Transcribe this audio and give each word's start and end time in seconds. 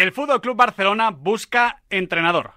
El 0.00 0.12
Fútbol 0.12 0.40
Club 0.40 0.56
Barcelona 0.56 1.10
busca 1.10 1.82
entrenador. 1.90 2.54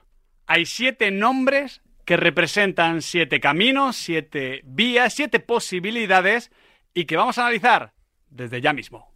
Hay 0.48 0.66
siete 0.66 1.12
nombres 1.12 1.82
que 2.06 2.16
representan 2.16 3.02
siete 3.02 3.42
caminos, 3.42 3.98
siete 3.98 4.62
vías, 4.64 5.14
siete 5.14 5.42
posibilidades 5.42 6.54
y 6.94 7.04
que 7.04 7.18
vamos 7.18 7.38
a 7.38 7.42
analizar 7.42 7.92
desde 8.30 8.62
ya 8.62 8.72
mismo. 8.72 9.14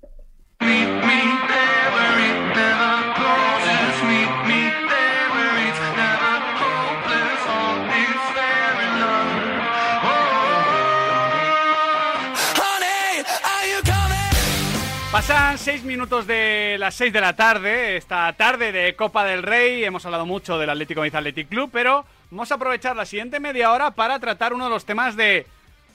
Pasan 15.18 15.58
seis 15.58 15.84
minutos 15.84 16.28
de 16.28 16.76
las 16.78 16.94
seis 16.94 17.12
de 17.12 17.20
la 17.20 17.36
tarde, 17.36 17.98
esta 17.98 18.32
tarde 18.34 18.72
de 18.72 18.96
Copa 18.96 19.26
del 19.26 19.42
Rey. 19.42 19.84
Hemos 19.84 20.06
hablado 20.06 20.28
mucho 20.28 20.60
del 20.60 20.70
Atlético 20.70 21.00
Madrid 21.00 21.16
Athletic 21.16 21.50
Club, 21.50 21.72
pero 21.74 22.06
vamos 22.30 22.52
a 22.52 22.54
aprovechar 22.54 22.96
la 22.96 23.04
siguiente 23.04 23.40
media 23.40 23.72
hora 23.72 23.90
para 23.90 24.20
tratar 24.20 24.54
uno 24.54 24.66
de 24.66 24.70
los 24.70 24.86
temas 24.86 25.16
de, 25.16 25.48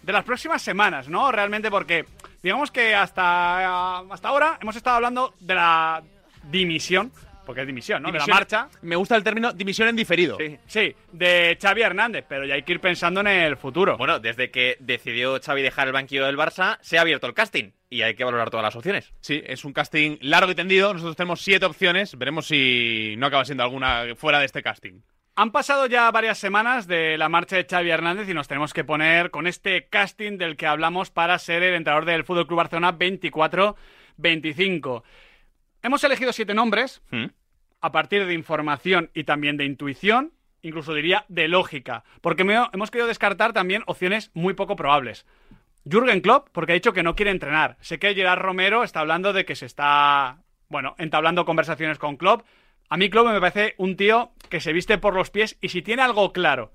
de 0.02 0.12
las 0.12 0.24
próximas 0.24 0.60
semanas, 0.60 1.06
¿no? 1.06 1.30
Realmente 1.30 1.70
porque, 1.70 2.04
digamos 2.42 2.72
que 2.72 2.96
hasta, 2.96 3.98
hasta 3.98 4.28
ahora 4.28 4.58
hemos 4.60 4.74
estado 4.74 4.96
hablando 4.96 5.34
de 5.38 5.54
la 5.54 6.02
dimisión, 6.50 7.12
porque 7.44 7.62
es 7.62 7.66
dimisión, 7.66 8.02
¿no? 8.02 8.12
de 8.12 8.18
la 8.18 8.26
marcha. 8.26 8.68
Me 8.82 8.96
gusta 8.96 9.16
el 9.16 9.24
término 9.24 9.52
dimisión 9.52 9.88
en 9.88 9.96
diferido. 9.96 10.36
Sí, 10.38 10.58
sí, 10.66 10.94
de 11.12 11.58
Xavi 11.60 11.82
Hernández, 11.82 12.24
pero 12.28 12.44
ya 12.44 12.54
hay 12.54 12.62
que 12.62 12.72
ir 12.72 12.80
pensando 12.80 13.20
en 13.20 13.28
el 13.28 13.56
futuro. 13.56 13.96
Bueno, 13.96 14.18
desde 14.18 14.50
que 14.50 14.76
decidió 14.80 15.40
Xavi 15.40 15.62
dejar 15.62 15.86
el 15.86 15.92
banquillo 15.92 16.26
del 16.26 16.36
Barça, 16.36 16.78
se 16.80 16.98
ha 16.98 17.02
abierto 17.02 17.26
el 17.26 17.34
casting 17.34 17.72
y 17.90 18.02
hay 18.02 18.14
que 18.14 18.24
valorar 18.24 18.50
todas 18.50 18.64
las 18.64 18.76
opciones. 18.76 19.12
Sí, 19.20 19.42
es 19.46 19.64
un 19.64 19.72
casting 19.72 20.16
largo 20.20 20.50
y 20.50 20.54
tendido. 20.54 20.92
Nosotros 20.92 21.16
tenemos 21.16 21.42
siete 21.42 21.66
opciones. 21.66 22.16
Veremos 22.16 22.46
si 22.46 23.14
no 23.18 23.26
acaba 23.26 23.44
siendo 23.44 23.62
alguna 23.62 24.04
fuera 24.16 24.38
de 24.38 24.46
este 24.46 24.62
casting. 24.62 25.00
Han 25.34 25.50
pasado 25.50 25.86
ya 25.86 26.10
varias 26.10 26.36
semanas 26.36 26.86
de 26.86 27.16
la 27.16 27.30
marcha 27.30 27.56
de 27.56 27.66
Xavi 27.68 27.90
Hernández 27.90 28.28
y 28.28 28.34
nos 28.34 28.48
tenemos 28.48 28.74
que 28.74 28.84
poner 28.84 29.30
con 29.30 29.46
este 29.46 29.86
casting 29.86 30.36
del 30.36 30.56
que 30.56 30.66
hablamos 30.66 31.10
para 31.10 31.38
ser 31.38 31.62
el 31.62 31.74
entrenador 31.74 32.04
del 32.04 32.24
Fútbol 32.24 32.46
Club 32.46 32.58
Barcelona 32.58 32.98
24-25. 32.98 35.02
Hemos 35.82 36.04
elegido 36.04 36.32
siete 36.32 36.54
nombres 36.54 37.02
¿Mm? 37.10 37.26
a 37.80 37.92
partir 37.92 38.26
de 38.26 38.34
información 38.34 39.10
y 39.14 39.24
también 39.24 39.56
de 39.56 39.64
intuición, 39.64 40.32
incluso 40.62 40.94
diría 40.94 41.24
de 41.28 41.48
lógica, 41.48 42.04
porque 42.20 42.44
me- 42.44 42.56
hemos 42.72 42.90
querido 42.90 43.08
descartar 43.08 43.52
también 43.52 43.82
opciones 43.86 44.30
muy 44.34 44.54
poco 44.54 44.76
probables. 44.76 45.26
Jürgen 45.84 46.20
Klopp, 46.20 46.48
porque 46.52 46.72
ha 46.72 46.74
dicho 46.76 46.92
que 46.92 47.02
no 47.02 47.16
quiere 47.16 47.32
entrenar. 47.32 47.76
Sé 47.80 47.98
que 47.98 48.14
Gerard 48.14 48.40
Romero 48.40 48.84
está 48.84 49.00
hablando 49.00 49.32
de 49.32 49.44
que 49.44 49.56
se 49.56 49.66
está, 49.66 50.38
bueno, 50.68 50.94
entablando 50.98 51.44
conversaciones 51.44 51.98
con 51.98 52.16
Klopp. 52.16 52.42
A 52.88 52.96
mí 52.96 53.10
Klopp 53.10 53.26
me 53.26 53.40
parece 53.40 53.74
un 53.78 53.96
tío 53.96 54.30
que 54.48 54.60
se 54.60 54.72
viste 54.72 54.98
por 54.98 55.14
los 55.14 55.30
pies 55.30 55.56
y 55.60 55.70
si 55.70 55.82
tiene 55.82 56.02
algo 56.02 56.32
claro 56.32 56.70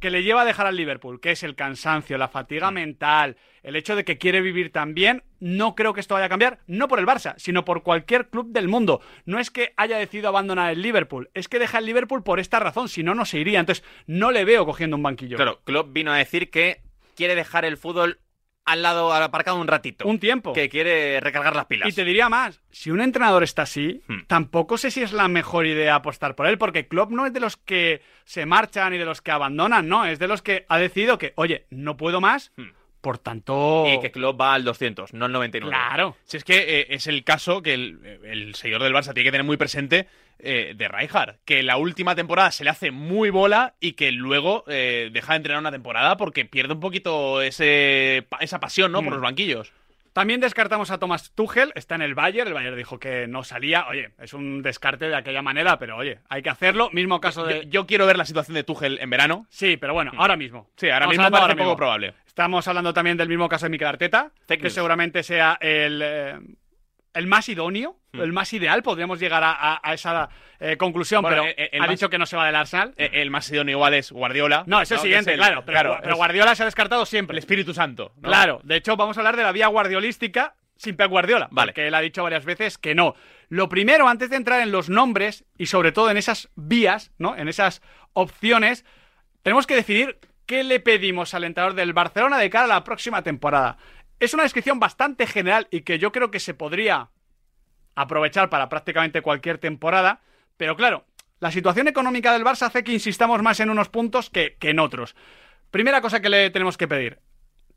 que 0.00 0.10
le 0.10 0.22
lleva 0.22 0.42
a 0.42 0.44
dejar 0.44 0.66
al 0.66 0.76
Liverpool, 0.76 1.20
que 1.20 1.30
es 1.30 1.42
el 1.42 1.54
cansancio, 1.54 2.18
la 2.18 2.28
fatiga 2.28 2.70
mental, 2.70 3.36
el 3.62 3.76
hecho 3.76 3.94
de 3.94 4.04
que 4.04 4.18
quiere 4.18 4.40
vivir 4.40 4.72
tan 4.72 4.94
bien, 4.94 5.22
no 5.38 5.74
creo 5.74 5.92
que 5.92 6.00
esto 6.00 6.14
vaya 6.14 6.26
a 6.26 6.30
cambiar, 6.30 6.58
no 6.66 6.88
por 6.88 6.98
el 6.98 7.06
Barça, 7.06 7.34
sino 7.36 7.64
por 7.64 7.82
cualquier 7.82 8.28
club 8.28 8.50
del 8.50 8.68
mundo. 8.68 9.00
No 9.26 9.38
es 9.38 9.50
que 9.50 9.72
haya 9.76 9.98
decidido 9.98 10.28
abandonar 10.28 10.72
el 10.72 10.82
Liverpool, 10.82 11.30
es 11.34 11.48
que 11.48 11.58
deja 11.58 11.78
el 11.78 11.86
Liverpool 11.86 12.22
por 12.22 12.40
esta 12.40 12.58
razón, 12.58 12.88
si 12.88 13.02
no, 13.02 13.14
no 13.14 13.24
se 13.24 13.38
iría. 13.38 13.60
Entonces, 13.60 13.84
no 14.06 14.30
le 14.30 14.44
veo 14.44 14.64
cogiendo 14.64 14.96
un 14.96 15.02
banquillo. 15.02 15.36
Claro, 15.36 15.60
Klopp 15.64 15.92
vino 15.92 16.12
a 16.12 16.16
decir 16.16 16.50
que 16.50 16.80
quiere 17.14 17.34
dejar 17.34 17.64
el 17.64 17.76
fútbol 17.76 18.18
al 18.72 18.82
lado, 18.82 19.12
al 19.12 19.22
aparcado 19.22 19.58
un 19.58 19.66
ratito. 19.68 20.06
Un 20.06 20.18
tiempo. 20.18 20.52
Que 20.52 20.68
quiere 20.68 21.20
recargar 21.20 21.54
las 21.56 21.66
pilas. 21.66 21.88
Y 21.88 21.92
te 21.92 22.04
diría 22.04 22.28
más, 22.28 22.60
si 22.70 22.90
un 22.90 23.00
entrenador 23.00 23.42
está 23.42 23.62
así, 23.62 24.00
Hmm. 24.08 24.20
tampoco 24.26 24.78
sé 24.78 24.90
si 24.90 25.02
es 25.02 25.12
la 25.12 25.28
mejor 25.28 25.66
idea 25.66 25.94
apostar 25.96 26.34
por 26.34 26.46
él, 26.46 26.58
porque 26.58 26.86
Klopp 26.88 27.10
no 27.10 27.26
es 27.26 27.32
de 27.32 27.40
los 27.40 27.56
que 27.56 28.02
se 28.24 28.46
marchan 28.46 28.94
y 28.94 28.98
de 28.98 29.04
los 29.04 29.20
que 29.22 29.30
abandonan, 29.30 29.88
no, 29.88 30.04
es 30.06 30.18
de 30.18 30.28
los 30.28 30.42
que 30.42 30.64
ha 30.68 30.78
decidido 30.78 31.18
que, 31.18 31.32
oye, 31.36 31.66
no 31.70 31.96
puedo 31.96 32.20
más, 32.20 32.52
Hmm. 32.56 32.68
por 33.00 33.18
tanto... 33.18 33.84
Y 33.86 33.98
que 34.00 34.10
Klopp 34.10 34.40
va 34.40 34.54
al 34.54 34.64
200, 34.64 35.14
no 35.14 35.24
al 35.24 35.32
99. 35.32 35.74
Claro. 35.74 36.16
Si 36.24 36.36
es 36.36 36.44
que 36.44 36.80
eh, 36.80 36.86
es 36.90 37.06
el 37.06 37.24
caso 37.24 37.62
que 37.62 37.72
el, 37.74 38.20
el 38.24 38.54
seguidor 38.54 38.82
del 38.82 38.92
Barça 38.92 39.14
tiene 39.14 39.24
que 39.24 39.30
tener 39.32 39.44
muy 39.44 39.56
presente 39.56 40.06
eh, 40.42 40.74
de 40.76 40.88
Rijkaard, 40.88 41.36
que 41.44 41.62
la 41.62 41.76
última 41.76 42.14
temporada 42.14 42.50
se 42.50 42.64
le 42.64 42.70
hace 42.70 42.90
muy 42.90 43.30
bola 43.30 43.74
y 43.80 43.92
que 43.92 44.12
luego 44.12 44.64
eh, 44.68 45.10
deja 45.12 45.32
de 45.32 45.36
entrenar 45.38 45.60
una 45.60 45.72
temporada 45.72 46.16
porque 46.16 46.44
pierde 46.44 46.74
un 46.74 46.80
poquito 46.80 47.42
ese, 47.42 48.26
esa 48.40 48.60
pasión, 48.60 48.92
¿no? 48.92 48.98
Por 49.02 49.10
Mm. 49.10 49.14
los 49.14 49.22
banquillos. 49.22 49.72
También 50.12 50.40
descartamos 50.40 50.90
a 50.90 50.98
Thomas 50.98 51.30
Tuchel, 51.36 51.70
está 51.76 51.94
en 51.94 52.02
el 52.02 52.16
Bayern, 52.16 52.48
el 52.48 52.54
Bayern 52.54 52.76
dijo 52.76 52.98
que 52.98 53.28
no 53.28 53.44
salía, 53.44 53.86
oye, 53.88 54.10
es 54.18 54.32
un 54.34 54.60
descarte 54.60 55.08
de 55.08 55.14
aquella 55.14 55.40
manera, 55.40 55.78
pero 55.78 55.96
oye, 55.96 56.18
hay 56.28 56.42
que 56.42 56.50
hacerlo, 56.50 56.90
mismo 56.92 57.20
caso 57.20 57.44
de... 57.44 57.68
yo 57.68 57.86
quiero 57.86 58.06
ver 58.06 58.16
la 58.18 58.24
situación 58.24 58.56
de 58.56 58.64
Tuchel 58.64 58.98
en 59.00 59.08
verano. 59.08 59.46
Sí, 59.50 59.76
pero 59.76 59.94
bueno, 59.94 60.10
ahora 60.16 60.36
mismo. 60.36 60.68
Sí, 60.76 60.86
ahora 60.86 61.04
Estamos 61.06 61.12
mismo 61.16 61.30
parece 61.30 61.42
ahora 61.42 61.54
poco 61.54 61.64
mismo. 61.64 61.76
probable. 61.76 62.14
Estamos 62.26 62.66
hablando 62.66 62.92
también 62.92 63.16
del 63.18 63.28
mismo 63.28 63.48
caso 63.48 63.66
de 63.66 63.70
Mikel 63.70 63.86
Arteta, 63.86 64.32
que 64.48 64.56
news. 64.56 64.72
seguramente 64.72 65.22
sea 65.22 65.56
el, 65.60 66.00
eh, 66.02 66.38
el 67.14 67.26
más 67.26 67.48
idóneo, 67.48 67.96
Hmm. 68.12 68.20
el 68.22 68.32
más 68.32 68.52
ideal, 68.52 68.82
podríamos 68.82 69.20
llegar 69.20 69.42
a, 69.44 69.52
a- 69.52 69.80
a 69.82 69.94
esa 69.94 70.28
eh, 70.58 70.76
conclusión, 70.76 71.22
Bueno, 71.22 71.42
pero 71.42 71.48
eh, 71.48 71.54
eh, 71.56 71.68
el 71.72 71.78
ha 71.80 71.86
más- 71.86 71.90
dicho 71.90 72.10
que 72.10 72.18
no 72.18 72.26
se 72.26 72.36
va 72.36 72.44
del 72.46 72.56
Arsenal. 72.56 72.92
Eh, 72.96 73.08
El 73.14 73.30
más 73.30 73.48
idóneo 73.50 73.76
igual 73.76 73.94
es 73.94 74.10
Guardiola. 74.12 74.64
no, 74.66 74.80
es 74.82 74.90
el 74.90 74.96
Que 74.98 75.02
siguiente, 75.02 75.30
el- 75.32 75.38
claro, 75.38 75.62
pero, 75.64 75.80
claro, 75.90 76.00
pero 76.02 76.16
Guardiola 76.16 76.54
se 76.54 76.62
ha 76.62 76.66
descartado 76.66 77.06
siempre. 77.06 77.34
el 77.34 77.38
Espíritu 77.38 77.72
Santo. 77.72 78.12
¿no? 78.16 78.28
Claro, 78.28 78.60
de 78.64 78.76
hecho 78.76 78.96
vamos 78.96 79.16
a 79.16 79.20
hablar 79.20 79.36
de 79.36 79.42
la 79.44 79.52
vía 79.52 79.68
guardiolística 79.68 80.54
sin 80.76 80.96
Pep 80.96 81.08
Guardiola, 81.10 81.48
Vale. 81.50 81.72
porque 81.72 81.86
él 81.86 81.94
ha 81.94 82.00
dicho 82.00 82.22
varias 82.22 82.44
veces 82.44 82.78
que 82.78 82.94
no. 82.94 83.14
Lo 83.48 83.68
primero, 83.68 84.08
antes 84.08 84.28
de 84.30 84.36
entrar 84.36 84.60
en 84.60 84.72
los 84.72 84.88
nombres 84.88 85.44
y 85.58 85.66
sobre 85.66 85.92
todo 85.92 86.10
en 86.10 86.16
esas 86.16 86.48
vías, 86.56 87.12
¿no? 87.18 87.36
En 87.36 87.48
esas 87.48 87.80
opciones, 88.12 88.84
tenemos 89.42 89.66
que 89.66 89.74
definir 89.76 90.18
qué 90.46 90.64
le 90.64 90.80
pedimos 90.80 91.32
al 91.34 91.44
entrenador 91.44 91.74
del 91.76 91.92
Barcelona 91.92 92.38
de 92.38 92.50
cara 92.50 92.64
a 92.64 92.68
la 92.68 92.84
próxima 92.84 93.22
temporada. 93.22 93.76
Es 94.20 94.34
una 94.34 94.42
descripción 94.42 94.78
bastante 94.78 95.26
general 95.26 95.66
y 95.70 95.80
que 95.80 95.98
yo 95.98 96.12
creo 96.12 96.30
que 96.30 96.40
se 96.40 96.54
podría 96.54 97.08
aprovechar 97.94 98.50
para 98.50 98.68
prácticamente 98.68 99.22
cualquier 99.22 99.58
temporada, 99.58 100.20
pero 100.58 100.76
claro, 100.76 101.06
la 101.40 101.50
situación 101.50 101.88
económica 101.88 102.32
del 102.32 102.44
Barça 102.44 102.66
hace 102.66 102.84
que 102.84 102.92
insistamos 102.92 103.42
más 103.42 103.60
en 103.60 103.70
unos 103.70 103.88
puntos 103.88 104.28
que, 104.28 104.56
que 104.60 104.70
en 104.70 104.78
otros. 104.78 105.16
Primera 105.70 106.02
cosa 106.02 106.20
que 106.20 106.28
le 106.28 106.50
tenemos 106.50 106.76
que 106.76 106.86
pedir. 106.86 107.18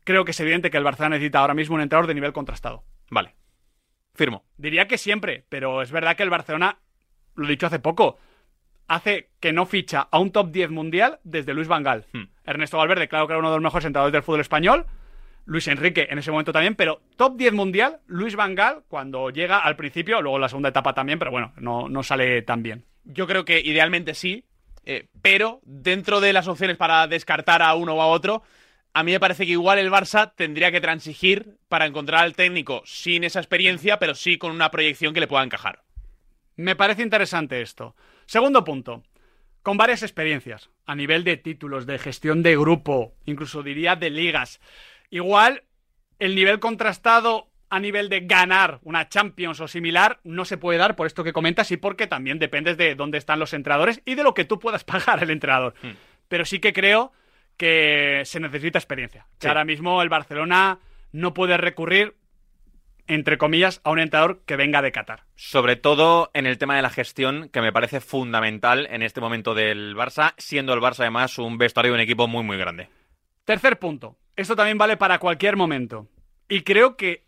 Creo 0.04 0.26
que 0.26 0.32
es 0.32 0.40
evidente 0.40 0.70
que 0.70 0.76
el 0.76 0.84
Barcelona 0.84 1.16
necesita 1.16 1.38
ahora 1.38 1.54
mismo 1.54 1.76
un 1.76 1.80
entrenador 1.80 2.06
de 2.06 2.14
nivel 2.14 2.34
contrastado. 2.34 2.84
Vale. 3.10 3.34
Firmo. 4.14 4.44
Diría 4.58 4.86
que 4.86 4.98
siempre, 4.98 5.46
pero 5.48 5.80
es 5.80 5.90
verdad 5.90 6.14
que 6.14 6.22
el 6.22 6.30
Barcelona, 6.30 6.78
lo 7.36 7.46
he 7.46 7.50
dicho 7.50 7.66
hace 7.66 7.78
poco, 7.78 8.18
hace 8.86 9.30
que 9.40 9.52
no 9.52 9.64
ficha 9.64 10.08
a 10.10 10.18
un 10.18 10.30
top 10.30 10.50
10 10.50 10.70
mundial 10.70 11.20
desde 11.24 11.54
Luis 11.54 11.68
Van 11.68 11.82
Gaal. 11.82 12.04
Hmm. 12.12 12.24
Ernesto 12.44 12.76
Valverde, 12.76 13.08
claro 13.08 13.26
que 13.26 13.32
era 13.32 13.40
uno 13.40 13.48
de 13.48 13.56
los 13.56 13.62
mejores 13.62 13.86
entrenadores 13.86 14.12
del 14.12 14.22
fútbol 14.22 14.40
español. 14.40 14.86
Luis 15.46 15.68
Enrique 15.68 16.08
en 16.10 16.18
ese 16.18 16.30
momento 16.30 16.52
también, 16.52 16.74
pero 16.74 17.02
top 17.16 17.36
10 17.36 17.52
mundial, 17.52 18.00
Luis 18.06 18.36
Van 18.36 18.54
Gaal 18.54 18.84
cuando 18.88 19.30
llega 19.30 19.58
al 19.58 19.76
principio, 19.76 20.22
luego 20.22 20.38
la 20.38 20.48
segunda 20.48 20.70
etapa 20.70 20.94
también, 20.94 21.18
pero 21.18 21.30
bueno, 21.30 21.52
no, 21.56 21.88
no 21.88 22.02
sale 22.02 22.42
tan 22.42 22.62
bien. 22.62 22.84
Yo 23.04 23.26
creo 23.26 23.44
que 23.44 23.60
idealmente 23.60 24.14
sí, 24.14 24.44
eh, 24.86 25.08
pero 25.22 25.60
dentro 25.64 26.20
de 26.20 26.32
las 26.32 26.48
opciones 26.48 26.76
para 26.76 27.06
descartar 27.06 27.62
a 27.62 27.74
uno 27.74 27.94
o 27.94 28.02
a 28.02 28.06
otro, 28.06 28.42
a 28.92 29.02
mí 29.02 29.12
me 29.12 29.20
parece 29.20 29.44
que 29.44 29.52
igual 29.52 29.78
el 29.78 29.90
Barça 29.90 30.32
tendría 30.34 30.70
que 30.70 30.80
transigir 30.80 31.58
para 31.68 31.86
encontrar 31.86 32.22
al 32.22 32.34
técnico 32.34 32.82
sin 32.84 33.24
esa 33.24 33.40
experiencia, 33.40 33.98
pero 33.98 34.14
sí 34.14 34.38
con 34.38 34.52
una 34.52 34.70
proyección 34.70 35.12
que 35.12 35.20
le 35.20 35.26
pueda 35.26 35.44
encajar. 35.44 35.82
Me 36.56 36.76
parece 36.76 37.02
interesante 37.02 37.60
esto. 37.60 37.96
Segundo 38.26 38.62
punto. 38.62 39.02
Con 39.62 39.76
varias 39.78 40.02
experiencias, 40.02 40.70
a 40.84 40.94
nivel 40.94 41.24
de 41.24 41.38
títulos, 41.38 41.86
de 41.86 41.98
gestión 41.98 42.42
de 42.42 42.56
grupo, 42.56 43.14
incluso 43.24 43.62
diría 43.62 43.96
de 43.96 44.10
ligas. 44.10 44.60
Igual, 45.14 45.62
el 46.18 46.34
nivel 46.34 46.58
contrastado 46.58 47.48
a 47.70 47.78
nivel 47.78 48.08
de 48.08 48.22
ganar 48.22 48.80
una 48.82 49.08
Champions 49.08 49.60
o 49.60 49.68
similar 49.68 50.18
no 50.24 50.44
se 50.44 50.58
puede 50.58 50.76
dar 50.76 50.96
por 50.96 51.06
esto 51.06 51.22
que 51.22 51.32
comentas 51.32 51.70
y 51.70 51.76
porque 51.76 52.08
también 52.08 52.40
dependes 52.40 52.76
de 52.76 52.96
dónde 52.96 53.18
están 53.18 53.38
los 53.38 53.52
entrenadores 53.52 54.02
y 54.04 54.16
de 54.16 54.24
lo 54.24 54.34
que 54.34 54.44
tú 54.44 54.58
puedas 54.58 54.82
pagar 54.84 55.22
el 55.22 55.30
entrenador. 55.30 55.74
Hmm. 55.80 55.92
Pero 56.26 56.44
sí 56.44 56.58
que 56.58 56.72
creo 56.72 57.12
que 57.56 58.22
se 58.24 58.40
necesita 58.40 58.80
experiencia. 58.80 59.28
Que 59.38 59.46
ahora 59.46 59.64
mismo 59.64 60.02
el 60.02 60.08
Barcelona 60.08 60.80
no 61.12 61.32
puede 61.32 61.58
recurrir, 61.58 62.16
entre 63.06 63.38
comillas, 63.38 63.80
a 63.84 63.92
un 63.92 64.00
entrenador 64.00 64.42
que 64.44 64.56
venga 64.56 64.82
de 64.82 64.90
Qatar. 64.90 65.22
Sobre 65.36 65.76
todo 65.76 66.32
en 66.34 66.46
el 66.46 66.58
tema 66.58 66.74
de 66.74 66.82
la 66.82 66.90
gestión, 66.90 67.50
que 67.50 67.60
me 67.60 67.72
parece 67.72 68.00
fundamental 68.00 68.88
en 68.90 69.02
este 69.02 69.20
momento 69.20 69.54
del 69.54 69.94
Barça, 69.94 70.34
siendo 70.38 70.74
el 70.74 70.80
Barça 70.80 71.02
además 71.02 71.38
un 71.38 71.56
vestuario 71.56 71.92
de 71.92 71.98
un 71.98 72.02
equipo 72.02 72.26
muy, 72.26 72.42
muy 72.42 72.56
grande. 72.56 72.88
Tercer 73.44 73.78
punto. 73.78 74.16
Esto 74.36 74.56
también 74.56 74.78
vale 74.78 74.96
para 74.96 75.18
cualquier 75.18 75.56
momento. 75.56 76.08
Y 76.48 76.62
creo 76.62 76.96
que 76.96 77.24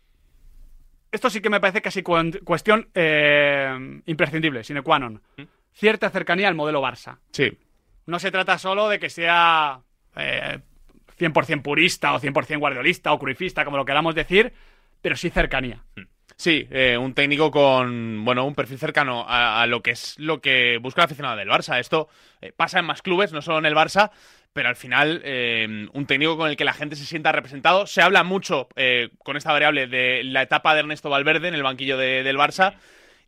esto 1.11 1.29
sí 1.29 1.41
que 1.41 1.49
me 1.49 1.59
parece 1.59 1.81
casi 1.81 2.03
cuan- 2.03 2.39
cuestión 2.43 2.89
eh, 2.93 4.01
imprescindible, 4.05 4.63
sine 4.63 4.81
qua 4.81 4.99
non. 4.99 5.21
Cierta 5.73 6.09
cercanía 6.09 6.47
al 6.47 6.55
modelo 6.55 6.81
Barça. 6.81 7.17
Sí. 7.31 7.51
No 8.05 8.19
se 8.19 8.31
trata 8.31 8.57
solo 8.57 8.89
de 8.89 8.99
que 8.99 9.09
sea 9.09 9.79
eh, 10.15 10.59
100% 11.17 11.61
purista 11.61 12.13
o 12.13 12.19
100% 12.19 12.59
guardiolista 12.59 13.13
o 13.13 13.19
cruifista, 13.19 13.63
como 13.63 13.77
lo 13.77 13.85
queramos 13.85 14.15
decir, 14.15 14.53
pero 15.01 15.15
sí 15.15 15.29
cercanía. 15.29 15.83
Sí, 16.35 16.67
eh, 16.69 16.97
un 16.97 17.13
técnico 17.15 17.49
con 17.49 18.23
bueno 18.23 18.45
un 18.45 18.53
perfil 18.53 18.77
cercano 18.77 19.25
a, 19.27 19.61
a, 19.61 19.65
lo 19.65 19.81
que 19.81 19.91
es 19.91 20.19
lo 20.19 20.39
que 20.39 20.77
busca 20.79 21.01
el 21.01 21.05
aficionado 21.05 21.35
del 21.37 21.49
Barça. 21.49 21.79
Esto 21.79 22.09
eh, 22.41 22.51
pasa 22.55 22.79
en 22.79 22.85
más 22.85 23.01
clubes, 23.01 23.31
no 23.33 23.41
solo 23.41 23.57
en 23.59 23.65
el 23.65 23.73
Barça, 23.75 24.11
pero 24.57 24.69
al 24.69 24.75
final 24.75 25.21
eh, 25.23 25.87
un 25.93 26.07
técnico 26.07 26.35
con 26.35 26.49
el 26.49 26.57
que 26.57 26.65
la 26.65 26.73
gente 26.73 26.95
se 26.95 27.05
sienta 27.05 27.31
representado. 27.31 27.85
Se 27.85 28.01
habla 28.01 28.23
mucho 28.23 28.67
eh, 28.75 29.09
con 29.23 29.37
esta 29.37 29.51
variable 29.51 29.85
de 29.85 30.23
la 30.23 30.41
etapa 30.41 30.73
de 30.73 30.79
Ernesto 30.79 31.11
Valverde 31.11 31.47
en 31.47 31.53
el 31.53 31.61
banquillo 31.61 31.95
de, 31.95 32.23
del 32.23 32.37
Barça. 32.37 32.73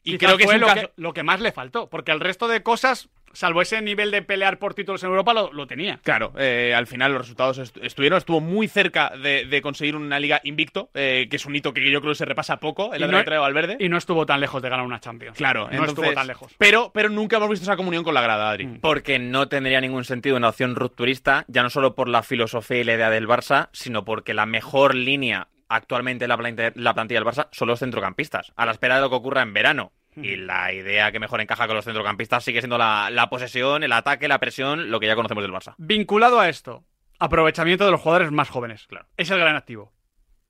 Y 0.03 0.13
Quizás 0.17 0.29
creo 0.29 0.37
que 0.39 0.45
fue 0.45 0.55
es 0.55 0.59
lo, 0.61 0.65
caso- 0.65 0.87
que, 0.87 0.91
lo 0.99 1.13
que 1.13 1.21
más 1.21 1.39
le 1.39 1.51
faltó, 1.51 1.87
porque 1.87 2.11
el 2.11 2.19
resto 2.19 2.47
de 2.47 2.63
cosas, 2.63 3.09
salvo 3.33 3.61
ese 3.61 3.81
nivel 3.81 4.11
de 4.11 4.21
pelear 4.21 4.59
por 4.59 4.73
títulos 4.73 5.03
en 5.03 5.09
Europa, 5.09 5.33
lo, 5.33 5.51
lo 5.53 5.67
tenía. 5.67 5.99
Claro, 6.03 6.33
eh, 6.37 6.73
al 6.75 6.87
final 6.87 7.11
los 7.13 7.21
resultados 7.21 7.57
est- 7.59 7.77
estuvieron, 7.81 8.17
estuvo 8.17 8.41
muy 8.41 8.67
cerca 8.67 9.11
de, 9.21 9.45
de 9.45 9.61
conseguir 9.61 9.95
una 9.95 10.19
liga 10.19 10.41
invicto, 10.43 10.89
eh, 10.93 11.27
que 11.29 11.35
es 11.37 11.45
un 11.45 11.55
hito 11.55 11.73
que 11.73 11.89
yo 11.91 12.01
creo 12.01 12.11
que 12.13 12.17
se 12.17 12.25
repasa 12.25 12.57
poco 12.59 12.93
en 12.93 13.01
la 13.01 13.07
no- 13.07 13.11
trayectoria 13.11 13.37
de 13.37 13.41
Valverde. 13.41 13.77
Y 13.79 13.89
no 13.89 13.97
estuvo 13.97 14.25
tan 14.25 14.39
lejos 14.39 14.61
de 14.61 14.69
ganar 14.69 14.85
una 14.85 14.99
Champions. 14.99 15.37
claro, 15.37 15.65
no 15.65 15.71
entonces- 15.71 15.89
estuvo 15.97 16.13
tan 16.13 16.27
lejos. 16.27 16.53
Pero, 16.57 16.91
pero 16.93 17.09
nunca 17.09 17.37
hemos 17.37 17.49
visto 17.49 17.63
esa 17.63 17.75
comunión 17.77 18.03
con 18.03 18.13
la 18.13 18.21
grada, 18.21 18.49
Adri. 18.49 18.67
Mm. 18.67 18.79
Porque 18.79 19.19
no 19.19 19.47
tendría 19.47 19.81
ningún 19.81 20.03
sentido 20.05 20.37
una 20.37 20.49
opción 20.49 20.75
rupturista, 20.75 21.45
ya 21.47 21.63
no 21.63 21.69
solo 21.69 21.95
por 21.95 22.09
la 22.09 22.23
filosofía 22.23 22.79
y 22.79 22.83
la 22.83 22.93
idea 22.95 23.09
del 23.09 23.27
Barça, 23.27 23.69
sino 23.71 24.03
porque 24.05 24.33
la 24.33 24.45
mejor 24.45 24.95
línea 24.95 25.47
actualmente 25.67 26.27
la 26.27 26.35
plantilla 26.37 26.71
del 26.73 27.25
Barça 27.25 27.47
son 27.51 27.67
los 27.67 27.79
centrocampistas, 27.79 28.51
a 28.55 28.65
la 28.65 28.71
espera 28.71 28.95
de 28.95 29.01
lo 29.01 29.09
que 29.09 29.15
ocurra 29.17 29.43
en 29.43 29.53
verano. 29.53 29.91
Y 30.23 30.35
la 30.35 30.73
idea 30.73 31.11
que 31.11 31.19
mejor 31.19 31.41
encaja 31.41 31.67
con 31.67 31.75
los 31.75 31.85
centrocampistas 31.85 32.43
sigue 32.43 32.61
siendo 32.61 32.77
la, 32.77 33.09
la 33.11 33.29
posesión, 33.29 33.83
el 33.83 33.91
ataque, 33.91 34.27
la 34.27 34.39
presión, 34.39 34.91
lo 34.91 34.99
que 34.99 35.07
ya 35.07 35.15
conocemos 35.15 35.43
del 35.43 35.51
Barça. 35.51 35.75
Vinculado 35.77 36.39
a 36.39 36.49
esto, 36.49 36.85
aprovechamiento 37.19 37.85
de 37.85 37.91
los 37.91 38.01
jugadores 38.01 38.31
más 38.31 38.49
jóvenes. 38.49 38.87
Claro. 38.87 39.07
Es 39.17 39.29
el 39.31 39.39
gran 39.39 39.55
activo. 39.55 39.93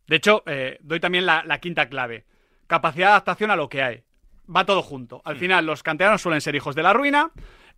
De 0.07 0.16
hecho, 0.16 0.44
eh, 0.48 0.77
doy 0.81 1.00
también 1.00 1.25
la, 1.25 1.44
la 1.45 1.60
quinta 1.60 1.88
clave. 1.88 2.25
Capacidad 2.68 3.07
de 3.07 3.12
adaptación 3.12 3.51
a 3.51 3.56
lo 3.56 3.69
que 3.69 3.83
hay. 3.83 4.04
Va 4.54 4.66
todo 4.66 4.81
junto. 4.81 5.21
Al 5.25 5.38
final, 5.38 5.66
los 5.66 5.83
canteranos 5.83 6.21
suelen 6.21 6.42
ser 6.42 6.56
hijos 6.56 6.75
de 6.75 6.83
la 6.83 6.94
ruina. 6.94 7.31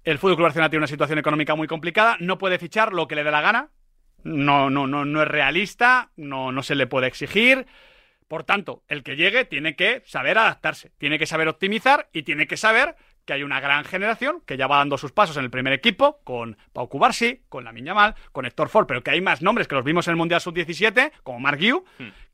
El 0.03 0.17
Fútbol 0.17 0.37
Club 0.37 0.45
Barcelona 0.45 0.69
tiene 0.69 0.81
una 0.81 0.87
situación 0.87 1.19
económica 1.19 1.55
muy 1.55 1.67
complicada. 1.67 2.15
No 2.19 2.37
puede 2.37 2.57
fichar 2.57 2.93
lo 2.93 3.07
que 3.07 3.15
le 3.15 3.23
dé 3.25 3.31
la 3.31 3.41
gana. 3.41 3.69
No, 4.23 4.69
no, 4.69 4.87
no, 4.87 5.03
no 5.03 5.21
es 5.21 5.27
realista. 5.27 6.11
No, 6.15 6.51
no 6.53 6.63
se 6.63 6.75
le 6.75 6.87
puede 6.87 7.07
exigir. 7.07 7.67
Por 8.31 8.45
tanto, 8.45 8.81
el 8.87 9.03
que 9.03 9.17
llegue 9.17 9.43
tiene 9.43 9.75
que 9.75 10.03
saber 10.05 10.37
adaptarse, 10.37 10.93
tiene 10.97 11.19
que 11.19 11.25
saber 11.25 11.49
optimizar 11.49 12.07
y 12.13 12.23
tiene 12.23 12.47
que 12.47 12.55
saber 12.55 12.95
que 13.25 13.33
hay 13.33 13.43
una 13.43 13.59
gran 13.59 13.83
generación 13.83 14.41
que 14.45 14.55
ya 14.55 14.67
va 14.67 14.77
dando 14.77 14.97
sus 14.97 15.11
pasos 15.11 15.35
en 15.35 15.43
el 15.43 15.49
primer 15.51 15.73
equipo, 15.73 16.21
con 16.23 16.55
Pau 16.71 16.87
Cubarsi, 16.87 17.41
con 17.49 17.65
Lamin 17.65 17.83
Yamal, 17.83 18.15
con 18.31 18.45
Héctor 18.45 18.69
Ford, 18.69 18.85
pero 18.87 19.03
que 19.03 19.11
hay 19.11 19.19
más 19.19 19.41
nombres 19.41 19.67
que 19.67 19.75
los 19.75 19.83
vimos 19.83 20.07
en 20.07 20.11
el 20.11 20.15
Mundial 20.15 20.39
Sub-17, 20.39 21.11
como 21.23 21.41
Mark 21.41 21.59
Guiu, 21.59 21.83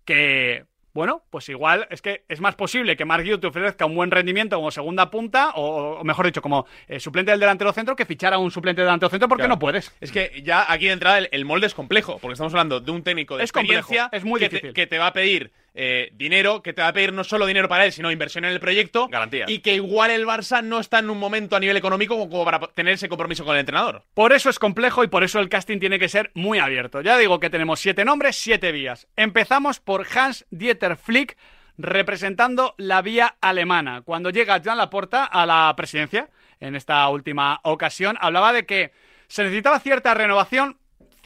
que, 0.05 0.65
bueno, 0.93 1.23
pues 1.29 1.49
igual 1.49 1.87
es 1.89 2.01
que 2.01 2.23
es 2.29 2.39
más 2.41 2.55
posible 2.55 2.95
que 2.95 3.03
Mark 3.05 3.23
te 3.39 3.47
ofrezca 3.47 3.85
un 3.85 3.95
buen 3.95 4.09
rendimiento 4.11 4.55
como 4.55 4.71
segunda 4.71 5.09
punta, 5.11 5.51
o, 5.55 5.99
o 5.99 6.03
mejor 6.03 6.25
dicho, 6.27 6.41
como 6.41 6.65
eh, 6.87 6.99
suplente 6.99 7.31
del 7.31 7.39
delantero 7.39 7.73
centro, 7.73 7.95
que 7.95 8.05
fichar 8.05 8.33
a 8.33 8.37
un 8.37 8.51
suplente 8.51 8.81
del 8.81 8.87
delantero 8.87 9.09
centro 9.09 9.27
porque 9.27 9.41
Claro. 9.43 9.55
no 9.55 9.59
puedes. 9.59 9.93
Es 9.99 10.11
que 10.11 10.41
ya 10.43 10.71
aquí 10.71 10.85
de 10.85 10.93
entrada 10.93 11.17
el, 11.17 11.29
el 11.31 11.43
molde 11.45 11.67
es 11.67 11.73
complejo, 11.73 12.17
porque 12.19 12.33
estamos 12.33 12.53
hablando 12.53 12.79
de 12.79 12.91
un 12.91 13.03
técnico 13.03 13.35
de 13.37 13.43
Es 13.43 13.51
complejo, 13.51 13.79
experiencia 13.79 14.09
es 14.17 14.23
muy 14.23 14.39
que, 14.39 14.49
difícil. 14.49 14.69
Te, 14.69 14.73
que 14.73 14.87
te 14.87 14.97
va 14.97 15.07
a 15.07 15.13
pedir 15.13 15.51
eh, 15.79 16.09
dinero, 16.13 16.63
que 16.63 16.73
te 16.73 16.81
va 16.81 16.87
a 16.87 16.93
pedir 16.93 17.13
no 17.13 17.23
solo 17.23 17.45
dinero 17.45 17.69
para 17.69 17.85
él, 17.85 17.91
sino 17.91 18.11
inversión 18.11 18.45
en 18.45 18.51
el 18.51 18.59
proyecto. 18.59 19.07
Garantías. 19.09 19.47
Y 19.47 19.59
que 19.59 19.75
igual 19.75 20.09
el 20.09 20.25
Barça 20.25 20.63
no 20.63 20.79
está 20.79 20.97
en 20.97 21.11
un 21.11 21.19
momento 21.19 21.55
a 21.55 21.59
nivel 21.59 21.77
económico 21.77 22.15
como, 22.17 22.29
como 22.31 22.45
para 22.45 22.59
tener 22.69 22.95
ese 22.95 23.07
compromiso 23.07 23.45
con 23.45 23.53
el 23.53 23.59
entrenador. 23.59 24.03
Por 24.15 24.33
eso 24.33 24.49
es 24.49 24.57
complejo 24.57 25.03
y 25.03 25.07
por 25.07 25.23
eso 25.23 25.39
el 25.39 25.49
casting 25.49 25.79
tiene 25.79 25.99
que 25.99 26.09
ser 26.09 26.31
muy 26.33 26.57
abierto. 26.57 27.01
Ya 27.01 27.15
digo 27.15 27.39
que 27.39 27.51
tenemos 27.51 27.79
siete 27.79 28.03
nombres, 28.05 28.35
siete 28.37 28.71
vías. 28.71 29.07
Empezamos 29.15 29.79
por 29.79 30.07
Hans 30.15 30.47
Dieter 30.49 30.97
Flick, 30.97 31.37
representando 31.77 32.73
la 32.77 33.03
vía 33.03 33.35
alemana. 33.39 34.01
Cuando 34.01 34.31
llega 34.31 34.59
Joan 34.63 34.79
Laporta 34.79 35.25
a 35.25 35.45
la 35.45 35.71
presidencia, 35.77 36.29
en 36.59 36.75
esta 36.75 37.07
última 37.09 37.59
ocasión, 37.61 38.17
hablaba 38.19 38.51
de 38.51 38.65
que 38.65 38.91
se 39.27 39.43
necesitaba 39.43 39.79
cierta 39.79 40.15
renovación, 40.15 40.77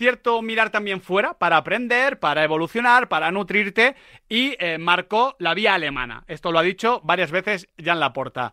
cierto 0.01 0.41
mirar 0.41 0.71
también 0.71 0.99
fuera 0.99 1.35
para 1.35 1.57
aprender, 1.57 2.17
para 2.17 2.43
evolucionar, 2.43 3.07
para 3.07 3.31
nutrirte 3.31 3.95
y 4.27 4.55
eh, 4.57 4.79
marcó 4.79 5.35
la 5.37 5.53
vía 5.53 5.75
alemana. 5.75 6.23
Esto 6.27 6.51
lo 6.51 6.57
ha 6.57 6.63
dicho 6.63 7.01
varias 7.03 7.29
veces 7.29 7.69
Jan 7.77 7.99
Laporta. 7.99 8.51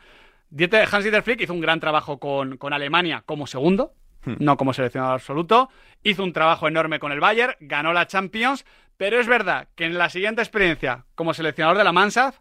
Dieter, 0.50 0.86
Hans 0.92 1.04
Dieter 1.04 1.22
Flick 1.22 1.40
hizo 1.40 1.54
un 1.54 1.62
gran 1.62 1.80
trabajo 1.80 2.18
con, 2.18 2.58
con 2.58 2.74
Alemania 2.74 3.22
como 3.24 3.46
segundo, 3.46 3.94
no 4.26 4.58
como 4.58 4.74
seleccionador 4.74 5.14
absoluto. 5.14 5.70
Hizo 6.02 6.22
un 6.22 6.34
trabajo 6.34 6.68
enorme 6.68 6.98
con 6.98 7.12
el 7.12 7.20
Bayern, 7.20 7.54
ganó 7.60 7.94
la 7.94 8.06
Champions, 8.06 8.66
pero 8.98 9.18
es 9.18 9.26
verdad 9.26 9.68
que 9.74 9.86
en 9.86 9.96
la 9.96 10.10
siguiente 10.10 10.42
experiencia 10.42 11.06
como 11.14 11.32
seleccionador 11.32 11.78
de 11.78 11.84
la 11.84 11.92
Mansard, 11.92 12.34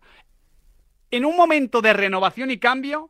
en 1.11 1.23
un 1.23 1.37
momento 1.37 1.81
de 1.81 1.93
renovación 1.93 2.51
y 2.51 2.57
cambio, 2.57 3.09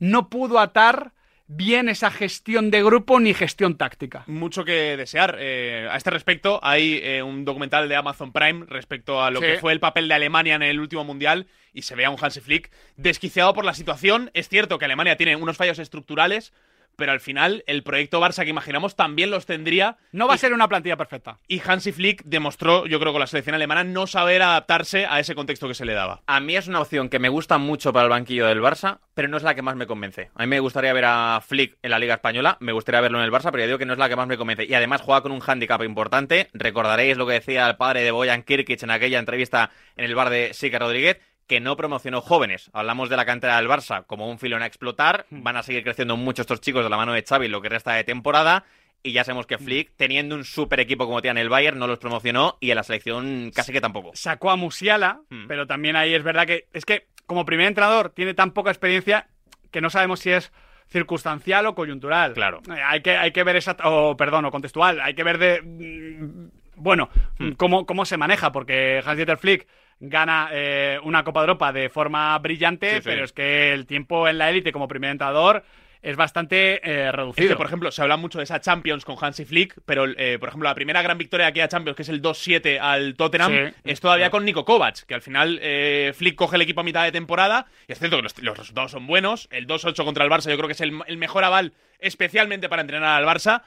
no 0.00 0.30
pudo 0.30 0.58
atar 0.58 1.12
bien 1.48 1.88
esa 1.88 2.10
gestión 2.10 2.70
de 2.70 2.82
grupo 2.84 3.18
ni 3.18 3.34
gestión 3.34 3.76
táctica. 3.76 4.22
Mucho 4.26 4.64
que 4.64 4.96
desear. 4.96 5.36
Eh, 5.40 5.88
a 5.90 5.96
este 5.96 6.10
respecto, 6.10 6.60
hay 6.62 7.00
eh, 7.02 7.22
un 7.22 7.44
documental 7.44 7.88
de 7.88 7.96
Amazon 7.96 8.32
Prime 8.32 8.66
respecto 8.68 9.22
a 9.22 9.30
lo 9.30 9.40
Sí. 9.40 9.46
que 9.46 9.58
fue 9.58 9.72
el 9.72 9.80
papel 9.80 10.08
de 10.08 10.14
Alemania 10.14 10.54
en 10.54 10.62
el 10.62 10.78
último 10.78 11.04
mundial 11.04 11.46
y 11.72 11.82
se 11.82 11.94
ve 11.96 12.04
a 12.04 12.10
un 12.10 12.16
Hansi 12.20 12.40
Flick 12.40 12.70
desquiciado 12.96 13.54
por 13.54 13.64
la 13.64 13.74
situación. 13.74 14.30
Es 14.34 14.48
cierto 14.48 14.78
que 14.78 14.84
Alemania 14.84 15.16
tiene 15.16 15.36
unos 15.36 15.56
fallos 15.56 15.78
estructurales, 15.78 16.52
pero 16.98 17.12
al 17.12 17.20
final 17.20 17.62
el 17.68 17.84
proyecto 17.84 18.20
Barça 18.20 18.42
que 18.42 18.50
imaginamos 18.50 18.96
también 18.96 19.30
los 19.30 19.46
tendría. 19.46 19.96
No 20.10 20.26
va 20.26 20.34
a 20.34 20.38
ser 20.38 20.52
una 20.52 20.68
plantilla 20.68 20.96
perfecta. 20.96 21.38
Y 21.46 21.62
Hansi 21.64 21.92
Flick 21.92 22.24
demostró, 22.24 22.86
yo 22.86 22.98
creo, 22.98 23.12
con 23.12 23.20
la 23.20 23.28
selección 23.28 23.54
alemana 23.54 23.84
no 23.84 24.08
saber 24.08 24.42
adaptarse 24.42 25.06
a 25.06 25.20
ese 25.20 25.36
contexto 25.36 25.68
que 25.68 25.74
se 25.74 25.84
le 25.84 25.94
daba. 25.94 26.22
A 26.26 26.40
mí 26.40 26.56
es 26.56 26.66
una 26.66 26.80
opción 26.80 27.08
que 27.08 27.20
me 27.20 27.28
gusta 27.28 27.56
mucho 27.58 27.92
para 27.92 28.04
el 28.04 28.10
banquillo 28.10 28.46
del 28.46 28.60
Barça, 28.60 28.98
pero 29.14 29.28
no 29.28 29.36
es 29.36 29.44
la 29.44 29.54
que 29.54 29.62
más 29.62 29.76
me 29.76 29.86
convence. 29.86 30.30
A 30.34 30.42
mí 30.42 30.48
me 30.48 30.58
gustaría 30.58 30.92
ver 30.92 31.04
a 31.04 31.40
Flick 31.40 31.78
en 31.82 31.90
la 31.92 32.00
Liga 32.00 32.14
Española, 32.14 32.56
me 32.58 32.72
gustaría 32.72 33.00
verlo 33.00 33.18
en 33.18 33.24
el 33.24 33.30
Barça, 33.30 33.52
pero 33.52 33.60
ya 33.60 33.66
digo 33.66 33.78
que 33.78 33.86
no 33.86 33.92
es 33.92 33.98
la 34.00 34.08
que 34.08 34.16
más 34.16 34.26
me 34.26 34.36
convence. 34.36 34.64
Y 34.64 34.74
además 34.74 35.00
juega 35.00 35.22
con 35.22 35.30
un 35.30 35.40
hándicap 35.40 35.80
importante. 35.84 36.48
Recordaréis 36.52 37.16
lo 37.16 37.28
que 37.28 37.34
decía 37.34 37.68
el 37.68 37.76
padre 37.76 38.02
de 38.02 38.10
Boyan 38.10 38.42
Kirkic 38.42 38.82
en 38.82 38.90
aquella 38.90 39.20
entrevista 39.20 39.70
en 39.96 40.04
el 40.04 40.16
bar 40.16 40.30
de 40.30 40.52
Sica 40.52 40.80
Rodríguez, 40.80 41.20
que 41.48 41.58
no 41.60 41.76
promocionó 41.76 42.20
jóvenes. 42.20 42.70
Hablamos 42.72 43.08
de 43.08 43.16
la 43.16 43.24
cantera 43.24 43.56
del 43.56 43.68
Barça 43.68 44.04
como 44.06 44.28
un 44.30 44.38
filón 44.38 44.62
a 44.62 44.66
explotar. 44.66 45.26
Van 45.30 45.56
a 45.56 45.62
seguir 45.64 45.82
creciendo 45.82 46.16
mucho 46.16 46.42
estos 46.42 46.60
chicos 46.60 46.84
de 46.84 46.90
la 46.90 46.96
mano 46.96 47.12
de 47.14 47.22
Xavi 47.24 47.48
lo 47.48 47.60
que 47.62 47.68
resta 47.70 47.94
de 47.94 48.04
temporada. 48.04 48.64
Y 49.02 49.12
ya 49.12 49.24
sabemos 49.24 49.46
que 49.46 49.58
Flick, 49.58 49.92
teniendo 49.96 50.34
un 50.34 50.44
super 50.44 50.78
equipo 50.80 51.06
como 51.06 51.22
tiene 51.22 51.40
el 51.40 51.48
Bayern, 51.48 51.78
no 51.78 51.86
los 51.86 51.98
promocionó 52.00 52.58
y 52.60 52.70
en 52.70 52.76
la 52.76 52.82
selección 52.82 53.50
casi 53.54 53.72
que 53.72 53.80
tampoco. 53.80 54.10
Sacó 54.14 54.50
a 54.50 54.56
Musiala, 54.56 55.20
Hmm. 55.30 55.46
pero 55.46 55.66
también 55.66 55.96
ahí 55.96 56.14
es 56.14 56.22
verdad 56.22 56.46
que 56.46 56.66
es 56.72 56.84
que 56.84 57.06
como 57.26 57.44
primer 57.46 57.66
entrenador 57.68 58.10
tiene 58.10 58.34
tan 58.34 58.50
poca 58.50 58.70
experiencia 58.70 59.28
que 59.70 59.80
no 59.80 59.88
sabemos 59.88 60.20
si 60.20 60.30
es 60.30 60.52
circunstancial 60.88 61.66
o 61.66 61.74
coyuntural. 61.74 62.32
Claro. 62.34 62.60
Eh, 62.68 62.80
Hay 62.84 63.00
que, 63.02 63.16
hay 63.16 63.30
que 63.30 63.44
ver 63.44 63.56
esa, 63.56 63.76
o 63.84 64.16
perdón, 64.16 64.44
o 64.46 64.50
contextual, 64.50 65.00
hay 65.00 65.14
que 65.14 65.22
ver 65.24 65.38
de 65.38 65.62
mm, 65.62 66.48
bueno, 66.76 67.08
Hmm. 67.38 67.52
cómo, 67.52 67.86
cómo 67.86 68.04
se 68.04 68.16
maneja, 68.16 68.50
porque 68.52 69.00
Hans-Dieter 69.04 69.38
Flick 69.38 69.66
gana 70.00 70.48
eh, 70.52 70.98
una 71.02 71.24
Copa 71.24 71.40
de 71.40 71.44
Europa 71.46 71.72
de 71.72 71.88
forma 71.88 72.38
brillante, 72.38 72.96
Sí, 72.96 73.00
pero 73.04 73.24
es 73.24 73.32
que 73.32 73.72
el 73.72 73.86
tiempo 73.86 74.28
en 74.28 74.38
la 74.38 74.50
élite 74.50 74.72
como 74.72 74.88
primer 74.88 75.10
entrenador 75.10 75.64
es 76.00 76.14
bastante 76.16 76.80
eh, 76.88 77.10
reducido. 77.10 77.44
Es 77.46 77.50
que, 77.50 77.56
por 77.56 77.66
ejemplo, 77.66 77.90
se 77.90 78.00
habla 78.00 78.16
mucho 78.16 78.38
de 78.38 78.44
esa 78.44 78.60
Champions 78.60 79.04
con 79.04 79.16
Hansi 79.20 79.44
Flick, 79.44 79.74
pero, 79.84 80.04
eh, 80.06 80.38
por 80.38 80.48
ejemplo, 80.48 80.68
la 80.68 80.74
primera 80.76 81.02
gran 81.02 81.18
victoria 81.18 81.46
de 81.46 81.50
aquella 81.50 81.66
Champions, 81.66 81.96
que 81.96 82.02
es 82.02 82.08
el 82.08 82.22
2-7 82.22 82.78
al 82.78 83.16
Tottenham, 83.16 83.50
Sí. 83.52 83.74
es 83.82 84.00
todavía 84.00 84.30
con 84.30 84.44
Nico 84.44 84.64
Kovac, 84.64 85.04
que 85.06 85.14
al 85.14 85.22
final 85.22 85.58
eh, 85.60 86.12
Flick 86.16 86.36
coge 86.36 86.54
el 86.54 86.62
equipo 86.62 86.82
a 86.82 86.84
mitad 86.84 87.02
de 87.02 87.10
temporada, 87.10 87.66
y 87.88 87.92
es 87.92 87.98
cierto 87.98 88.16
que 88.16 88.22
los, 88.22 88.40
los 88.40 88.56
resultados 88.56 88.92
son 88.92 89.08
buenos, 89.08 89.48
el 89.50 89.66
2-8 89.66 90.04
contra 90.04 90.24
el 90.24 90.30
Barça 90.30 90.48
yo 90.50 90.56
creo 90.56 90.68
que 90.68 90.74
es 90.74 90.80
el, 90.80 90.96
el 91.08 91.16
mejor 91.18 91.42
aval, 91.42 91.72
especialmente 91.98 92.68
para 92.68 92.82
entrenar 92.82 93.20
al 93.20 93.26
Barça. 93.26 93.62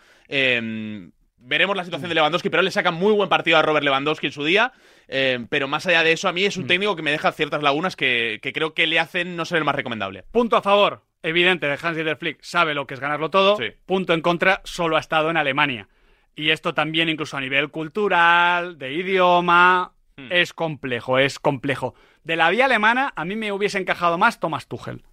Veremos 1.43 1.75
la 1.75 1.83
situación 1.83 2.09
de 2.09 2.15
Lewandowski, 2.15 2.49
pero 2.49 2.61
él 2.61 2.65
le 2.65 2.71
saca 2.71 2.91
muy 2.91 3.13
buen 3.13 3.27
partido 3.27 3.57
a 3.57 3.61
Robert 3.61 3.83
Lewandowski 3.83 4.27
en 4.27 4.31
su 4.31 4.43
día, 4.45 4.71
eh, 5.07 5.45
pero 5.49 5.67
más 5.67 5.85
allá 5.87 6.03
de 6.03 6.11
eso, 6.11 6.27
a 6.29 6.33
mí 6.33 6.43
es 6.45 6.55
un 6.55 6.67
técnico 6.67 6.95
que 6.95 7.01
me 7.01 7.11
deja 7.11 7.31
ciertas 7.31 7.63
lagunas 7.63 7.95
que, 7.95 8.39
que 8.41 8.53
creo 8.53 8.73
que 8.73 8.85
le 8.87 8.99
hacen 8.99 9.35
no 9.35 9.45
ser 9.45 9.57
el 9.57 9.63
más 9.65 9.75
recomendable. 9.75 10.23
Punto 10.31 10.55
a 10.55 10.61
favor, 10.61 11.03
evidente, 11.23 11.65
de 11.67 11.73
Hans-Dieter 11.81 12.17
Flick, 12.17 12.37
sabe 12.41 12.73
lo 12.75 12.85
que 12.85 12.93
es 12.93 12.99
ganarlo 12.99 13.29
todo. 13.31 13.57
Sí. 13.57 13.65
Punto 13.85 14.13
en 14.13 14.21
contra, 14.21 14.61
solo 14.65 14.97
ha 14.97 14.99
estado 14.99 15.29
en 15.31 15.37
Alemania. 15.37 15.89
Y 16.35 16.51
esto 16.51 16.73
también, 16.73 17.09
incluso 17.09 17.35
a 17.37 17.41
nivel 17.41 17.69
cultural, 17.71 18.77
de 18.77 18.93
idioma, 18.93 19.93
Hmm. 20.17 20.27
es 20.29 20.53
complejo, 20.53 21.17
es 21.17 21.39
complejo. 21.39 21.95
De 22.23 22.35
la 22.35 22.49
vía 22.49 22.65
alemana, 22.65 23.13
a 23.15 23.23
mí 23.25 23.35
me 23.35 23.51
hubiese 23.51 23.77
encajado 23.79 24.17
más 24.17 24.39
Thomas 24.39 24.67
Tuchel. 24.67 25.03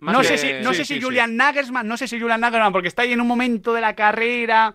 Más 0.00 0.12
no 0.12 0.20
que- 0.20 0.26
sé 0.26 0.38
si, 0.38 0.52
no 0.62 0.70
sí, 0.72 0.78
sé 0.78 0.84
si 0.84 0.94
sí. 0.96 1.00
Julian 1.00 1.36
Nagelsmann, 1.36 1.86
no 1.88 1.96
sé 1.96 2.08
si 2.08 2.20
Julian 2.20 2.40
Nagelsmann, 2.40 2.72
porque 2.72 2.88
está 2.88 3.02
ahí 3.02 3.12
en 3.12 3.20
un 3.20 3.28
momento 3.28 3.72
de 3.72 3.80
la 3.80 3.94
carrera. 3.94 4.74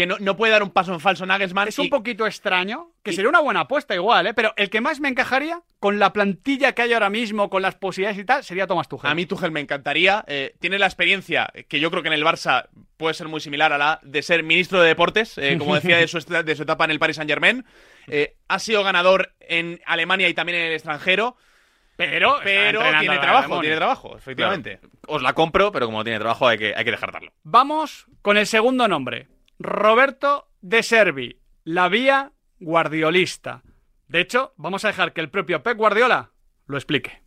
Que 0.00 0.06
no, 0.06 0.16
no 0.18 0.34
puede 0.36 0.52
dar 0.52 0.62
un 0.62 0.70
paso 0.70 0.94
en 0.94 1.00
falso 1.00 1.26
Nagelsmann. 1.26 1.68
Es 1.68 1.78
un 1.78 1.90
poquito 1.90 2.26
extraño, 2.26 2.92
que 3.02 3.10
y- 3.10 3.14
sería 3.14 3.28
una 3.28 3.40
buena 3.40 3.60
apuesta 3.60 3.94
igual, 3.94 4.26
¿eh? 4.28 4.34
Pero 4.34 4.54
el 4.56 4.70
que 4.70 4.80
más 4.80 4.98
me 4.98 5.08
encajaría, 5.10 5.60
con 5.78 5.98
la 5.98 6.12
plantilla 6.12 6.72
que 6.72 6.82
hay 6.82 6.92
ahora 6.94 7.10
mismo, 7.10 7.50
con 7.50 7.60
las 7.60 7.74
posibilidades 7.74 8.18
y 8.18 8.24
tal, 8.24 8.42
sería 8.42 8.66
Thomas 8.66 8.88
Tuchel. 8.88 9.10
A 9.10 9.14
mí 9.14 9.26
Tuchel 9.26 9.50
me 9.50 9.60
encantaría. 9.60 10.24
eh, 10.26 10.54
tiene 10.58 10.78
la 10.78 10.86
experiencia, 10.86 11.52
que 11.68 11.80
yo 11.80 11.90
creo 11.90 12.02
que 12.02 12.08
en 12.08 12.14
el 12.14 12.24
Barça 12.24 12.68
puede 12.96 13.12
ser 13.14 13.28
muy 13.28 13.40
similar 13.40 13.72
a 13.74 13.78
la 13.78 14.00
de 14.02 14.22
ser 14.22 14.42
ministro 14.42 14.80
de 14.80 14.88
deportes, 14.88 15.36
eh, 15.38 15.56
como 15.58 15.74
decía 15.74 15.98
de 15.98 16.08
su, 16.08 16.16
est- 16.18 16.30
de 16.30 16.56
su 16.56 16.62
etapa 16.62 16.84
en 16.86 16.92
el 16.92 16.98
Paris 16.98 17.16
Saint 17.16 17.30
Germain. 17.30 17.64
ha 18.48 18.58
sido 18.58 18.82
ganador 18.82 19.34
en 19.40 19.80
Alemania 19.86 20.28
y 20.28 20.34
también 20.34 20.58
en 20.60 20.66
el 20.68 20.72
extranjero. 20.72 21.36
Pero, 21.96 22.36
Pero 22.42 22.80
tiene 23.00 23.18
trabajo, 23.18 23.60
tiene 23.60 23.76
trabajo, 23.76 24.16
efectivamente. 24.16 24.80
Os 25.06 25.20
la 25.20 25.34
compro, 25.34 25.70
pero 25.70 25.84
como 25.84 26.02
tiene 26.02 26.18
trabajo 26.18 26.48
hay 26.48 26.56
que, 26.56 26.72
hay 26.74 26.82
que 26.84 26.90
dejar 26.92 27.12
darlo. 27.12 27.30
Vamos 27.42 28.06
con 28.22 28.38
el 28.38 28.46
segundo 28.46 28.88
nombre. 28.88 29.28
Roberto 29.62 30.46
De 30.62 30.82
Servi, 30.82 31.38
la 31.64 31.88
vía 31.90 32.32
guardiolista. 32.60 33.62
De 34.08 34.20
hecho, 34.20 34.54
vamos 34.56 34.84
a 34.84 34.88
dejar 34.88 35.12
que 35.12 35.20
el 35.20 35.30
propio 35.30 35.62
Pep 35.62 35.76
Guardiola 35.76 36.30
lo 36.66 36.76
explique. 36.78 37.22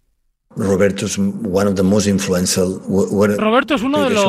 Roberto's 0.55 1.17
one 1.19 1.67
of 1.69 1.75
the 1.75 1.83
most 1.83 2.07
influential. 2.07 2.79
wh- 2.87 3.11
what- 3.11 3.37
Roberto 3.37 3.75
es 3.75 3.83
uno 3.83 4.03
de 4.03 4.09
los... 4.09 4.25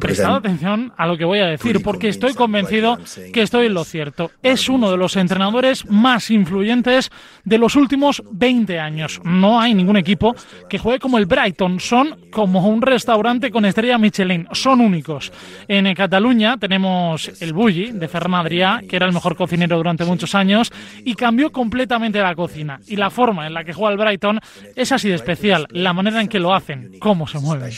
to 0.00 0.06
say, 0.08 0.10
because 0.10 0.22
Prestad 0.22 0.28
I'm- 0.30 0.36
atención 0.38 0.92
a 0.96 1.06
lo 1.06 1.16
que 1.16 1.24
voy 1.24 1.38
a 1.40 1.46
decir, 1.46 1.82
porque 1.82 2.08
estoy 2.08 2.34
convencido 2.34 2.98
que 3.32 3.42
estoy 3.42 3.66
en 3.66 3.74
lo 3.74 3.84
cierto. 3.84 4.30
Es 4.42 4.68
uno 4.68 4.90
de 4.90 4.96
los 4.96 5.16
entrenadores 5.16 5.84
más 5.90 6.30
influyentes 6.30 7.10
de 7.44 7.58
los 7.58 7.76
últimos 7.76 8.22
20 8.30 8.78
años. 8.78 9.20
No 9.24 9.60
hay 9.60 9.74
ningún 9.74 9.96
equipo 9.96 10.34
que 10.68 10.78
juegue 10.78 10.98
como 10.98 11.18
el 11.18 11.26
Brighton. 11.26 11.80
Son 11.80 12.16
como 12.30 12.66
un 12.68 12.82
restaurante 12.82 13.50
con 13.50 13.64
estrella 13.64 13.98
Michelin. 13.98 14.48
Son 14.52 14.80
únicos. 14.80 15.32
En 15.66 15.92
Cataluña 15.94 16.56
tenemos 16.58 17.30
el 17.40 17.52
Bulli 17.52 17.92
de 17.92 18.08
Ferran 18.08 18.32
Adrià, 18.34 18.86
que 18.86 18.96
era 18.96 19.06
el 19.06 19.12
mejor 19.12 19.36
cocinero 19.36 19.76
durante 19.76 20.04
muchos 20.04 20.34
años, 20.34 20.70
y 21.04 21.14
cambió 21.14 21.50
completamente 21.50 22.20
la 22.20 22.34
cocina. 22.34 22.80
Y 22.86 22.96
la 22.96 23.10
forma 23.10 23.46
en 23.46 23.54
la 23.54 23.64
que 23.64 23.72
juega 23.72 23.92
el 23.92 23.98
Brighton 23.98 24.40
es 24.76 24.92
así 24.92 25.08
de 25.08 25.14
especial. 25.14 25.66
La 25.70 25.92
manera 25.92 26.20
en 26.20 26.28
que 26.28 26.38
lo 26.38 26.54
hacen, 26.54 26.92
cómo 27.00 27.26
se 27.26 27.38
mueven. 27.38 27.70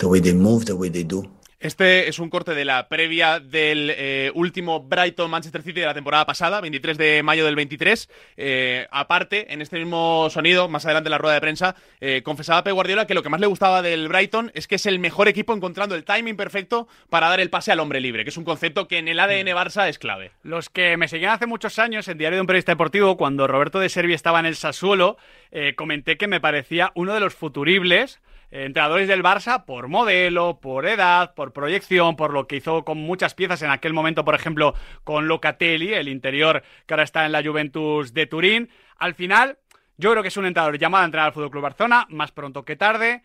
The 0.00 0.06
way 0.06 0.20
they 0.20 0.34
move, 0.34 0.64
the 0.64 0.72
way 0.72 0.90
they 0.90 1.04
do. 1.04 1.30
Este 1.60 2.08
es 2.08 2.18
un 2.18 2.30
corte 2.30 2.54
de 2.54 2.64
la 2.64 2.88
previa 2.88 3.38
del 3.38 3.92
eh, 3.94 4.32
último 4.34 4.80
Brighton-Manchester 4.80 5.60
City 5.60 5.80
de 5.80 5.86
la 5.86 5.92
temporada 5.92 6.24
pasada, 6.24 6.62
23 6.62 6.96
de 6.96 7.22
mayo 7.22 7.44
del 7.44 7.54
23. 7.54 8.08
Eh, 8.38 8.86
aparte, 8.90 9.52
en 9.52 9.60
este 9.60 9.76
mismo 9.78 10.28
sonido, 10.30 10.70
más 10.70 10.86
adelante 10.86 11.08
en 11.08 11.10
la 11.10 11.18
rueda 11.18 11.34
de 11.34 11.42
prensa, 11.42 11.76
eh, 12.00 12.22
confesaba 12.22 12.64
Pep 12.64 12.72
Guardiola 12.72 13.06
que 13.06 13.12
lo 13.12 13.22
que 13.22 13.28
más 13.28 13.42
le 13.42 13.46
gustaba 13.46 13.82
del 13.82 14.08
Brighton 14.08 14.50
es 14.54 14.66
que 14.66 14.76
es 14.76 14.86
el 14.86 15.00
mejor 15.00 15.28
equipo 15.28 15.52
encontrando 15.52 15.94
el 15.94 16.04
timing 16.04 16.34
perfecto 16.34 16.88
para 17.10 17.28
dar 17.28 17.40
el 17.40 17.50
pase 17.50 17.72
al 17.72 17.80
hombre 17.80 18.00
libre, 18.00 18.24
que 18.24 18.30
es 18.30 18.38
un 18.38 18.44
concepto 18.44 18.88
que 18.88 18.96
en 18.96 19.08
el 19.08 19.20
ADN 19.20 19.48
Barça 19.48 19.86
es 19.86 19.98
clave. 19.98 20.32
Los 20.42 20.70
que 20.70 20.96
me 20.96 21.08
seguían 21.08 21.34
hace 21.34 21.44
muchos 21.44 21.78
años 21.78 22.08
en 22.08 22.16
Diario 22.16 22.38
de 22.38 22.40
un 22.40 22.46
Periodista 22.46 22.72
Deportivo, 22.72 23.18
cuando 23.18 23.46
Roberto 23.46 23.80
de 23.80 23.90
Servi 23.90 24.14
estaba 24.14 24.40
en 24.40 24.46
el 24.46 24.56
Sassuolo, 24.56 25.18
eh, 25.50 25.74
comenté 25.76 26.16
que 26.16 26.26
me 26.26 26.40
parecía 26.40 26.90
uno 26.94 27.12
de 27.12 27.20
los 27.20 27.34
futuribles 27.34 28.18
entrenadores 28.50 29.08
del 29.08 29.22
Barça 29.22 29.64
por 29.64 29.88
modelo, 29.88 30.60
por 30.60 30.86
edad, 30.86 31.34
por 31.34 31.52
proyección, 31.52 32.16
por 32.16 32.32
lo 32.32 32.46
que 32.46 32.56
hizo 32.56 32.84
con 32.84 32.98
muchas 32.98 33.34
piezas 33.34 33.62
en 33.62 33.70
aquel 33.70 33.92
momento, 33.92 34.24
por 34.24 34.34
ejemplo, 34.34 34.74
con 35.04 35.28
Locatelli, 35.28 35.94
el 35.94 36.08
interior 36.08 36.62
que 36.86 36.94
ahora 36.94 37.04
está 37.04 37.26
en 37.26 37.32
la 37.32 37.42
Juventus 37.42 38.12
de 38.12 38.26
Turín. 38.26 38.70
Al 38.96 39.14
final, 39.14 39.58
yo 39.96 40.10
creo 40.10 40.22
que 40.22 40.28
es 40.28 40.36
un 40.36 40.46
entrenador 40.46 40.78
llamado 40.78 41.02
a 41.02 41.06
entrenar 41.06 41.28
al 41.28 41.32
Fútbol 41.32 41.50
Club 41.50 41.62
Barcelona, 41.62 42.06
más 42.10 42.32
pronto 42.32 42.64
que 42.64 42.76
tarde. 42.76 43.22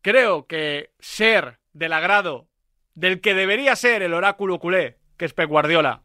Creo 0.00 0.46
que 0.46 0.90
ser 0.98 1.58
del 1.72 1.92
agrado 1.92 2.48
del 2.94 3.20
que 3.20 3.34
debería 3.34 3.76
ser 3.76 4.02
el 4.02 4.14
oráculo 4.14 4.58
culé, 4.58 4.98
que 5.16 5.24
es 5.24 5.32
Pep 5.32 5.48
Guardiola, 5.48 6.02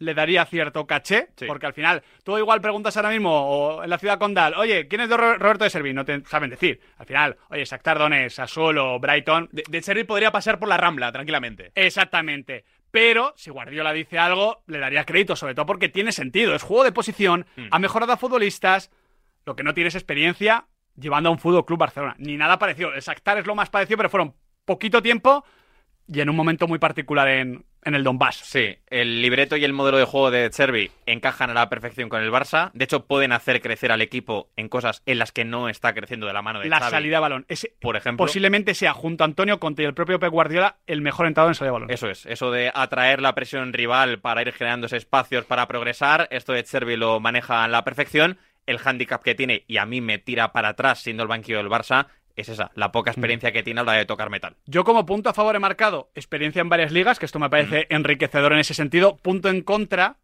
le 0.00 0.14
daría 0.14 0.44
cierto 0.46 0.86
caché, 0.86 1.28
Sí. 1.36 1.46
porque 1.46 1.66
al 1.66 1.72
final, 1.72 2.02
tú 2.22 2.38
igual 2.38 2.60
preguntas 2.60 2.96
ahora 2.96 3.10
mismo 3.10 3.30
o 3.32 3.82
en 3.82 3.90
la 3.90 3.98
ciudad 3.98 4.18
condal, 4.18 4.54
oye, 4.54 4.86
¿quién 4.88 5.00
es 5.00 5.08
de 5.08 5.16
Ro- 5.16 5.38
Roberto 5.38 5.64
de 5.64 5.70
Servi? 5.70 5.92
No 5.92 6.04
te 6.04 6.22
saben 6.24 6.50
decir. 6.50 6.80
Al 6.98 7.06
final, 7.06 7.36
oye, 7.50 7.64
Shakhtar 7.64 7.98
Donetsk, 7.98 8.36
Sassuolo, 8.36 8.98
Brighton, 9.00 9.48
De, 9.50 9.64
de 9.68 9.82
Servi 9.82 10.04
podría 10.04 10.30
pasar 10.30 10.58
por 10.58 10.68
la 10.68 10.76
Rambla, 10.76 11.10
tranquilamente. 11.10 11.72
Exactamente. 11.74 12.64
Pero 12.90 13.34
si 13.36 13.50
Guardiola 13.50 13.92
dice 13.92 14.18
algo, 14.18 14.62
le 14.66 14.78
daría 14.78 15.04
crédito, 15.04 15.36
sobre 15.36 15.54
todo 15.54 15.66
porque 15.66 15.88
tiene 15.88 16.12
sentido. 16.12 16.54
Es 16.54 16.62
juego 16.62 16.84
de 16.84 16.92
posición, 16.92 17.44
ha 17.70 17.78
mejorado 17.78 18.12
a 18.12 18.16
futbolistas, 18.16 18.90
lo 19.44 19.56
que 19.56 19.62
no 19.62 19.74
tiene 19.74 19.88
es 19.88 19.94
experiencia 19.94 20.66
llevando 20.96 21.28
a 21.28 21.32
un 21.32 21.38
Fútbol 21.38 21.66
Club 21.66 21.78
Barcelona. 21.80 22.14
Ni 22.18 22.36
nada 22.36 22.58
parecido. 22.58 22.94
El 22.94 23.00
Shakhtar 23.02 23.38
es 23.38 23.46
lo 23.46 23.54
más 23.54 23.68
parecido, 23.68 23.96
pero 23.98 24.08
fueron 24.10 24.34
poquito 24.64 25.02
tiempo 25.02 25.44
y 26.06 26.20
en 26.20 26.30
un 26.30 26.36
momento 26.36 26.66
muy 26.66 26.78
particular 26.78 27.28
en, 27.28 27.64
en 27.84 27.94
el 27.94 28.04
Donbass. 28.04 28.36
Sí, 28.36 28.76
el 28.88 29.22
libreto 29.22 29.56
y 29.56 29.64
el 29.64 29.72
modelo 29.72 29.98
de 29.98 30.04
juego 30.04 30.30
de 30.30 30.50
Chervi 30.50 30.90
encajan 31.06 31.50
a 31.50 31.54
la 31.54 31.68
perfección 31.68 32.08
con 32.08 32.22
el 32.22 32.30
Barça. 32.30 32.70
De 32.74 32.84
hecho, 32.84 33.06
pueden 33.06 33.32
hacer 33.32 33.60
crecer 33.60 33.92
al 33.92 34.02
equipo 34.02 34.48
en 34.56 34.68
cosas 34.68 35.02
en 35.06 35.18
las 35.18 35.32
que 35.32 35.44
no 35.44 35.68
está 35.68 35.94
creciendo 35.94 36.26
de 36.26 36.32
la 36.32 36.42
mano 36.42 36.60
de 36.60 36.68
La 36.68 36.80
Xavi, 36.80 36.90
salida 36.90 37.16
de 37.16 37.20
balón. 37.20 37.46
Ese 37.48 37.72
por 37.80 37.96
ejemplo. 37.96 38.24
posiblemente 38.24 38.74
sea, 38.74 38.92
junto 38.92 39.24
a 39.24 39.26
Antonio 39.26 39.58
Conte 39.58 39.82
y 39.82 39.86
el 39.86 39.94
propio 39.94 40.18
Pep 40.18 40.30
Guardiola, 40.30 40.76
el 40.86 41.00
mejor 41.00 41.26
entrado 41.26 41.48
en 41.48 41.54
salida 41.54 41.70
de 41.70 41.72
balón. 41.72 41.90
Eso 41.90 42.08
es, 42.08 42.26
eso 42.26 42.50
de 42.50 42.70
atraer 42.74 43.20
la 43.20 43.34
presión 43.34 43.72
rival 43.72 44.18
para 44.20 44.42
ir 44.42 44.52
generándose 44.52 44.96
espacios 44.96 45.44
para 45.44 45.66
progresar, 45.68 46.28
esto 46.30 46.52
de 46.52 46.64
Chervi 46.64 46.96
lo 46.96 47.20
maneja 47.20 47.64
a 47.64 47.68
la 47.68 47.84
perfección. 47.84 48.38
El 48.66 48.78
hándicap 48.78 49.22
que 49.22 49.34
tiene, 49.34 49.64
y 49.66 49.78
a 49.78 49.86
mí 49.86 50.02
me 50.02 50.18
tira 50.18 50.52
para 50.52 50.68
atrás 50.68 51.00
siendo 51.00 51.22
el 51.22 51.28
banquillo 51.28 51.56
del 51.56 51.70
Barça, 51.70 52.08
es 52.40 52.48
esa, 52.48 52.70
la 52.74 52.92
poca 52.92 53.10
experiencia 53.10 53.52
que 53.52 53.62
tiene 53.62 53.80
a 53.80 53.84
la 53.84 53.92
de 53.94 54.06
tocar 54.06 54.30
metal. 54.30 54.56
Yo 54.66 54.84
como 54.84 55.06
punto 55.06 55.30
a 55.30 55.34
favor 55.34 55.56
he 55.56 55.60
marcado 55.60 56.10
experiencia 56.14 56.60
en 56.60 56.68
varias 56.68 56.92
ligas, 56.92 57.18
que 57.18 57.26
esto 57.26 57.38
me 57.38 57.50
parece 57.50 57.86
enriquecedor 57.90 58.52
en 58.52 58.60
ese 58.60 58.74
sentido. 58.74 59.16
Punto 59.16 59.48
en 59.48 59.62
contra, 59.62 60.16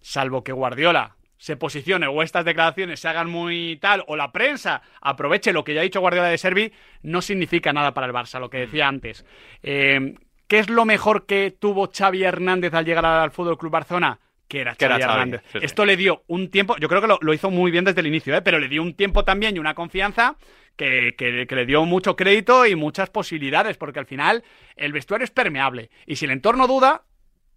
salvo 0.00 0.44
que 0.44 0.52
Guardiola 0.52 1.16
se 1.38 1.56
posicione 1.56 2.06
o 2.06 2.22
estas 2.22 2.44
declaraciones 2.44 3.00
se 3.00 3.08
hagan 3.08 3.28
muy 3.28 3.78
tal, 3.80 4.04
o 4.06 4.16
la 4.16 4.32
prensa 4.32 4.82
aproveche 5.00 5.52
lo 5.52 5.64
que 5.64 5.74
ya 5.74 5.80
ha 5.80 5.84
dicho 5.84 6.00
Guardiola 6.00 6.28
de 6.28 6.38
Servi, 6.38 6.72
no 7.02 7.20
significa 7.20 7.72
nada 7.72 7.92
para 7.92 8.06
el 8.06 8.12
Barça, 8.12 8.40
lo 8.40 8.50
que 8.50 8.58
decía 8.58 8.88
antes. 8.88 9.24
Eh, 9.62 10.14
¿Qué 10.46 10.60
es 10.60 10.70
lo 10.70 10.84
mejor 10.84 11.26
que 11.26 11.50
tuvo 11.50 11.90
Xavi 11.92 12.22
Hernández 12.22 12.72
al 12.72 12.84
llegar 12.84 13.04
al 13.04 13.32
Fútbol 13.32 13.58
Club 13.58 13.72
Barcelona? 13.72 14.20
Que 14.48 14.60
era 14.60 14.74
Que 14.74 14.84
era 14.84 14.94
Xavi 14.94 15.02
Xavi, 15.04 15.12
Hernández. 15.20 15.42
sí, 15.52 15.58
sí. 15.58 15.64
Esto 15.64 15.84
le 15.84 15.96
dio 15.96 16.22
un 16.28 16.50
tiempo, 16.50 16.76
yo 16.78 16.88
creo 16.88 17.00
que 17.00 17.06
lo, 17.08 17.18
lo 17.20 17.34
hizo 17.34 17.50
muy 17.50 17.70
bien 17.70 17.84
desde 17.84 18.00
el 18.00 18.06
inicio, 18.06 18.34
¿eh? 18.36 18.42
pero 18.42 18.58
le 18.58 18.68
dio 18.68 18.82
un 18.82 18.94
tiempo 18.94 19.24
también 19.24 19.56
y 19.56 19.58
una 19.58 19.74
confianza 19.74 20.36
que, 20.76 21.14
que- 21.16 21.46
que 21.46 21.54
le 21.56 21.66
dio 21.66 21.84
mucho 21.84 22.14
crédito 22.16 22.66
y 22.66 22.76
muchas 22.76 23.10
posibilidades, 23.10 23.76
porque 23.76 23.98
al 23.98 24.06
final 24.06 24.44
el 24.76 24.92
vestuario 24.92 25.24
es 25.24 25.30
permeable. 25.30 25.90
Y 26.06 26.16
si 26.16 26.26
el 26.26 26.30
entorno 26.30 26.66
duda, 26.66 27.02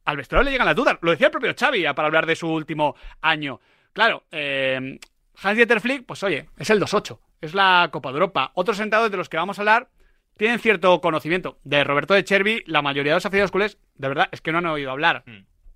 al 0.06 0.18
vestuario 0.18 0.46
le 0.46 0.52
llegan 0.52 0.66
las 0.68 0.76
dudas. 0.76 0.98
Lo 1.02 1.12
decía 1.12 1.28
el 1.28 1.32
propio 1.32 1.54
Xavi 1.58 1.84
para 1.94 2.08
hablar 2.08 2.26
de 2.26 2.36
su 2.36 2.48
último 2.48 2.96
año. 3.22 3.60
Claro, 3.94 4.24
eh, 4.32 4.98
Hans-Dieter 5.42 5.82
Flick, 5.82 6.06
pues 6.06 6.24
oye, 6.24 6.50
es 6.58 6.70
el 6.70 6.80
2-8, 6.82 7.20
es 7.42 7.54
la 7.54 7.90
Copa 7.92 8.10
de 8.10 8.14
Europa. 8.16 8.52
Otros 8.56 8.78
sentados 8.78 9.12
de 9.12 9.18
los 9.18 9.30
que 9.30 9.38
vamos 9.38 9.60
a 9.60 9.62
hablar 9.62 9.90
tienen 10.38 10.60
cierto 10.60 11.00
conocimiento. 11.02 11.60
De 11.64 11.84
Roberto 11.84 12.14
de 12.14 12.24
Chervi, 12.24 12.64
la 12.66 12.82
mayoría 12.82 13.12
de 13.12 13.18
los 13.18 13.26
aficionados 13.26 13.52
culés, 13.52 13.78
de 13.96 14.08
verdad, 14.08 14.30
es 14.32 14.42
que 14.42 14.52
no 14.52 14.58
han 14.60 14.66
oído 14.68 14.92
hablar. 14.92 15.24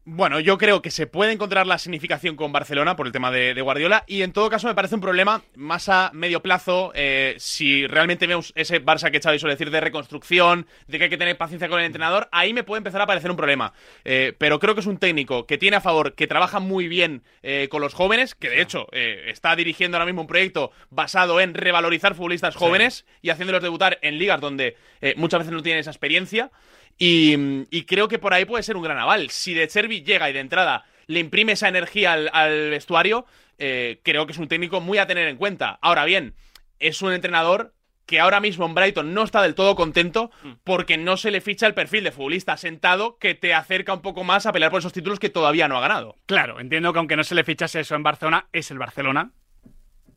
Bueno, 0.06 0.42
yo 0.42 0.58
creo 0.58 0.82
que 0.82 0.92
se 0.92 1.08
puede 1.08 1.32
encontrar 1.32 1.66
la 1.66 1.78
significación 1.78 2.36
con 2.36 2.52
Barcelona 2.52 2.98
por 2.98 3.08
el 3.08 3.14
tema 3.14 3.32
de, 3.32 3.54
de 3.54 3.62
Guardiola 3.62 4.04
y 4.06 4.24
en 4.24 4.34
todo 4.34 4.50
caso 4.50 4.68
me 4.68 4.76
parece 4.76 4.96
un 4.96 5.02
problema 5.02 5.44
más 5.56 5.88
a 5.88 6.12
medio 6.14 6.42
plazo 6.42 6.92
eh, 6.94 7.36
si 7.38 7.88
realmente 7.88 8.28
vemos 8.28 8.52
ese 8.56 8.84
Barça 8.84 9.12
que 9.12 9.22
Xavi 9.22 9.40
suele 9.40 9.54
decir 9.54 9.72
de 9.72 9.80
reconstrucción, 9.80 10.68
de 10.90 10.98
que 10.98 11.06
hay 11.06 11.10
que 11.10 11.18
tener 11.18 11.38
paciencia 11.38 11.70
con 11.70 11.80
el 11.80 11.86
entrenador, 11.86 12.28
ahí 12.34 12.54
me 12.54 12.66
puede 12.66 12.80
empezar 12.80 13.00
a 13.00 13.08
parecer 13.08 13.32
un 13.32 13.38
problema. 13.38 13.72
Eh, 14.04 14.34
pero 14.38 14.60
creo 14.60 14.74
que 14.74 14.82
es 14.82 14.88
un 14.88 14.98
técnico 14.98 15.48
que 15.48 15.58
tiene 15.58 15.78
a 15.78 15.82
favor, 15.82 16.16
que 16.16 16.28
trabaja 16.28 16.60
muy 16.60 16.90
bien 16.90 17.24
eh, 17.42 17.70
con 17.72 17.80
los 17.80 17.94
jóvenes, 17.94 18.36
que 18.36 18.50
de 18.50 18.62
hecho 18.62 18.88
eh, 18.92 19.28
está 19.28 19.56
dirigiendo 19.56 19.96
ahora 19.96 20.06
mismo 20.06 20.20
un 20.20 20.28
proyecto 20.28 20.74
basado 20.90 21.40
en 21.40 21.54
revalorizar 21.54 22.14
futbolistas 22.14 22.58
jóvenes 22.58 23.06
y 23.22 23.30
haciéndolos 23.30 23.64
debutar 23.64 24.00
en 24.02 24.18
ligas 24.18 24.42
donde 24.42 24.76
eh, 25.00 25.14
muchas 25.16 25.40
veces 25.40 25.54
no 25.54 25.64
tienen 25.64 25.80
esa 25.80 25.92
experiencia. 25.92 26.52
Y, 26.98 27.36
y 27.70 27.84
creo 27.86 28.08
que 28.08 28.20
por 28.20 28.34
ahí 28.34 28.46
puede 28.46 28.64
ser 28.64 28.78
un 28.78 28.84
gran 28.84 28.98
aval. 28.98 29.30
Si 29.30 29.54
De 29.54 29.68
Chervi 29.68 30.04
llega 30.04 30.30
y 30.30 30.34
de 30.34 30.40
entrada 30.40 30.86
le 31.08 31.20
imprime 31.20 31.54
esa 31.54 31.68
energía 31.68 32.14
al, 32.14 32.30
al 32.34 32.70
vestuario, 32.70 33.26
eh, 33.58 34.00
creo 34.04 34.26
que 34.26 34.32
es 34.32 34.38
un 34.38 34.48
técnico 34.48 34.82
muy 34.82 34.98
a 34.98 35.08
tener 35.08 35.28
en 35.28 35.38
cuenta. 35.38 35.80
Ahora 35.82 36.06
bien, 36.06 36.36
es 36.80 37.02
un 37.02 37.14
entrenador 37.14 37.74
que 38.06 38.20
ahora 38.20 38.40
mismo 38.40 38.66
en 38.66 38.74
Brighton 38.74 39.14
no 39.14 39.24
está 39.24 39.42
del 39.42 39.56
todo 39.56 39.76
contento 39.76 40.32
porque 40.64 40.98
no 40.98 41.16
se 41.16 41.32
le 41.32 41.42
ficha 41.42 41.68
el 41.68 41.74
perfil 41.74 42.04
de 42.04 42.12
futbolista 42.12 42.58
sentado 42.58 43.18
que 43.18 43.34
te 43.34 43.54
acerca 43.54 43.94
un 43.94 44.02
poco 44.02 44.24
más 44.24 44.46
a 44.46 44.52
pelear 44.52 44.72
por 44.72 44.80
esos 44.80 44.94
títulos 44.94 45.20
que 45.20 45.30
todavía 45.30 45.68
no 45.68 45.78
ha 45.78 45.82
ganado. 45.82 46.18
Claro, 46.26 46.60
entiendo 46.60 46.92
que 46.92 47.00
aunque 47.00 47.16
no 47.16 47.24
se 47.24 47.36
le 47.36 47.44
fichase 47.44 47.80
eso 47.80 47.96
en 47.96 48.04
Barcelona, 48.04 48.48
es 48.52 48.72
el 48.72 48.78
Barcelona. 48.78 49.32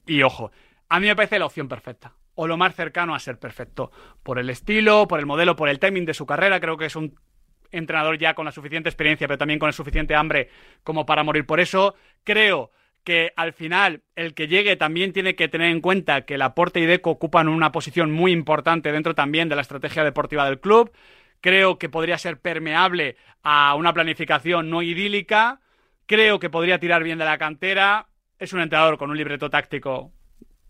Y 0.06 0.22
ojo, 0.22 0.50
a 0.88 1.00
mí 1.00 1.06
me 1.06 1.16
parece 1.16 1.38
la 1.38 1.46
opción 1.46 1.68
perfecta. 1.68 2.14
O 2.36 2.46
lo 2.46 2.56
más 2.56 2.74
cercano 2.74 3.14
a 3.14 3.18
ser 3.18 3.38
perfecto. 3.38 3.90
Por 4.22 4.38
el 4.38 4.48
estilo, 4.48 5.08
por 5.08 5.18
el 5.18 5.26
modelo, 5.26 5.56
por 5.56 5.68
el 5.68 5.80
timing 5.80 6.06
de 6.06 6.14
su 6.14 6.24
carrera. 6.24 6.60
Creo 6.60 6.76
que 6.76 6.86
es 6.86 6.94
un 6.94 7.18
entrenador 7.72 8.18
ya 8.18 8.34
con 8.34 8.44
la 8.44 8.52
suficiente 8.52 8.88
experiencia, 8.88 9.26
pero 9.26 9.38
también 9.38 9.58
con 9.58 9.68
el 9.68 9.74
suficiente 9.74 10.14
hambre 10.14 10.50
como 10.84 11.04
para 11.06 11.24
morir 11.24 11.46
por 11.46 11.60
eso. 11.60 11.96
Creo 12.24 12.70
que 13.04 13.32
al 13.36 13.52
final 13.52 14.02
el 14.16 14.34
que 14.34 14.48
llegue 14.48 14.76
también 14.76 15.12
tiene 15.12 15.36
que 15.36 15.48
tener 15.48 15.70
en 15.70 15.80
cuenta 15.80 16.22
que 16.22 16.38
Laporte 16.38 16.80
y 16.80 16.86
Deco 16.86 17.10
ocupan 17.10 17.48
una 17.48 17.70
posición 17.70 18.10
muy 18.10 18.32
importante 18.32 18.90
dentro 18.90 19.14
también 19.14 19.48
de 19.48 19.54
la 19.54 19.62
estrategia 19.62 20.02
deportiva 20.04 20.44
del 20.44 20.60
club. 20.60 20.90
Creo 21.40 21.78
que 21.78 21.88
podría 21.88 22.18
ser 22.18 22.40
permeable 22.40 23.16
a 23.44 23.76
una 23.76 23.92
planificación 23.92 24.70
no 24.70 24.82
idílica. 24.82 25.60
Creo 26.06 26.40
que 26.40 26.50
podría 26.50 26.80
tirar 26.80 27.04
bien 27.04 27.18
de 27.18 27.24
la 27.24 27.38
cantera. 27.38 28.08
Es 28.38 28.52
un 28.52 28.60
entrenador 28.60 28.98
con 28.98 29.10
un 29.10 29.16
libreto 29.16 29.50
táctico. 29.50 30.12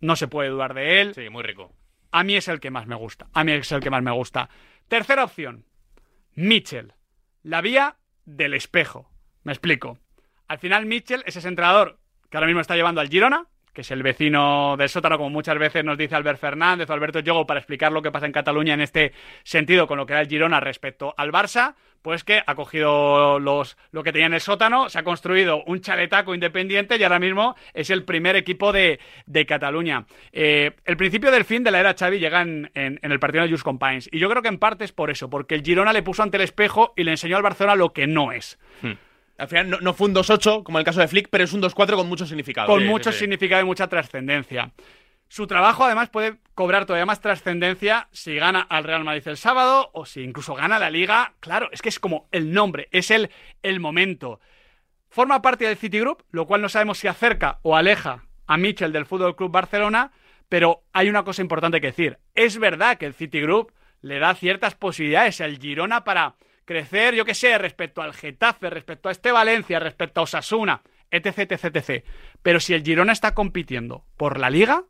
No 0.01 0.17
se 0.17 0.29
puede 0.29 0.51
dudar 0.51 0.75
de 0.75 1.01
él. 1.01 1.15
Sí, 1.15 1.29
muy 1.31 1.43
rico. 1.43 1.73
A 2.11 2.23
mí 2.23 2.37
es 2.37 2.49
el 2.49 2.61
que 2.61 2.71
más 2.71 2.87
me 2.87 2.95
gusta. 2.95 3.29
A 3.33 3.45
mí 3.45 3.53
es 3.53 3.71
el 3.73 3.81
que 3.81 3.91
más 3.91 4.03
me 4.03 4.11
gusta. 4.11 4.49
Tercera 4.89 5.25
opción. 5.25 5.67
Mitchell. 6.35 6.95
La 7.43 7.61
vía 7.61 7.97
del 8.25 8.55
espejo. 8.55 9.11
Me 9.43 9.53
explico. 9.53 9.99
Al 10.49 10.59
final 10.59 10.87
Mitchell 10.87 11.23
es 11.27 11.37
ese 11.37 11.49
entrenador 11.49 11.99
que 12.31 12.37
ahora 12.37 12.47
mismo 12.47 12.61
está 12.61 12.77
llevando 12.77 13.01
al 13.01 13.09
Girona, 13.09 13.47
que 13.77 13.83
es 13.83 13.91
el 13.91 14.03
vecino 14.03 14.75
del 14.79 14.89
sótano, 14.89 15.19
como 15.19 15.29
muchas 15.29 15.59
veces 15.59 15.85
nos 15.85 15.99
dice 15.99 16.15
Albert 16.15 16.41
Fernández 16.41 16.89
o 16.89 16.95
Alberto 16.95 17.21
Yogo 17.21 17.47
para 17.47 17.61
explicar 17.61 17.93
lo 17.93 18.01
que 18.01 18.11
pasa 18.11 18.25
en 18.25 18.33
Cataluña 18.33 18.73
en 18.73 18.81
este 18.81 19.13
sentido 19.45 19.87
con 19.87 19.99
lo 19.99 20.07
que 20.07 20.15
era 20.15 20.23
el 20.23 20.29
Girona 20.29 20.61
respecto 20.61 21.13
al 21.19 21.31
Barça, 21.31 21.75
pues 22.01 22.25
que 22.25 22.43
ha 22.47 22.55
cogido 22.55 23.39
los, 23.39 23.77
lo 23.93 24.03
que 24.03 24.13
tenía 24.13 24.29
en 24.29 24.33
el 24.33 24.41
sótano, 24.41 24.89
se 24.89 24.99
ha 24.99 25.03
construido 25.03 25.63
un 25.65 25.83
chaletaco 25.83 26.35
independiente 26.35 26.97
y 26.97 27.03
ahora 27.03 27.19
mismo 27.19 27.55
es 27.75 27.91
el 27.91 28.05
primer 28.05 28.35
equipo 28.35 28.73
de, 28.73 28.99
de 29.27 29.45
Cataluña. 29.45 30.07
Eh, 30.33 30.71
el 30.87 30.97
principio 30.97 31.31
del 31.31 31.45
fin 31.45 31.63
de 31.63 31.71
la 31.71 31.81
era 31.81 31.93
Xavi 31.93 32.19
llega 32.19 32.41
en, 32.41 32.71
el 32.75 33.21
partido 33.21 33.45
de 33.45 33.51
Just 33.51 33.63
Compines 33.63 34.09
y 34.11 34.19
yo 34.19 34.31
creo 34.31 34.41
que 34.41 34.49
en 34.49 34.59
parte 34.59 34.87
es 34.87 34.93
por 34.93 35.11
eso, 35.11 35.29
porque 35.29 35.55
el 35.55 35.63
Girona 35.63 35.93
le 35.93 36.03
puso 36.03 36.23
ante 36.23 36.39
el 36.39 36.45
espejo 36.45 36.95
y 36.97 37.05
le 37.05 37.11
enseñó 37.11 37.37
al 37.37 37.43
Barcelona 37.43 37.77
lo 37.77 37.93
que 37.93 38.07
no 38.07 38.33
es. 38.33 38.59
Al 39.39 39.49
final 39.49 39.71
no, 39.71 39.79
no 39.81 39.93
fue 39.95 40.09
un 40.09 40.15
2-8 40.15 40.63
como 40.63 40.79
en 40.79 40.81
el 40.81 40.85
caso 40.85 41.01
de 41.01 41.09
Flick, 41.09 41.29
pero 41.31 41.45
es 41.45 41.53
un 41.53 41.63
2-4 41.63 41.97
con 41.97 42.09
mucho 42.09 42.27
significado. 42.27 42.69
con 42.69 42.81
Sí, 42.81 42.87
mucho 42.87 43.13
sí. 43.13 43.19
significado 43.21 43.63
y 43.63 43.65
mucha 43.65 43.87
trascendencia. 43.89 44.73
Su 45.29 45.47
trabajo 45.47 45.85
además 45.85 46.09
puede 46.09 46.37
cobrar 46.55 46.87
todavía 46.87 47.05
más 47.05 47.21
trascendencia 47.21 48.09
si 48.13 48.37
gana 48.37 48.61
al 48.61 48.85
Real 48.85 49.03
Madrid 49.05 49.27
el 49.27 49.37
sábado 49.37 49.91
o 49.93 50.07
si 50.07 50.23
incluso 50.23 50.55
gana 50.55 50.79
la 50.79 50.89
liga. 50.89 51.33
Claro, 51.41 51.69
es 51.73 51.83
que 51.83 51.89
es 51.89 51.99
como 51.99 52.29
el 52.31 52.53
nombre, 52.53 52.89
es 52.93 53.11
el, 53.11 53.31
el 53.63 53.81
momento. 53.81 54.41
Forma 55.09 55.43
parte 55.43 55.65
del 55.67 55.77
Citigroup, 55.77 56.23
lo 56.31 56.47
cual 56.47 56.63
no 56.63 56.69
sabemos 56.69 56.99
si 56.99 57.09
acerca 57.09 57.59
o 57.63 57.77
aleja 57.77 58.25
a 58.47 58.57
Mitchell 58.57 58.93
del 58.93 59.07
Fútbol 59.07 59.35
Club 59.35 59.51
Barcelona, 59.51 60.13
pero 60.49 60.85
hay 60.93 61.09
una 61.09 61.25
cosa 61.25 61.43
importante 61.43 61.81
que 61.81 61.89
decir. 61.89 62.19
Es 62.35 62.59
verdad 62.59 62.97
que 62.97 63.07
el 63.07 63.15
Citigroup 63.15 63.73
le 64.03 64.21
da 64.21 64.35
ciertas 64.35 64.77
posibilidades 64.77 65.41
al 65.41 65.59
Girona 65.59 66.05
para 66.05 66.37
crecer, 66.67 67.15
yo 67.15 67.25
qué 67.25 67.35
sé, 67.35 67.57
respecto 67.57 68.03
al 68.03 68.13
Getafe, 68.13 68.69
respecto 68.69 69.09
a 69.09 69.13
este 69.13 69.33
Valencia, 69.33 69.81
respecto 69.81 70.21
a 70.21 70.25
Osasuna, 70.25 70.83
etc, 71.11 71.51
etc, 71.51 71.77
etc. 71.77 72.05
Pero 72.43 72.61
si 72.61 72.75
el 72.75 72.83
Girona 72.83 73.13
está 73.13 73.35
compitiendo 73.35 74.05
por 74.19 74.39
la 74.39 74.51
liga, 74.51 74.85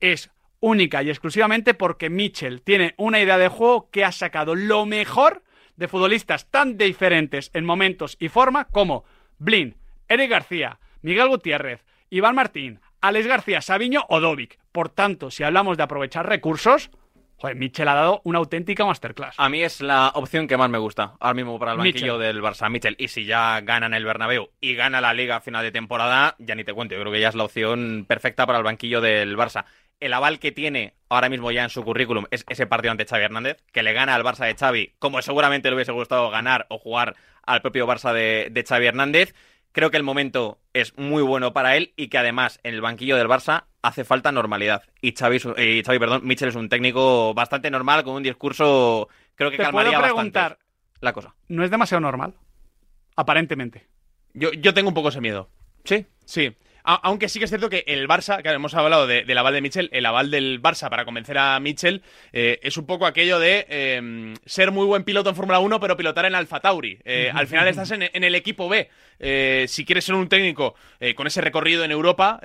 es 0.00 0.30
única 0.58 1.02
y 1.02 1.10
exclusivamente 1.10 1.74
porque 1.74 2.10
Mitchell 2.10 2.62
tiene 2.62 2.94
una 2.96 3.20
idea 3.20 3.38
de 3.38 3.48
juego 3.48 3.90
que 3.90 4.04
ha 4.04 4.12
sacado 4.12 4.54
lo 4.54 4.86
mejor 4.86 5.44
de 5.76 5.88
futbolistas 5.88 6.50
tan 6.50 6.78
diferentes 6.78 7.50
en 7.52 7.64
momentos 7.64 8.16
y 8.18 8.28
forma 8.28 8.64
como 8.64 9.04
Blin, 9.38 9.76
Eric 10.08 10.30
García, 10.30 10.80
Miguel 11.02 11.28
Gutiérrez, 11.28 11.84
Iván 12.08 12.34
Martín, 12.34 12.80
Alex 13.00 13.26
García, 13.26 13.60
Sabiño 13.60 14.06
o 14.08 14.20
Dovic. 14.20 14.58
Por 14.72 14.88
tanto, 14.88 15.30
si 15.30 15.42
hablamos 15.42 15.76
de 15.76 15.82
aprovechar 15.82 16.26
recursos, 16.26 16.90
joder, 17.36 17.56
Mitchell 17.56 17.88
ha 17.88 17.94
dado 17.94 18.20
una 18.24 18.38
auténtica 18.38 18.84
masterclass. 18.84 19.34
A 19.38 19.48
mí 19.48 19.62
es 19.62 19.80
la 19.80 20.12
opción 20.14 20.46
que 20.46 20.56
más 20.56 20.70
me 20.70 20.78
gusta 20.78 21.14
ahora 21.20 21.34
mismo 21.34 21.58
para 21.58 21.72
el 21.72 21.78
banquillo 21.78 22.18
Mitchell. 22.18 22.34
del 22.34 22.42
Barça, 22.42 22.70
Mitchell. 22.70 22.96
Y 22.98 23.08
si 23.08 23.24
ya 23.24 23.60
ganan 23.60 23.94
el 23.94 24.04
Bernabéu 24.04 24.50
y 24.60 24.74
gana 24.74 25.00
la 25.00 25.14
Liga 25.14 25.36
a 25.36 25.40
final 25.40 25.62
de 25.62 25.72
temporada, 25.72 26.36
ya 26.38 26.54
ni 26.54 26.64
te 26.64 26.72
cuento. 26.72 26.94
Yo 26.94 27.00
creo 27.00 27.12
que 27.12 27.20
ya 27.20 27.28
es 27.28 27.34
la 27.34 27.44
opción 27.44 28.04
perfecta 28.08 28.46
para 28.46 28.58
el 28.58 28.64
banquillo 28.64 29.00
del 29.00 29.36
Barça. 29.36 29.64
El 30.00 30.12
aval 30.12 30.38
que 30.38 30.52
tiene 30.52 30.94
ahora 31.08 31.28
mismo 31.28 31.50
ya 31.50 31.62
en 31.62 31.70
su 31.70 31.84
currículum 31.84 32.26
es 32.30 32.44
ese 32.48 32.66
partido 32.66 32.90
ante 32.92 33.06
Xavi 33.06 33.24
Hernández, 33.24 33.62
que 33.72 33.82
le 33.82 33.92
gana 33.92 34.14
al 34.14 34.24
Barça 34.24 34.44
de 34.46 34.54
Xavi, 34.54 34.94
como 34.98 35.22
seguramente 35.22 35.68
le 35.68 35.76
hubiese 35.76 35.92
gustado 35.92 36.30
ganar 36.30 36.66
o 36.68 36.78
jugar 36.78 37.14
al 37.46 37.62
propio 37.62 37.86
Barça 37.86 38.12
de, 38.12 38.48
de 38.50 38.64
Xavi 38.64 38.86
Hernández. 38.86 39.34
Creo 39.74 39.90
que 39.90 39.96
el 39.96 40.04
momento 40.04 40.60
es 40.72 40.96
muy 40.96 41.20
bueno 41.20 41.52
para 41.52 41.76
él 41.76 41.94
y 41.96 42.06
que 42.06 42.16
además 42.16 42.60
en 42.62 42.74
el 42.74 42.80
banquillo 42.80 43.16
del 43.16 43.26
Barça 43.26 43.64
hace 43.82 44.04
falta 44.04 44.30
normalidad. 44.30 44.84
Y 45.00 45.14
Xavi, 45.16 45.40
y 45.58 45.82
perdón, 45.82 46.20
Mitchell 46.24 46.50
es 46.50 46.54
un 46.54 46.68
técnico 46.68 47.34
bastante 47.34 47.72
normal, 47.72 48.04
con 48.04 48.14
un 48.14 48.22
discurso 48.22 49.08
creo 49.34 49.50
que 49.50 49.56
Te 49.56 49.64
calmaría 49.64 49.98
puedo 49.98 50.02
bastante 50.02 50.30
preguntar, 50.30 50.58
la 51.00 51.12
cosa. 51.12 51.34
¿no 51.48 51.64
es 51.64 51.72
demasiado 51.72 52.00
normal? 52.00 52.34
Aparentemente. 53.16 53.88
Yo, 54.32 54.52
yo 54.52 54.74
tengo 54.74 54.90
un 54.90 54.94
poco 54.94 55.08
ese 55.08 55.20
miedo. 55.20 55.50
Sí. 55.82 56.06
Sí. 56.24 56.56
A- 56.86 57.00
aunque 57.02 57.28
sí 57.30 57.38
que 57.38 57.46
es 57.46 57.50
cierto 57.50 57.70
que 57.70 57.82
el 57.86 58.06
Barça, 58.06 58.42
que 58.42 58.50
hemos 58.50 58.74
hablado 58.74 59.06
de- 59.06 59.24
del 59.24 59.38
aval 59.38 59.54
de 59.54 59.62
Mitchell, 59.62 59.88
el 59.92 60.04
aval 60.04 60.30
del 60.30 60.60
Barça 60.60 60.90
para 60.90 61.04
convencer 61.06 61.38
a 61.38 61.58
Mitchell 61.58 62.02
eh, 62.32 62.60
es 62.62 62.76
un 62.76 62.84
poco 62.86 63.06
aquello 63.06 63.38
de 63.38 63.66
eh, 63.70 64.34
ser 64.44 64.70
muy 64.70 64.84
buen 64.84 65.02
piloto 65.04 65.30
en 65.30 65.36
Fórmula 65.36 65.60
1, 65.60 65.80
pero 65.80 65.96
pilotar 65.96 66.26
en 66.26 66.34
Alfa 66.34 66.60
Tauri. 66.60 66.98
Eh, 67.04 67.30
al 67.34 67.46
final 67.46 67.68
estás 67.68 67.90
en, 67.90 68.02
en 68.12 68.22
el 68.24 68.34
equipo 68.34 68.68
B. 68.68 68.90
Eh, 69.18 69.64
si 69.68 69.84
quieres 69.86 70.04
ser 70.04 70.14
un 70.14 70.28
técnico 70.28 70.74
con 71.16 71.26
ese 71.26 71.40
recorrido 71.40 71.84
en 71.84 71.90
Europa, 71.90 72.38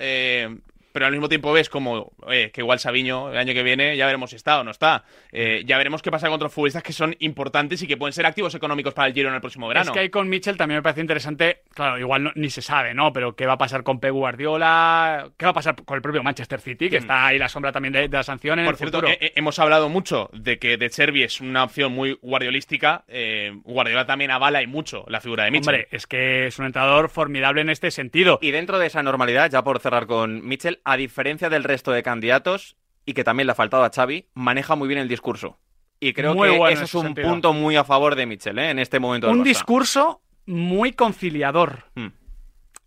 pero 1.00 1.06
al 1.08 1.14
mismo 1.14 1.30
tiempo 1.30 1.54
ves 1.54 1.70
como 1.70 2.12
eh, 2.30 2.52
que 2.54 2.60
igual 2.60 2.78
Sabiño 2.78 3.32
el 3.32 3.38
año 3.38 3.54
que 3.54 3.64
viene 3.64 3.96
ya 3.96 4.06
veremos 4.06 4.32
si 4.32 4.36
está 4.36 4.60
o 4.60 4.66
no 4.66 4.72
está. 4.72 5.06
Eh, 5.32 5.64
ya 5.66 5.78
veremos 5.78 6.02
qué 6.02 6.12
pasa 6.12 6.28
con 6.28 6.36
otros 6.36 6.52
futbolistas 6.52 6.84
que 6.84 6.92
son 6.92 7.16
importantes 7.20 7.82
y 7.82 7.88
que 7.88 7.96
pueden 7.96 8.12
ser 8.12 8.26
activos 8.26 8.54
económicos 8.54 8.94
para 8.94 9.08
el 9.08 9.14
Giro 9.14 9.30
en 9.30 9.36
el 9.36 9.40
próximo 9.40 9.68
verano. 9.70 9.86
Es 9.86 9.92
que 9.94 10.00
ahí 10.00 10.10
con 10.10 10.28
Mitchell 10.28 10.58
también 10.58 10.80
me 10.80 10.82
parece 10.84 11.00
interesante, 11.00 11.62
claro, 11.74 11.98
igual 11.98 12.24
no- 12.26 12.32
ni 12.36 12.50
se 12.50 12.62
sabe, 12.62 12.94
¿no? 12.94 13.14
Pero 13.14 13.34
qué 13.36 13.46
va 13.46 13.54
a 13.54 13.58
pasar 13.58 13.84
con 13.84 14.02
Pep 14.02 14.12
Guardiola, 14.12 15.30
qué 15.38 15.46
va 15.46 15.52
a 15.52 15.54
pasar 15.54 15.76
con 15.86 15.96
el 15.96 16.02
propio 16.02 16.22
Manchester 16.22 16.60
City, 16.60 16.90
que 16.90 16.98
está 16.98 17.28
ahí 17.28 17.38
la 17.40 17.48
sombra 17.50 17.72
también 17.72 17.94
de, 17.94 18.08
de 18.10 18.18
la 18.18 18.24
sanción 18.24 18.60
en 18.60 18.66
Por 18.66 18.74
el 18.74 18.78
cierto, 18.78 18.98
futuro. 18.98 19.14
eh, 19.14 19.18
eh, 19.22 19.34
hemos 19.36 19.58
hablado 19.60 19.88
mucho 19.90 20.30
de 20.34 20.60
que 20.60 20.76
De 20.78 20.90
Chervi 20.90 21.24
es 21.24 21.40
una 21.42 21.64
opción 21.64 21.94
muy 21.94 22.18
guardiolística. 22.22 23.04
eh, 23.08 23.54
Guardiola 23.64 24.06
también 24.06 24.32
avala 24.32 24.62
y 24.62 24.68
mucho 24.68 25.06
la 25.08 25.22
figura 25.22 25.46
de 25.46 25.52
Mitchell. 25.52 25.74
Hombre, 25.76 25.88
es 25.92 26.08
que 26.08 26.48
es 26.48 26.60
un 26.60 26.66
entrenador 26.66 27.10
formidable 27.10 27.62
en 27.62 27.70
este 27.70 27.92
sentido. 27.92 28.40
Y 28.42 28.52
dentro 28.52 28.80
de 28.80 28.88
esa 28.88 29.04
normalidad, 29.04 29.50
ya 29.50 29.64
por 29.64 29.80
cerrar 29.80 30.08
con 30.08 30.46
Mitchell, 30.46 30.80
a 30.91 30.97
diferencia 30.97 31.49
del 31.49 31.63
resto 31.63 31.91
de 31.91 32.04
candidatos, 32.04 32.75
y 33.06 33.13
que 33.13 33.23
también 33.23 33.47
le 33.47 33.52
ha 33.52 33.56
faltado 33.56 33.84
a 33.84 33.89
Xavi, 33.89 34.28
maneja 34.34 34.75
muy 34.75 34.88
bien 34.88 34.99
el 34.99 35.08
discurso. 35.08 35.58
Y 35.99 36.13
creo 36.13 36.34
Muy 36.34 36.49
que 36.52 36.58
bueno 36.58 36.73
ese 36.73 36.86
es 36.86 36.93
un 36.95 37.04
sentido. 37.08 37.28
punto 37.30 37.52
muy 37.54 37.75
a 37.75 37.84
favor 37.84 38.15
de 38.15 38.25
Mitchell, 38.25 38.58
¿eh? 38.60 38.69
en 38.69 38.80
este 38.80 38.99
momento 38.99 39.30
un 39.30 39.43
discurso 39.43 40.21
muy 40.45 40.93
conciliador. 40.93 41.84
Hmm, 41.95 42.08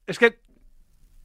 Es 0.06 0.18
que 0.18 0.40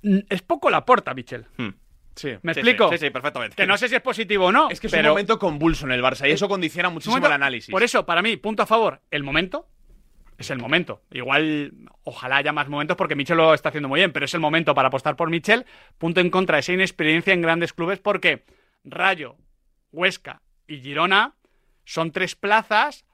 mm, 0.04 0.18
es 0.30 0.42
poco 0.42 0.70
la 0.70 0.86
porta, 0.86 1.14
Mitchell. 1.14 1.46
hmm. 1.58 1.70
Sí. 2.16 2.30
¿Me 2.42 2.54
Sí, 2.56 2.62
explico? 2.62 2.90
Sí, 2.92 2.98
sí, 2.98 3.10
perfectamente. 3.12 3.56
Que 3.56 3.68
no 3.68 3.78
sé 3.78 3.88
si 3.88 3.94
es 3.96 4.02
positivo 4.02 4.48
o 4.48 4.52
no. 4.52 4.70
Es 4.72 4.80
que 4.80 4.88
es 4.88 4.92
pero 4.92 5.10
un 5.10 5.14
momento 5.14 5.38
convulso 5.38 5.86
en 5.86 5.92
el 5.92 6.02
Barça 6.02 6.28
y 6.28 6.32
eso 6.32 6.50
condiciona 6.50 6.88
un 6.90 6.96
muchísimo 6.96 7.14
momento- 7.18 7.28
el 7.28 7.34
análisis. 7.34 7.72
Por 7.72 7.84
eso, 7.84 8.06
para 8.08 8.22
mí, 8.24 8.38
punto 8.38 8.64
a 8.64 8.66
favor, 8.66 9.02
el 9.12 9.24
momento. 9.24 9.68
Es 10.38 10.52
el 10.52 10.60
momento. 10.60 11.02
Igual, 11.12 11.74
ojalá 12.04 12.38
haya 12.38 12.54
más 12.54 12.70
momentos 12.70 12.96
porque 12.96 13.16
Michel 13.16 13.38
lo 13.38 13.54
está 13.54 13.70
haciendo 13.70 13.90
muy 13.90 14.00
bien, 14.00 14.12
pero 14.12 14.26
es 14.26 14.34
el 14.34 14.40
momento 14.40 14.76
para 14.76 14.90
apostar 14.90 15.16
por 15.16 15.30
Michel. 15.30 15.66
Punto 15.98 16.20
en 16.22 16.30
contra, 16.30 16.60
esa 16.60 16.74
inexperiencia 16.74 17.34
en 17.34 17.42
grandes 17.42 17.74
clubes 17.74 18.00
porque 18.00 18.46
Rayo, 18.84 19.36
Huesca 19.92 20.42
y 20.68 20.78
Girona 20.80 21.34
son 21.86 22.12
tres 22.12 22.36
plazas. 22.36 23.06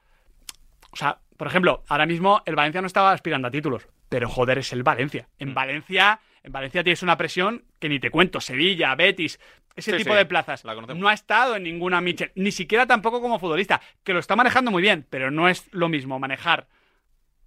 O 0.90 0.96
sea, 0.96 1.20
por 1.36 1.46
ejemplo, 1.46 1.82
ahora 1.88 2.06
mismo 2.06 2.42
el 2.46 2.56
Valencia 2.56 2.80
no 2.80 2.86
estaba 2.86 3.12
aspirando 3.12 3.48
a 3.48 3.50
títulos, 3.50 3.88
pero 4.08 4.28
joder, 4.28 4.58
es 4.58 4.72
el 4.72 4.82
Valencia. 4.82 5.28
En 5.38 5.50
Mm. 5.50 5.54
Valencia, 5.54 6.20
en 6.42 6.52
Valencia 6.52 6.84
tienes 6.84 7.02
una 7.02 7.16
presión 7.16 7.64
que 7.78 7.88
ni 7.88 7.98
te 8.00 8.10
cuento. 8.10 8.40
Sevilla, 8.40 8.94
Betis, 8.94 9.40
ese 9.76 9.92
Sí, 9.92 9.96
tipo 9.96 10.10
sí, 10.12 10.18
de 10.18 10.26
plazas. 10.26 10.62
No 10.94 11.08
ha 11.08 11.14
estado 11.14 11.56
en 11.56 11.62
ninguna 11.64 12.00
Michel, 12.02 12.32
ni 12.34 12.52
siquiera 12.52 12.86
tampoco 12.86 13.20
como 13.22 13.38
futbolista, 13.38 13.80
que 14.04 14.12
lo 14.12 14.18
está 14.18 14.36
manejando 14.36 14.70
muy 14.70 14.82
bien, 14.82 15.06
pero 15.08 15.30
no 15.30 15.48
es 15.48 15.68
lo 15.72 15.88
mismo 15.88 16.18
manejar 16.18 16.68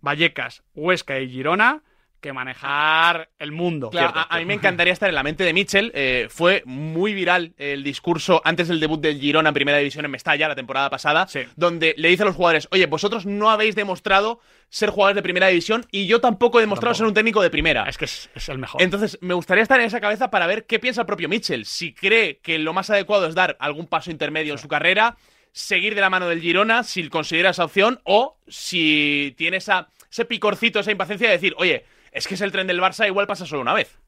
Vallecas, 0.07 0.63
Huesca 0.73 1.19
y 1.19 1.29
Girona 1.29 1.83
que 2.21 2.33
manejar 2.33 3.29
el 3.37 3.51
mundo. 3.51 3.91
Claro, 3.91 4.11
Cierto, 4.11 4.27
a, 4.31 4.35
a 4.35 4.39
mí 4.39 4.45
me 4.45 4.55
encantaría 4.55 4.91
estar 4.91 5.07
en 5.07 5.13
la 5.13 5.21
mente 5.21 5.43
de 5.43 5.53
Mitchell. 5.53 5.91
Eh, 5.93 6.27
fue 6.31 6.63
muy 6.65 7.13
viral 7.13 7.53
el 7.57 7.83
discurso 7.83 8.41
antes 8.43 8.67
del 8.67 8.79
debut 8.79 8.99
del 8.99 9.19
Girona 9.19 9.49
en 9.49 9.53
Primera 9.53 9.77
División 9.77 10.03
en 10.03 10.09
Mestalla 10.11 10.47
la 10.47 10.55
temporada 10.55 10.89
pasada, 10.89 11.27
Sí. 11.27 11.41
donde 11.55 11.93
le 11.95 12.07
dice 12.09 12.23
a 12.23 12.25
los 12.25 12.35
jugadores, 12.35 12.67
oye, 12.71 12.87
vosotros 12.87 13.27
no 13.27 13.51
habéis 13.51 13.75
demostrado 13.75 14.39
ser 14.69 14.89
jugadores 14.89 15.15
de 15.17 15.21
Primera 15.21 15.47
División 15.47 15.85
y 15.91 16.07
yo 16.07 16.19
tampoco 16.19 16.57
he 16.57 16.61
demostrado 16.61 16.93
Tampoco. 16.93 16.97
ser 16.97 17.07
un 17.07 17.13
técnico 17.13 17.41
de 17.43 17.49
Primera. 17.51 17.83
Es 17.87 17.99
que 17.99 18.05
es, 18.05 18.31
es 18.33 18.49
el 18.49 18.57
mejor. 18.57 18.81
Entonces, 18.81 19.19
me 19.21 19.35
gustaría 19.35 19.61
estar 19.61 19.79
en 19.79 19.85
esa 19.85 20.01
cabeza 20.01 20.31
para 20.31 20.47
ver 20.47 20.65
qué 20.65 20.79
piensa 20.79 21.01
el 21.01 21.07
propio 21.07 21.29
Mitchell. 21.29 21.65
Si 21.65 21.93
cree 21.93 22.39
que 22.39 22.57
lo 22.57 22.73
más 22.73 22.89
adecuado 22.89 23.27
es 23.27 23.35
dar 23.35 23.57
algún 23.59 23.85
paso 23.85 24.09
intermedio 24.09 24.53
en 24.53 24.57
su 24.59 24.67
carrera, 24.67 25.17
seguir 25.51 25.93
de 25.93 26.01
la 26.01 26.09
mano 26.09 26.27
del 26.27 26.41
Girona, 26.41 26.81
si 26.83 27.07
considera 27.09 27.51
esa 27.51 27.65
opción, 27.65 27.99
o 28.05 28.37
si 28.47 29.35
tiene 29.37 29.57
esa, 29.57 29.89
ese 30.11 30.25
picorcito, 30.25 30.79
esa 30.79 30.91
impaciencia 30.91 31.27
de 31.27 31.33
decir, 31.33 31.53
oye, 31.57 31.85
es 32.11 32.27
que 32.27 32.35
es 32.35 32.41
el 32.41 32.51
tren 32.51 32.67
del 32.67 32.81
Barça, 32.81 33.07
igual 33.07 33.27
pasa 33.27 33.45
solo 33.45 33.61
una 33.61 33.73
vez. 33.73 33.99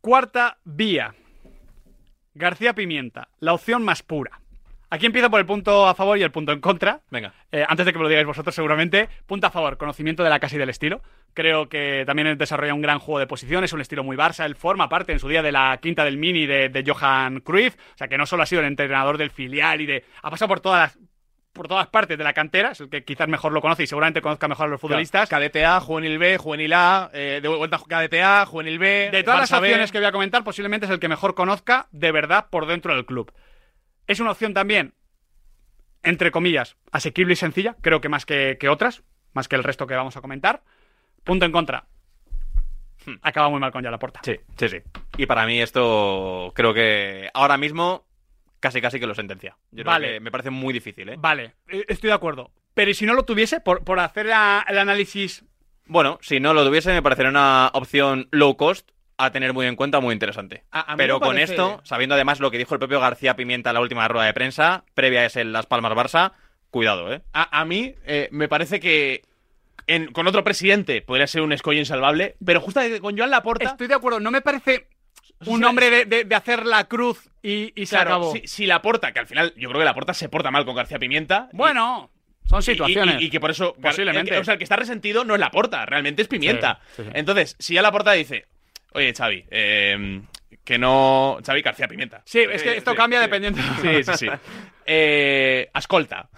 Cuarta 0.00 0.58
vía. 0.64 1.14
García 2.34 2.74
Pimienta, 2.74 3.28
la 3.38 3.54
opción 3.54 3.84
más 3.84 4.02
pura. 4.02 4.40
Aquí 4.94 5.06
empiezo 5.06 5.28
por 5.28 5.40
el 5.40 5.46
punto 5.46 5.88
a 5.88 5.94
favor 5.96 6.18
y 6.18 6.22
el 6.22 6.30
punto 6.30 6.52
en 6.52 6.60
contra. 6.60 7.00
Venga. 7.10 7.34
Eh, 7.50 7.64
antes 7.66 7.84
de 7.84 7.92
que 7.92 7.98
me 7.98 8.04
lo 8.04 8.08
digáis 8.08 8.28
vosotros, 8.28 8.54
seguramente. 8.54 9.08
Punto 9.26 9.48
a 9.48 9.50
favor, 9.50 9.76
conocimiento 9.76 10.22
de 10.22 10.30
la 10.30 10.38
casa 10.38 10.54
y 10.54 10.58
del 10.60 10.68
estilo. 10.68 11.02
Creo 11.32 11.68
que 11.68 12.04
también 12.06 12.38
desarrolla 12.38 12.74
un 12.74 12.80
gran 12.80 13.00
juego 13.00 13.18
de 13.18 13.26
posiciones, 13.26 13.72
un 13.72 13.80
estilo 13.80 14.04
muy 14.04 14.16
Barça. 14.16 14.44
Él 14.44 14.54
forma 14.54 14.88
parte 14.88 15.10
en 15.10 15.18
su 15.18 15.28
día 15.28 15.42
de 15.42 15.50
la 15.50 15.78
quinta 15.82 16.04
del 16.04 16.16
Mini 16.16 16.46
de, 16.46 16.68
de 16.68 16.84
Johan 16.86 17.40
Cruyff. 17.40 17.74
O 17.74 17.98
sea, 17.98 18.06
que 18.06 18.16
no 18.16 18.24
solo 18.24 18.44
ha 18.44 18.46
sido 18.46 18.60
el 18.60 18.68
entrenador 18.68 19.18
del 19.18 19.30
filial 19.30 19.80
y 19.80 19.86
de. 19.86 20.04
Ha 20.22 20.30
pasado 20.30 20.48
por 20.48 20.60
todas 20.60 20.94
las. 20.94 21.03
Por 21.54 21.68
todas 21.68 21.86
partes 21.86 22.18
de 22.18 22.24
la 22.24 22.32
cantera, 22.32 22.72
es 22.72 22.80
el 22.80 22.90
que 22.90 23.04
quizás 23.04 23.28
mejor 23.28 23.52
lo 23.52 23.60
conoce 23.62 23.84
y 23.84 23.86
seguramente 23.86 24.20
conozca 24.20 24.48
mejor 24.48 24.66
a 24.66 24.70
los 24.70 24.80
futbolistas. 24.80 25.28
Cadete 25.28 25.64
A, 25.64 25.80
Juvenil 25.80 26.18
B, 26.18 26.36
Juvenil 26.36 26.72
A, 26.72 27.10
eh, 27.14 27.38
de 27.40 27.48
vuelta 27.48 27.76
a 27.76 27.84
Cadete 27.84 28.22
A, 28.22 28.44
Juvenil 28.44 28.78
B. 28.80 29.10
De 29.12 29.22
todas 29.22 29.48
las 29.48 29.50
B. 29.52 29.68
opciones 29.68 29.92
que 29.92 29.98
voy 29.98 30.06
a 30.06 30.12
comentar, 30.12 30.42
posiblemente 30.42 30.86
es 30.86 30.92
el 30.92 30.98
que 30.98 31.08
mejor 31.08 31.36
conozca 31.36 31.86
de 31.92 32.10
verdad 32.10 32.48
por 32.50 32.66
dentro 32.66 32.94
del 32.94 33.06
club. 33.06 33.32
Es 34.08 34.18
una 34.18 34.32
opción 34.32 34.52
también, 34.52 34.94
entre 36.02 36.32
comillas, 36.32 36.76
asequible 36.90 37.34
y 37.34 37.36
sencilla, 37.36 37.76
creo 37.80 38.00
que 38.00 38.08
más 38.08 38.26
que, 38.26 38.58
que 38.58 38.68
otras, 38.68 39.04
más 39.32 39.46
que 39.46 39.54
el 39.54 39.62
resto 39.62 39.86
que 39.86 39.94
vamos 39.94 40.16
a 40.16 40.20
comentar. 40.20 40.62
Punto 41.22 41.46
en 41.46 41.52
contra. 41.52 41.86
acaba 43.22 43.48
muy 43.48 43.60
mal 43.60 43.72
con 43.72 43.82
ya 43.82 43.90
la 43.90 43.98
puerta. 43.98 44.20
Sí, 44.24 44.38
sí, 44.56 44.68
sí. 44.68 44.78
Y 45.16 45.26
para 45.26 45.46
mí 45.46 45.60
esto 45.60 46.52
creo 46.54 46.74
que 46.74 47.30
ahora 47.34 47.56
mismo 47.56 48.03
casi 48.64 48.80
casi 48.80 48.98
que 48.98 49.06
lo 49.06 49.14
sentencia. 49.14 49.56
Yo 49.72 49.82
creo 49.84 49.92
Vale. 49.92 50.12
que 50.14 50.20
me 50.20 50.30
parece 50.30 50.48
muy 50.50 50.72
difícil, 50.72 51.06
¿eh? 51.10 51.16
Vale, 51.18 51.52
eh, 51.68 51.84
estoy 51.86 52.08
de 52.08 52.14
acuerdo. 52.14 52.50
Pero 52.72 52.90
¿y 52.90 52.94
si 52.94 53.04
no 53.04 53.12
lo 53.12 53.24
tuviese? 53.26 53.60
Por, 53.60 53.84
por 53.84 54.00
hacer 54.00 54.24
la- 54.26 54.64
el 54.66 54.78
análisis. 54.78 55.44
Bueno, 55.86 56.18
si 56.22 56.40
no 56.40 56.54
lo 56.54 56.64
tuviese 56.64 56.92
me 56.94 57.02
parecería 57.02 57.28
una 57.30 57.70
opción 57.74 58.26
low 58.30 58.56
cost 58.56 58.90
a 59.18 59.30
tener 59.30 59.52
muy 59.52 59.66
en 59.66 59.76
cuenta, 59.76 60.00
muy 60.00 60.14
interesante. 60.14 60.64
A- 60.70 60.92
a 60.92 60.96
mí 60.96 60.98
Pero 60.98 61.16
me 61.16 61.26
con 61.26 61.36
parece- 61.36 61.52
esto, 61.52 61.80
sabiendo 61.84 62.14
además 62.14 62.40
lo 62.40 62.50
que 62.50 62.56
dijo 62.58 62.74
el 62.74 62.78
propio 62.80 63.00
García 63.00 63.36
Pimienta 63.36 63.68
en 63.70 63.74
la 63.74 63.80
última 63.80 64.08
rueda 64.08 64.24
de 64.26 64.32
prensa, 64.32 64.84
previa 64.94 65.20
a 65.20 65.24
ese 65.26 65.44
Las 65.44 65.66
Palmas 65.66 65.92
Barça, 65.92 66.32
cuidado, 66.70 67.12
¿eh? 67.12 67.20
A, 67.34 67.60
a 67.60 67.64
mí 67.66 67.94
eh, 68.06 68.28
me 68.32 68.48
parece 68.48 68.80
que 68.80 69.22
en- 69.86 70.10
con 70.10 70.26
otro 70.26 70.42
presidente 70.42 71.02
podría 71.02 71.26
ser 71.26 71.42
un 71.42 71.52
escollo 71.52 71.78
insalvable, 71.78 72.36
pero 72.44 72.60
justamente 72.62 73.00
con 73.00 73.16
Joan 73.16 73.30
Laporta... 73.30 73.66
Estoy 73.66 73.86
de 73.86 73.94
acuerdo, 73.94 74.18
no 74.20 74.30
me 74.30 74.40
parece 74.40 74.88
un 75.46 75.64
hombre 75.64 75.90
de, 75.90 76.04
de- 76.06 76.24
de 76.24 76.34
hacer 76.34 76.64
la 76.66 76.84
cruz 76.84 77.28
y, 77.42 77.72
y 77.80 77.86
se 77.86 77.96
Claro, 77.96 78.10
acabó. 78.10 78.32
si, 78.32 78.46
si 78.46 78.66
Laporta, 78.66 79.12
que 79.12 79.18
al 79.20 79.26
final 79.26 79.52
yo 79.56 79.68
creo 79.68 79.80
que 79.80 79.84
Laporta 79.84 80.14
se 80.14 80.28
porta 80.28 80.50
mal 80.50 80.64
con 80.64 80.74
García 80.74 80.98
Pimienta... 80.98 81.48
y- 81.52 81.56
Bueno, 81.56 82.10
son 82.46 82.62
situaciones. 82.62 83.20
Y, 83.20 83.26
y 83.26 83.30
que 83.30 83.40
por 83.40 83.50
eso. 83.50 83.74
Posiblemente. 83.80 84.30
el 84.30 84.36
que- 84.36 84.40
o 84.40 84.44
sea, 84.44 84.52
el 84.54 84.58
que 84.58 84.64
está 84.64 84.76
resentido 84.76 85.24
no 85.24 85.34
es 85.34 85.40
Laporta, 85.40 85.84
realmente 85.86 86.22
es 86.22 86.28
Pimienta. 86.28 86.80
Sí, 86.88 87.02
sí, 87.02 87.02
sí. 87.04 87.10
Entonces, 87.14 87.56
si 87.58 87.74
ya 87.74 87.82
Laporta 87.82 88.12
dice, 88.12 88.46
oye, 88.92 89.12
Xavi, 89.14 89.44
eh, 89.50 90.22
que 90.64 90.78
no. 90.78 91.38
Xavi 91.44 91.60
García 91.62 91.88
Pimienta. 91.88 92.22
Sí, 92.24 92.40
es 92.40 92.62
que 92.62 92.76
esto 92.76 92.94
cambia 92.94 93.20
dependiendo. 93.20 93.60
Sí, 93.82 94.02
sí, 94.04 94.12
sí. 94.16 94.28
Eh, 94.86 95.70
ascolta, 95.72 96.28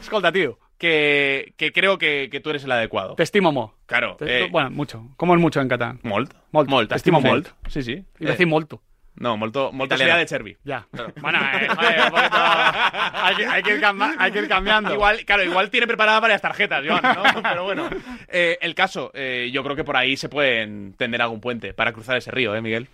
Escolta, 0.00 0.30
tío. 0.30 0.58
Que, 0.78 1.52
que 1.56 1.72
creo 1.72 1.98
que, 1.98 2.28
que 2.30 2.40
tú 2.40 2.50
eres 2.50 2.64
el 2.64 2.72
adecuado. 2.72 3.14
Te 3.16 3.22
estimo 3.24 3.52
mo. 3.52 3.74
Claro. 3.86 4.16
Te- 4.16 4.44
eh, 4.44 4.48
Bueno, 4.50 4.70
mucho. 4.70 5.06
¿Cómo 5.16 5.34
es 5.34 5.40
mucho 5.40 5.60
en 5.60 5.68
catalán? 5.68 6.00
Molt. 6.02 6.32
Molt. 6.52 6.68
Molt, 6.70 6.88
Te 6.90 6.96
Estimo 6.96 7.20
molt. 7.20 7.48
molt. 7.48 7.70
Sí, 7.70 7.82
sí. 7.82 8.04
Iba 8.20 8.30
a 8.30 8.32
decir 8.32 8.46
molto. 8.46 8.80
No, 9.16 9.36
molto, 9.36 9.72
molto 9.72 9.96
sería 9.96 10.14
de 10.16 10.26
Chervi. 10.26 10.56
Ya. 10.62 10.86
Bueno, 11.20 11.40
eh, 11.40 11.66
joder, 11.68 12.00
un 12.04 12.10
poquito- 12.10 12.36
hay, 12.36 13.34
que, 13.36 13.46
hay 13.46 13.62
que 13.64 13.74
ir 13.74 13.80
camba- 13.80 14.14
hay 14.16 14.30
que 14.30 14.38
ir 14.38 14.48
cambiando. 14.48 14.94
Igual, 14.94 15.24
claro, 15.24 15.42
igual 15.42 15.70
tiene 15.70 15.88
preparadas 15.88 16.20
varias 16.20 16.40
tarjetas, 16.40 16.84
Joan, 16.86 17.02
¿no? 17.02 17.42
Pero 17.42 17.64
bueno. 17.64 17.90
Eh, 18.28 18.58
el 18.60 18.76
caso, 18.76 19.10
eh, 19.14 19.50
yo 19.52 19.64
creo 19.64 19.74
que 19.74 19.82
por 19.82 19.96
ahí 19.96 20.16
se 20.16 20.28
puede 20.28 20.92
tender 20.96 21.20
algún 21.20 21.40
puente 21.40 21.74
para 21.74 21.92
cruzar 21.92 22.16
ese 22.16 22.30
río, 22.30 22.54
¿eh, 22.54 22.62
Miguel? 22.62 22.86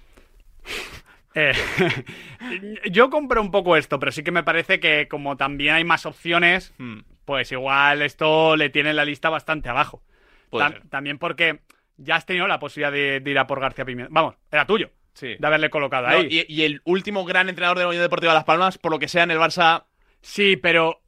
Eh, 1.34 1.52
yo 2.90 3.10
compro 3.10 3.40
un 3.40 3.50
poco 3.50 3.76
esto, 3.76 3.98
pero 3.98 4.12
sí 4.12 4.22
que 4.22 4.30
me 4.30 4.42
parece 4.42 4.80
que 4.80 5.08
como 5.08 5.36
también 5.36 5.74
hay 5.74 5.84
más 5.84 6.06
opciones, 6.06 6.72
Hmm. 6.78 7.00
pues 7.24 7.50
igual 7.52 8.02
esto 8.02 8.56
le 8.56 8.70
tiene 8.70 8.92
la 8.94 9.04
lista 9.04 9.30
bastante 9.30 9.68
abajo. 9.68 10.02
Puede 10.50 10.64
Tam- 10.66 10.72
ser. 10.72 10.88
También 10.88 11.18
porque 11.18 11.60
ya 11.96 12.16
has 12.16 12.26
tenido 12.26 12.46
la 12.46 12.58
posibilidad 12.58 12.92
de, 12.92 13.20
de 13.20 13.30
ir 13.30 13.38
a 13.38 13.46
por 13.46 13.60
García 13.60 13.84
Pimienta. 13.84 14.10
Vamos, 14.12 14.36
era 14.50 14.66
tuyo. 14.66 14.90
Sí. 15.14 15.36
De 15.38 15.46
haberle 15.46 15.70
colocado 15.70 16.08
No, 16.08 16.16
ahí. 16.16 16.44
y, 16.48 16.52
y 16.52 16.64
el 16.64 16.80
último 16.84 17.24
gran 17.24 17.48
entrenador 17.48 17.78
de 17.78 17.84
la 17.84 17.88
Unión 17.90 18.02
Deportiva 18.02 18.34
Las 18.34 18.44
Palmas, 18.44 18.78
por 18.78 18.90
lo 18.90 18.98
que 18.98 19.06
sea 19.08 19.22
en 19.22 19.30
el 19.30 19.38
Barça. 19.38 19.84
Sí, 20.20 20.56
pero 20.56 21.02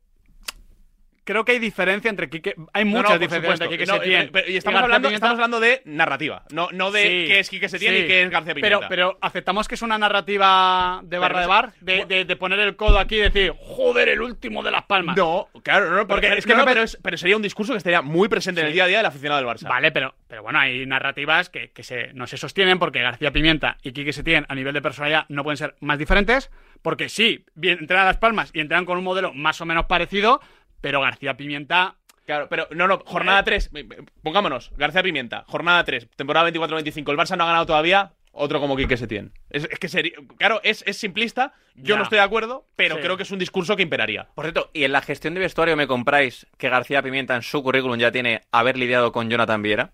creo 1.27 1.45
que 1.45 1.53
hay 1.53 1.59
diferencia 1.59 2.09
entre 2.09 2.31
Quique. 2.31 2.55
Hay 2.73 2.87
muchas 2.87 3.11
no, 3.11 3.19
diferencias 3.19 3.61
entre 3.61 3.69
Quique 3.69 3.85
No, 3.87 3.95
Setién 3.99 4.31
pero- 4.33 4.49
y 4.49 4.55
y 4.55 4.57
estamos, 4.57 4.81
hablando, 4.81 5.11
estamos 5.11 5.35
hablando 5.35 5.61
de 5.61 5.83
narrativa, 5.85 6.45
no, 6.53 6.69
no 6.73 6.91
de 6.91 7.03
Sí, 7.03 7.09
qué 7.27 7.39
es 7.41 7.51
Quique 7.51 7.69
Setién 7.69 7.93
sí. 7.95 8.01
y 8.01 8.07
qué 8.07 8.23
es 8.23 8.31
García 8.31 8.55
Pimienta. 8.55 8.79
Pero, 8.89 8.89
pero 9.13 9.19
aceptamos 9.21 9.69
que 9.69 9.75
es 9.75 9.83
una 9.83 9.99
narrativa 9.99 11.01
de 11.05 11.19
barra 11.19 11.35
Pero 11.35 11.41
de 11.41 11.47
bar, 11.47 11.73
de, 11.81 12.05
de- 12.07 12.25
de 12.25 12.37
poner 12.37 12.59
el 12.61 12.77
codo 12.77 12.99
aquí 12.99 13.17
y 13.17 13.21
decir, 13.21 13.53
joder, 13.59 14.09
el 14.09 14.23
último 14.23 14.63
de 14.63 14.71
las 14.71 14.85
palmas. 14.85 15.17
No, 15.17 15.49
claro, 15.63 15.91
no, 15.91 15.97
no, 15.97 16.07
Porque 16.07 16.29
porque 16.29 16.39
es 16.39 16.47
que 16.47 16.55
pero, 16.65 16.83
es- 16.83 16.99
pero 17.03 17.17
sería 17.19 17.37
un 17.37 17.43
discurso 17.43 17.73
que 17.73 17.79
estaría 17.79 18.03
muy 18.03 18.29
presente 18.29 18.61
en 18.61 18.69
el 18.69 18.73
día 18.73 18.85
a 18.85 18.87
día 18.87 18.99
del 18.99 19.07
aficionado 19.07 19.41
del 19.41 19.49
Barça. 19.51 19.69
Vale, 19.69 19.93
pero, 19.93 20.15
pero 20.29 20.43
bueno, 20.43 20.59
hay 20.61 20.87
narrativas 20.87 21.51
que, 21.51 21.71
que 21.73 21.83
se, 21.83 22.13
no 22.15 22.27
se 22.27 22.37
sostienen 22.37 22.79
porque 22.79 23.01
García 23.03 23.33
Pimienta 23.33 23.79
y 23.83 23.93
Quique 23.93 24.13
Setién 24.13 24.47
a 24.49 24.55
nivel 24.55 24.73
de 24.75 24.83
personalidad 24.83 25.25
no 25.29 25.43
pueden 25.43 25.57
ser 25.57 25.75
más 25.81 25.99
diferentes, 25.99 26.51
porque 26.83 27.09
sí, 27.09 27.45
entrenan 27.61 28.05
a 28.05 28.07
Las 28.07 28.19
Palmas 28.19 28.51
y 28.55 28.61
entrenan 28.61 28.85
con 28.85 28.97
un 28.99 29.05
modelo 29.05 29.33
más 29.35 29.61
o 29.61 29.67
menos 29.67 29.87
parecido, 29.87 30.41
pero 30.81 31.01
García 31.01 31.37
Pimienta... 31.37 31.97
Claro, 32.25 32.49
pero 32.51 32.67
no, 32.73 32.89
no, 32.89 32.99
jornada 33.07 33.45
3, 33.45 33.71
pongámonos, 34.23 34.73
García 34.77 35.03
Pimienta, 35.05 35.45
jornada 35.47 35.85
3, 35.85 36.09
temporada 36.17 36.51
24-25, 36.51 37.11
el 37.13 37.17
Barça 37.17 37.37
no 37.37 37.45
ha 37.45 37.47
ganado 37.47 37.67
todavía, 37.67 38.15
otro 38.33 38.59
como 38.61 38.77
Quique 38.77 38.97
Setién. 38.97 39.33
Es, 39.49 39.69
es 39.71 39.79
que 39.79 39.89
sería, 39.89 40.15
claro, 40.37 40.61
es, 40.65 40.83
es 40.89 40.97
simplista, 40.97 41.53
yo 41.77 41.95
Ya. 41.95 41.97
no 41.99 42.03
estoy 42.03 42.17
de 42.19 42.25
acuerdo, 42.25 42.67
pero 42.75 42.97
Sí. 42.97 43.03
creo 43.03 43.17
que 43.17 43.23
es 43.23 43.31
un 43.31 43.39
discurso 43.39 43.77
que 43.77 43.85
imperaría. 43.85 44.27
Por 44.35 44.45
cierto, 44.45 44.71
¿y 44.75 44.83
en 44.83 44.91
la 44.91 45.03
gestión 45.03 45.35
de 45.35 45.41
vestuario 45.41 45.77
me 45.77 45.87
compráis 45.87 46.49
que 46.59 46.69
García 46.69 47.01
Pimienta 47.01 47.37
en 47.37 47.43
su 47.43 47.63
currículum 47.63 47.97
ya 47.97 48.11
tiene 48.11 48.41
haber 48.51 48.77
lidiado 48.77 49.13
con 49.13 49.31
Jonathan 49.31 49.63
Viera? 49.63 49.93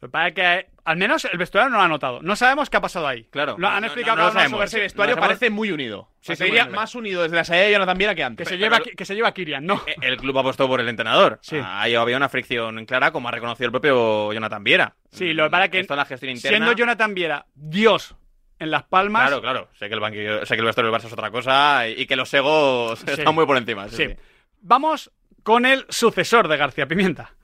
Lo 0.00 0.08
que 0.08 0.12
pasa 0.12 0.28
es 0.28 0.34
que 0.34 0.66
al 0.88 0.96
menos 0.96 1.24
el 1.26 1.36
vestuario 1.38 1.70
no 1.70 1.76
lo 1.76 1.82
ha 1.82 1.88
notado. 1.88 2.20
No 2.22 2.34
sabemos 2.36 2.70
qué 2.70 2.76
ha 2.76 2.80
pasado 2.80 3.06
ahí. 3.06 3.24
Claro. 3.30 3.56
Lo 3.58 3.68
han 3.68 3.74
No, 3.74 3.80
no, 3.80 3.86
explicado 3.86 4.16
no 4.16 4.26
lo 4.26 4.32
cada 4.32 4.48
uno 4.48 4.62
Ese 4.62 4.80
vestuario 4.80 5.14
No, 5.16 5.20
parece 5.20 5.50
muy 5.50 5.70
unido. 5.70 6.08
Sí, 6.20 6.34
sería 6.36 6.64
muy- 6.64 6.74
más 6.74 6.94
unido 6.94 7.22
desde 7.22 7.36
la 7.36 7.44
salida 7.44 7.64
de 7.64 7.72
Jonathan 7.72 7.98
Viera 7.98 8.14
que 8.14 8.18
Que 8.20 8.24
antes. 8.24 8.48
se, 8.48 8.56
Pero- 8.56 8.64
lleva, 8.76 8.80
que 8.96 9.04
se 9.04 9.14
lleva 9.14 9.32
Kirian, 9.32 9.64
¿no? 9.66 9.82
Eh, 9.86 9.96
El 10.02 10.16
club 10.16 10.38
apostó 10.38 10.66
por 10.66 10.80
el 10.80 10.88
entrenador. 10.88 11.38
Sí. 11.42 11.58
Ahí 11.64 11.94
había 11.94 12.16
una 12.16 12.28
fricción 12.28 12.84
clara, 12.86 13.10
como 13.12 13.28
ha 13.28 13.32
reconocido 13.32 13.66
el 13.66 13.70
propio 13.72 14.32
Jonathan 14.32 14.64
Viera. 14.64 14.96
Sí, 15.10 15.32
lo 15.34 15.44
que 15.44 15.50
pasa 15.50 15.64
es 15.66 15.70
que 15.70 15.80
Esto 15.80 15.94
la 15.96 16.04
gestión 16.04 16.30
interna. 16.32 16.56
siendo 16.58 16.72
Jonathan 16.72 17.14
Viera 17.14 17.46
Dios 17.54 18.16
en 18.58 18.70
Las 18.70 18.84
Palmas, 18.84 19.28
Claro, 19.28 19.40
claro. 19.40 19.68
Sé 19.78 19.88
que 19.88 19.94
el 19.94 20.00
banquillo, 20.00 20.44
sé 20.44 20.54
que 20.54 20.60
el 20.60 20.66
vestuario 20.66 20.90
del 20.90 21.00
Barça 21.00 21.06
es 21.06 21.12
otra 21.12 21.30
cosa 21.30 21.86
y, 21.88 22.00
y 22.02 22.06
que 22.06 22.16
los 22.16 22.32
egos 22.34 22.98
Sí. 23.00 23.04
están 23.10 23.34
muy 23.34 23.46
por 23.46 23.56
encima. 23.56 23.88
sí, 23.88 23.96
Sí. 23.96 24.06
sí. 24.08 24.16
Vamos 24.60 25.12
con 25.44 25.64
el 25.66 25.86
sucesor 25.88 26.48
de 26.48 26.56
García 26.56 26.86
Pimienta. 26.88 27.34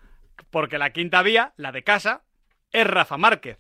Porque 0.50 0.78
la 0.78 0.90
quinta 0.90 1.22
vía, 1.22 1.52
la 1.56 1.72
de 1.72 1.82
casa, 1.84 2.22
es 2.74 2.86
Rafa 2.86 3.16
Márquez. 3.16 3.58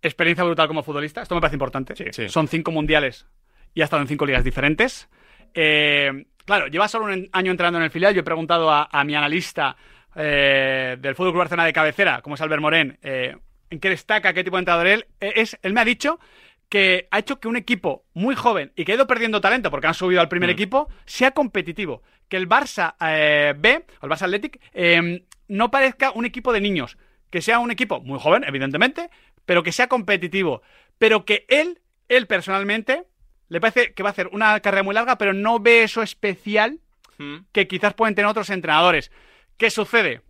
Experiencia 0.00 0.44
brutal 0.44 0.68
como 0.68 0.84
futbolista. 0.84 1.22
Esto 1.22 1.34
me 1.34 1.40
parece 1.40 1.56
importante. 1.56 2.12
sí. 2.12 2.28
Son 2.28 2.46
cinco 2.46 2.70
mundiales 2.70 3.26
y 3.74 3.80
ha 3.80 3.84
estado 3.84 4.02
en 4.02 4.08
cinco 4.08 4.26
ligas 4.26 4.44
diferentes. 4.44 5.08
Eh, 5.54 6.26
claro, 6.44 6.68
lleva 6.68 6.88
solo 6.88 7.06
un 7.06 7.28
año 7.32 7.50
entrenando 7.50 7.78
en 7.78 7.84
el 7.84 7.90
filial. 7.90 8.14
Yo 8.14 8.20
he 8.20 8.24
preguntado 8.24 8.70
a, 8.70 8.88
a 8.90 9.04
mi 9.04 9.14
analista 9.14 9.76
eh, 10.14 10.96
del 11.00 11.14
Fútbol 11.14 11.32
Club 11.32 11.40
Barcelona 11.40 11.64
de 11.66 11.72
cabecera, 11.72 12.22
como 12.22 12.34
es 12.34 12.40
Albert 12.40 12.62
Morén, 12.62 12.98
eh, 13.02 13.36
en 13.70 13.80
qué 13.80 13.90
destaca, 13.90 14.32
qué 14.32 14.44
tipo 14.44 14.56
de 14.56 14.60
entrenador 14.60 14.86
él 14.86 15.06
es. 15.20 15.58
Él 15.62 15.72
me 15.72 15.80
ha 15.80 15.84
dicho 15.84 16.20
que 16.68 17.08
ha 17.10 17.18
hecho 17.18 17.40
que 17.40 17.48
un 17.48 17.56
equipo 17.56 18.04
muy 18.14 18.34
joven 18.34 18.72
y 18.76 18.84
que 18.84 18.92
ha 18.92 18.94
ido 18.94 19.06
perdiendo 19.06 19.40
talento 19.40 19.70
porque 19.70 19.86
han 19.86 19.94
subido 19.94 20.20
al 20.20 20.28
primer 20.28 20.50
equipo 20.50 20.88
sea 21.06 21.30
competitivo. 21.30 22.02
Que 22.28 22.36
el 22.36 22.46
Barça 22.46 22.94
B, 22.98 23.84
el 24.02 24.08
Barça 24.10 24.22
Athletic, 24.22 24.60
no 25.48 25.70
parezca 25.70 26.10
un 26.10 26.26
equipo 26.26 26.52
de 26.52 26.60
niños. 26.60 26.98
Que 27.30 27.42
sea 27.42 27.58
un 27.58 27.70
equipo 27.70 28.00
muy 28.00 28.18
joven, 28.18 28.44
evidentemente, 28.44 29.10
pero 29.44 29.62
que 29.62 29.72
sea 29.72 29.88
competitivo. 29.88 30.62
Pero 30.98 31.24
que 31.24 31.44
él, 31.48 31.80
él 32.08 32.26
personalmente, 32.26 33.04
le 33.48 33.60
parece 33.60 33.92
que 33.92 34.02
va 34.02 34.10
a 34.10 34.12
hacer 34.12 34.28
una 34.32 34.58
carrera 34.60 34.82
muy 34.82 34.94
larga, 34.94 35.16
pero 35.18 35.32
no 35.32 35.60
ve 35.60 35.82
eso 35.82 36.02
especial 36.02 36.80
Mm. 37.18 37.46
que 37.52 37.66
quizás 37.66 37.94
pueden 37.94 38.14
tener 38.14 38.30
otros 38.30 38.48
entrenadores. 38.48 39.10
¿Qué 39.56 39.70
sucede? 39.70 40.20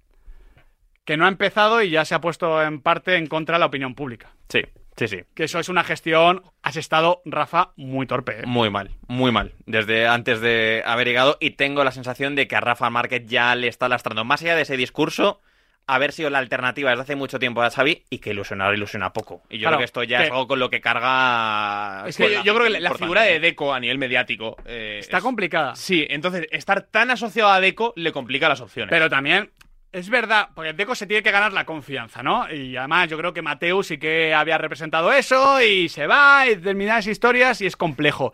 Que 1.04 1.16
no 1.16 1.24
ha 1.26 1.28
empezado 1.28 1.82
y 1.82 1.90
ya 1.90 2.04
se 2.04 2.14
ha 2.14 2.20
puesto 2.20 2.62
en 2.62 2.80
parte 2.80 3.16
en 3.16 3.26
contra 3.26 3.56
de 3.56 3.60
la 3.60 3.66
opinión 3.66 3.94
pública. 3.94 4.30
Sí, 4.48 4.62
sí, 4.96 5.08
sí. 5.08 5.20
Que 5.34 5.44
eso 5.44 5.58
es 5.58 5.68
una 5.68 5.84
gestión, 5.84 6.42
has 6.62 6.76
estado, 6.76 7.20
Rafa, 7.24 7.72
muy 7.76 8.06
torpe. 8.06 8.40
¿eh? 8.40 8.46
Muy 8.46 8.70
mal, 8.70 8.90
muy 9.06 9.32
mal. 9.32 9.52
Desde 9.66 10.06
antes 10.08 10.40
de 10.40 10.82
haber 10.86 11.06
llegado 11.06 11.36
y 11.40 11.50
tengo 11.50 11.84
la 11.84 11.92
sensación 11.92 12.34
de 12.34 12.48
que 12.48 12.56
a 12.56 12.60
Rafa 12.60 12.88
Márquez 12.90 13.26
ya 13.26 13.54
le 13.54 13.68
está 13.68 13.88
lastrando. 13.88 14.24
Más 14.24 14.40
allá 14.42 14.56
de 14.56 14.62
ese 14.62 14.76
discurso, 14.78 15.40
haber 15.88 16.12
sido 16.12 16.30
la 16.30 16.38
alternativa 16.38 16.90
desde 16.90 17.02
hace 17.02 17.16
mucho 17.16 17.38
tiempo 17.38 17.62
a 17.62 17.70
Xavi 17.70 18.04
y 18.10 18.18
que 18.18 18.30
ilusionar 18.30 18.72
ilusiona 18.74 19.12
poco. 19.12 19.42
Y 19.50 19.56
yo 19.58 19.62
Claro, 19.62 19.76
creo 19.76 19.78
que 19.78 19.84
esto 19.86 20.02
ya 20.04 20.18
que- 20.18 20.24
es 20.26 20.30
algo 20.30 20.46
con 20.46 20.58
lo 20.58 20.70
que 20.70 20.80
carga... 20.80 22.04
Es 22.06 22.16
que 22.16 22.40
yo, 22.44 22.54
creo 22.54 22.64
que 22.64 22.70
la, 22.70 22.78
importante. 22.78 22.98
figura 23.04 23.22
de 23.22 23.40
Deco 23.40 23.72
a 23.74 23.80
nivel 23.80 23.98
mediático. 23.98 24.56
eh, 24.64 24.98
Está 25.00 25.18
es- 25.18 25.22
complicada. 25.22 25.74
Sí, 25.74 26.06
entonces 26.08 26.46
estar 26.50 26.82
tan 26.82 27.10
asociado 27.10 27.50
a 27.50 27.60
Deco 27.60 27.92
le 27.96 28.12
complica 28.12 28.48
las 28.48 28.60
opciones. 28.60 28.90
Pero 28.90 29.08
también 29.08 29.50
es 29.92 30.10
verdad, 30.10 30.50
porque 30.54 30.72
Deco 30.74 30.94
se 30.94 31.06
tiene 31.06 31.22
que 31.22 31.30
ganar 31.30 31.52
la 31.52 31.64
confianza, 31.64 32.22
¿no? 32.22 32.52
Y 32.52 32.76
además 32.76 33.08
yo 33.08 33.16
creo 33.16 33.32
que 33.32 33.42
Mateus 33.42 33.86
sí 33.88 33.98
que 33.98 34.34
había 34.34 34.58
representado 34.58 35.12
eso 35.12 35.62
y 35.62 35.88
se 35.88 36.06
va 36.06 36.46
y 36.46 36.56
determinadas 36.56 37.06
historias 37.06 37.60
y 37.62 37.66
es 37.66 37.76
complejo. 37.76 38.32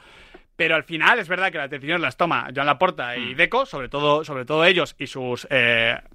Pero 0.56 0.76
al 0.76 0.84
final 0.84 1.18
es 1.18 1.28
verdad 1.28 1.50
que 1.50 1.58
las 1.58 1.70
decisiones 1.70 2.00
las 2.00 2.16
toma 2.16 2.48
Joan 2.54 2.66
Laporta 2.66 3.16
y 3.16 3.34
Deco, 3.34 3.66
sobre 3.66 3.88
todo, 3.88 4.24
sobre 4.24 4.44
todo 4.44 4.64
ellos 4.64 4.94
y 4.98 5.06
sus 5.08 5.46
eh, 5.50 5.96
mm, 6.10 6.13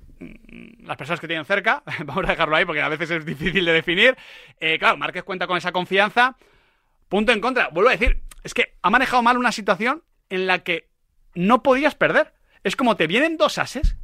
las 0.83 0.97
personas 0.97 1.19
que 1.19 1.27
tienen 1.27 1.45
cerca. 1.45 1.83
Vamos 2.05 2.25
a 2.25 2.31
dejarlo 2.31 2.55
ahí 2.55 2.65
porque 2.65 2.81
a 2.81 2.89
veces 2.89 3.09
es 3.11 3.25
difícil 3.25 3.65
de 3.65 3.73
definir. 3.73 4.17
Eh, 4.59 4.77
claro, 4.79 4.97
Márquez 4.97 5.23
cuenta 5.23 5.47
con 5.47 5.57
esa 5.57 5.71
confianza. 5.71 6.35
Punto 7.07 7.31
en 7.31 7.41
contra. 7.41 7.69
Vuelvo 7.69 7.89
a 7.89 7.93
decir, 7.93 8.19
es 8.43 8.53
que 8.53 8.73
ha 8.81 8.89
manejado 8.89 9.23
mal 9.23 9.37
una 9.37 9.51
situación 9.51 10.03
en 10.29 10.47
la 10.47 10.59
que 10.59 10.87
no 11.35 11.63
podías 11.63 11.95
perder. 11.95 12.33
Es 12.63 12.75
como 12.75 12.95
te 12.97 13.07
vienen 13.07 13.37
dos 13.37 13.57
ases 13.57 13.95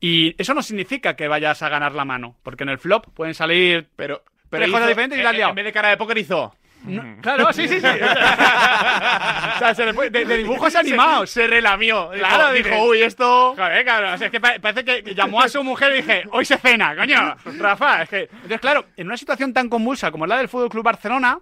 y 0.00 0.34
eso 0.38 0.54
no 0.54 0.62
significa 0.62 1.14
que 1.14 1.28
vayas 1.28 1.62
a 1.62 1.68
ganar 1.68 1.92
la 1.92 2.04
mano, 2.04 2.36
porque 2.42 2.64
en 2.64 2.70
el 2.70 2.78
flop 2.78 3.06
pueden 3.14 3.34
salir 3.34 3.88
pero, 3.94 4.24
Tres 4.50 4.68
hizo- 4.68 4.72
cosas 4.72 4.88
diferentes 4.88 5.18
y 5.18 5.22
la 5.22 5.30
has 5.30 5.36
liado. 5.36 5.50
En 5.50 5.56
vez 5.56 5.64
de 5.66 5.72
cara 5.72 5.90
de 5.90 5.96
póker 5.96 6.18
hizo. 6.18 6.54
No, 6.84 7.16
claro, 7.22 7.52
sí, 7.52 7.68
sí, 7.68 7.80
sí. 7.80 7.86
o 7.86 9.58
sea, 9.58 9.72
se 9.74 9.86
le 9.86 9.92
de, 10.10 10.24
de 10.24 10.36
dibujos 10.38 10.74
animados. 10.74 11.30
Se 11.30 11.46
relamió. 11.46 12.10
Claro, 12.10 12.52
dijo, 12.52 12.76
uy, 12.86 13.02
esto. 13.02 13.54
Joder, 13.56 13.84
cabrón, 13.84 14.14
o 14.14 14.18
sea, 14.18 14.26
es 14.26 14.30
que 14.32 14.40
pa- 14.40 14.58
parece 14.60 14.84
que 14.84 15.14
llamó 15.14 15.40
a 15.40 15.48
su 15.48 15.62
mujer 15.62 15.92
y 15.92 15.96
dije, 15.96 16.24
hoy 16.32 16.44
se 16.44 16.56
cena, 16.58 16.96
coño, 16.96 17.36
Rafa, 17.58 18.02
es 18.02 18.08
que... 18.08 18.20
Entonces, 18.22 18.60
claro, 18.60 18.86
en 18.96 19.06
una 19.06 19.16
situación 19.16 19.52
tan 19.52 19.68
convulsa 19.68 20.10
como 20.10 20.26
la 20.26 20.38
del 20.38 20.48
Fútbol 20.48 20.68
Club 20.70 20.84
Barcelona, 20.84 21.38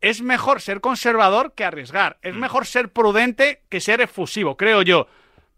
es 0.00 0.22
mejor 0.22 0.60
ser 0.60 0.80
conservador 0.80 1.54
que 1.54 1.64
arriesgar. 1.64 2.18
Es 2.22 2.34
mejor 2.34 2.66
ser 2.66 2.90
prudente 2.92 3.62
que 3.68 3.80
ser 3.80 4.00
efusivo, 4.00 4.56
creo 4.56 4.82
yo. 4.82 5.08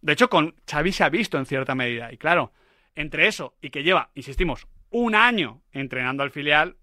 De 0.00 0.14
hecho, 0.14 0.30
con 0.30 0.54
Xavi 0.70 0.92
se 0.92 1.04
ha 1.04 1.08
visto 1.10 1.36
en 1.36 1.44
cierta 1.44 1.74
medida. 1.74 2.10
Y 2.12 2.16
claro, 2.16 2.52
entre 2.94 3.26
eso 3.26 3.54
y 3.60 3.70
que 3.70 3.82
lleva, 3.82 4.08
insistimos, 4.14 4.66
un 4.90 5.14
año 5.14 5.60
entrenando 5.72 6.22
al 6.22 6.30
filial, 6.30 6.76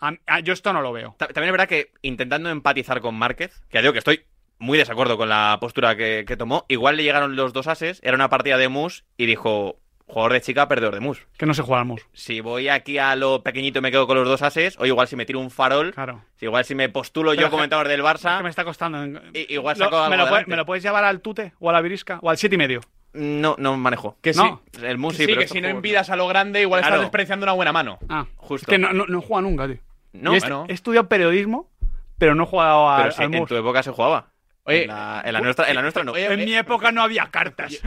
a- 0.00 0.14
a- 0.26 0.40
yo 0.40 0.52
esto 0.52 0.72
no 0.72 0.80
lo 0.82 0.92
veo. 0.92 1.14
Ta- 1.18 1.26
También 1.28 1.46
es 1.48 1.52
verdad 1.52 1.68
que 1.68 1.92
intentando 2.02 2.48
empatizar 2.50 3.00
con 3.00 3.14
Márquez, 3.14 3.60
que 3.68 3.76
ya 3.78 3.82
digo 3.82 3.92
que 3.92 3.98
estoy 3.98 4.24
muy 4.58 4.76
desacuerdo 4.78 5.16
con 5.16 5.28
la 5.28 5.56
postura 5.60 5.96
que, 5.96 6.24
que 6.26 6.36
tomó, 6.36 6.64
igual 6.68 6.96
le 6.96 7.02
llegaron 7.02 7.36
los 7.36 7.52
dos 7.52 7.66
ases, 7.66 8.00
era 8.02 8.14
una 8.14 8.28
partida 8.28 8.58
de 8.58 8.68
mus 8.68 9.04
y 9.16 9.26
dijo, 9.26 9.78
jugador 10.06 10.32
de 10.32 10.40
chica, 10.40 10.66
perdedor 10.68 10.92
de 10.94 11.00
mus. 11.00 11.26
Que 11.38 11.46
no 11.46 11.54
se 11.54 11.62
jugamos. 11.62 12.02
Si 12.12 12.40
voy 12.40 12.68
aquí 12.68 12.98
a 12.98 13.14
lo 13.16 13.42
pequeñito 13.42 13.78
y 13.78 13.82
me 13.82 13.90
quedo 13.90 14.06
con 14.06 14.16
los 14.18 14.26
dos 14.28 14.42
ases, 14.42 14.76
o 14.78 14.84
igual 14.84 15.06
si 15.08 15.16
me 15.16 15.24
tiro 15.24 15.38
un 15.40 15.50
farol, 15.50 15.92
Claro. 15.94 16.24
si 16.36 16.46
igual 16.46 16.64
si 16.64 16.74
me 16.74 16.88
postulo 16.88 17.30
Pero 17.30 17.42
yo 17.42 17.50
comentador 17.50 17.88
del 17.88 18.00
Es 18.00 18.06
Barça, 18.06 18.38
que 18.38 18.42
me 18.42 18.50
está 18.50 18.64
costando. 18.64 19.20
igual 19.34 19.78
Lo- 19.78 19.84
saco 19.84 19.96
algo 19.98 20.10
me, 20.10 20.16
lo 20.16 20.28
puede- 20.28 20.44
me 20.46 20.56
lo 20.56 20.66
puedes 20.66 20.82
llevar 20.82 21.04
al 21.04 21.20
Tute 21.20 21.52
o 21.60 21.70
a 21.70 21.72
la 21.72 21.80
Virisca 21.80 22.18
o 22.22 22.28
al 22.28 22.36
siete 22.38 22.56
y 22.56 22.58
medio. 22.58 22.80
No, 23.12 23.56
no 23.58 23.76
manejo. 23.76 24.16
Que 24.20 24.32
No. 24.34 24.62
sí. 24.72 24.84
El 24.84 24.98
mus 24.98 25.16
Que 25.16 25.24
sí, 25.24 25.26
pero 25.28 25.40
que 25.40 25.48
si 25.48 25.60
no 25.60 25.68
envidas 25.68 26.10
a 26.10 26.16
lo 26.16 26.28
grande, 26.28 26.60
igual 26.60 26.80
Claro. 26.80 26.96
estás 26.96 27.06
despreciando 27.06 27.44
una 27.44 27.52
buena 27.54 27.72
mano. 27.72 27.98
Ah, 28.08 28.26
Justo. 28.36 28.64
Es 28.66 28.68
que 28.68 28.78
no, 28.78 28.92
no, 28.92 29.06
no 29.06 29.20
juega 29.20 29.42
nunca, 29.42 29.66
tío. 29.66 29.78
No, 30.12 30.34
he, 30.34 30.40
bueno. 30.40 30.64
he 30.68 30.72
estudiado 30.72 31.08
periodismo, 31.08 31.70
pero 32.18 32.34
no 32.34 32.44
he 32.44 32.46
jugado 32.46 32.86
Pero 32.96 33.04
al, 33.06 33.12
sí, 33.12 33.22
al 33.22 33.34
en 33.34 33.46
tu 33.46 33.56
época 33.56 33.82
se 33.82 33.90
jugaba. 33.92 34.26
Oye, 34.64 34.82
en 34.82 34.88
la, 34.88 35.22
en 35.24 35.32
la 35.32 35.40
nuestra, 35.40 35.68
en 35.68 35.74
la 35.74 35.82
nuestra 35.82 36.04
no. 36.04 36.12
oye, 36.12 36.32
En 36.32 36.44
mi 36.44 36.54
época 36.54 36.92
no 36.92 37.02
había 37.02 37.26
cartas. 37.30 37.80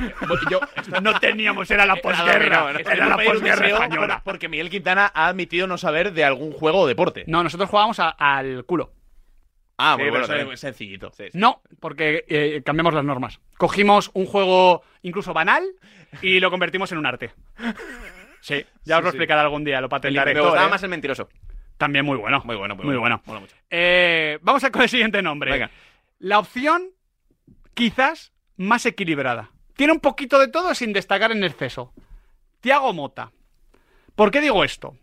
yo 0.50 0.60
no 1.02 1.20
teníamos, 1.20 1.70
era 1.70 1.86
la 1.86 1.96
posguerra, 1.98 2.64
posguerra. 2.64 2.94
Era 2.94 3.06
la 3.10 3.18
posguerra 3.18 3.68
española. 3.68 4.16
por- 4.16 4.24
porque 4.34 4.50
Miguel 4.50 4.70
Quintana 4.70 5.12
ha 5.14 5.28
admitido 5.28 5.68
no 5.68 5.78
saber 5.78 6.14
de 6.14 6.24
algún 6.26 6.52
juego 6.52 6.80
o 6.80 6.88
deporte. 6.88 7.24
No, 7.28 7.44
nosotros 7.44 7.70
jugábamos 7.70 8.00
a- 8.00 8.10
al 8.10 8.66
culo. 8.66 8.92
ah, 9.78 9.94
Sí, 9.98 10.02
muy 10.02 10.10
bueno. 10.10 10.14
pero 10.14 10.24
eso 10.26 10.34
también. 10.34 10.54
es 10.56 10.60
sencillito. 10.60 11.12
Sí, 11.16 11.26
sí. 11.32 11.38
No, 11.38 11.62
porque 11.80 12.26
eh, 12.28 12.64
cambiamos 12.66 12.94
las 12.96 13.04
normas. 13.06 13.40
Cogimos 13.58 14.10
un 14.14 14.26
juego 14.26 14.82
incluso 15.04 15.32
banal 15.34 15.64
y 16.22 16.40
lo 16.40 16.50
convertimos 16.50 16.92
en 16.92 16.98
un 16.98 17.06
arte. 17.06 17.32
Sí, 18.42 18.66
ya 18.84 18.98
os 18.98 19.04
lo 19.06 19.12
sí. 19.12 19.16
explicaré 19.16 19.40
algún 19.40 19.64
día, 19.64 19.80
lo 19.80 19.88
Me 19.88 19.92
patentaré. 19.92 20.34
gustaba 20.38 20.66
¿eh? 20.66 20.70
más 20.70 20.84
el 20.84 20.90
mentiroso. 20.90 21.30
También 21.84 22.06
muy 22.06 22.18
bueno. 22.18 22.42
Muy 22.46 22.56
bueno, 22.56 22.76
muy, 22.76 22.86
Muy 22.86 22.96
bueno. 22.98 23.22
Mucho. 23.26 23.56
Eh, 23.70 24.40
vamos 24.42 24.64
a 24.64 24.72
con 24.72 24.82
el 24.84 24.90
siguiente 24.90 25.22
nombre. 25.22 25.52
Venga. 25.52 25.70
La 26.20 26.40
opción 26.40 26.84
quizás 27.74 28.32
más 28.56 28.86
equilibrada. 28.86 29.52
Tiene 29.76 29.92
un 29.94 30.00
poquito 30.00 30.40
de 30.40 30.48
todo 30.48 30.74
sin 30.76 30.94
destacar 30.94 31.32
en 31.32 31.44
exceso. 31.44 31.94
Tiago 32.62 32.94
Mota. 32.94 33.32
¿Por 34.16 34.32
qué 34.32 34.40
digo 34.40 34.64
esto? 34.64 34.96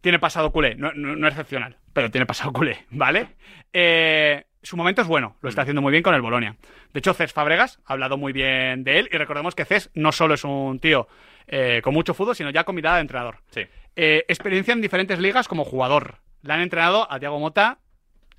Tiene 0.00 0.18
pasado 0.18 0.52
culé, 0.52 0.74
no, 0.76 0.92
no- 0.94 1.16
no 1.16 1.26
excepcional, 1.28 1.76
pero 1.92 2.10
tiene 2.10 2.26
pasado 2.26 2.52
culé, 2.52 2.86
¿vale? 2.90 3.28
Eh, 3.72 4.44
su 4.62 4.76
momento 4.76 5.02
es 5.02 5.08
bueno, 5.08 5.36
lo 5.42 5.48
está 5.48 5.62
haciendo 5.62 5.82
muy 5.82 5.90
bien 5.90 6.02
con 6.02 6.14
el 6.14 6.22
Bolonia. 6.22 6.56
De 6.92 7.00
hecho, 7.00 7.12
Cés 7.12 7.32
Fábregas 7.32 7.80
ha 7.84 7.92
hablado 7.94 8.16
muy 8.16 8.32
bien 8.32 8.84
de 8.84 9.00
él 9.00 9.08
y 9.12 9.16
recordemos 9.18 9.54
que 9.54 9.64
Cés 9.64 9.90
no 9.94 10.12
solo 10.12 10.34
es 10.34 10.44
un 10.44 10.78
tío 10.78 11.08
eh, 11.46 11.80
con 11.82 11.94
mucho 11.94 12.14
fútbol, 12.14 12.36
sino 12.36 12.50
ya 12.50 12.64
con 12.64 12.74
mirada 12.74 12.96
de 12.96 13.02
entrenador. 13.02 13.38
Sí. 13.50 13.62
Eh, 13.94 14.24
experiencia 14.28 14.72
en 14.72 14.80
diferentes 14.80 15.18
ligas 15.18 15.48
como 15.48 15.64
jugador. 15.64 16.18
Le 16.42 16.52
han 16.52 16.60
entrenado 16.60 17.10
a 17.10 17.18
Tiago 17.18 17.38
Mota 17.38 17.78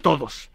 todos. 0.01 0.51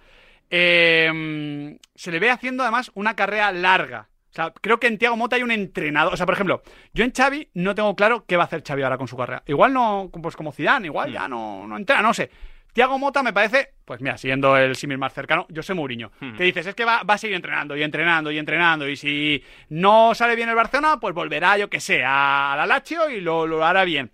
Eh, 0.51 1.79
se 1.95 2.13
le 2.13 2.19
ve 2.19 2.31
haciendo 2.31 2.63
además 2.63 2.91
una 2.95 3.17
carrera 3.17 3.53
larga. 3.53 4.09
O 4.31 4.35
sea, 4.35 4.51
creo 4.51 4.81
que 4.81 4.87
en 4.87 4.97
Tiago 4.97 5.17
Mota 5.17 5.37
hay 5.37 5.43
un 5.43 5.51
entrenador. 5.51 6.15
O 6.15 6.17
sea, 6.17 6.25
por 6.25 6.35
ejemplo, 6.35 6.63
yo 6.95 7.05
en 7.05 7.13
Xavi 7.13 7.51
no 7.55 7.75
tengo 7.75 7.95
claro 7.95 8.25
qué 8.27 8.37
va 8.37 8.45
a 8.45 8.47
hacer 8.47 8.63
Xavi 8.67 8.83
ahora 8.83 8.97
con 8.97 9.09
su 9.09 9.17
carrera. 9.17 9.43
Igual 9.47 9.75
no, 9.75 10.11
pues 10.23 10.37
como 10.37 10.53
Zidane, 10.53 10.87
igual 10.87 11.13
ya 11.13 11.29
no, 11.29 11.67
no 11.67 11.77
entrena, 11.77 12.01
no 12.01 12.15
sé. 12.15 12.31
Tiago 12.73 12.99
Mota 12.99 13.23
me 13.23 13.33
parece, 13.33 13.75
pues 13.85 14.01
mira, 14.01 14.17
siguiendo 14.17 14.57
el 14.57 14.77
símil 14.77 14.99
más 14.99 15.13
cercano, 15.13 15.47
yo 15.51 15.63
sé 15.63 15.75
Mourinho. 15.75 16.11
Que 16.37 16.45
dices, 16.45 16.67
es 16.67 16.75
que 16.75 16.85
va, 16.85 17.03
va 17.03 17.15
a 17.15 17.19
seguir 17.19 17.37
entrenando 17.37 17.77
y 17.77 17.83
entrenando 17.83 18.31
y 18.31 18.39
entrenando. 18.39 18.89
Y 18.89 18.97
si 18.97 19.45
no 19.69 20.15
sale 20.15 20.37
bien 20.37 20.49
el 20.49 20.55
Barcelona, 20.55 20.99
pues 20.99 21.15
volverá, 21.15 21.59
yo 21.59 21.69
que 21.69 21.81
sé, 21.81 22.03
a 22.05 22.55
la 22.57 22.67
Lazio 22.67 23.11
y 23.11 23.21
lo, 23.21 23.47
lo 23.47 23.65
hará 23.65 23.85
bien. 23.85 24.11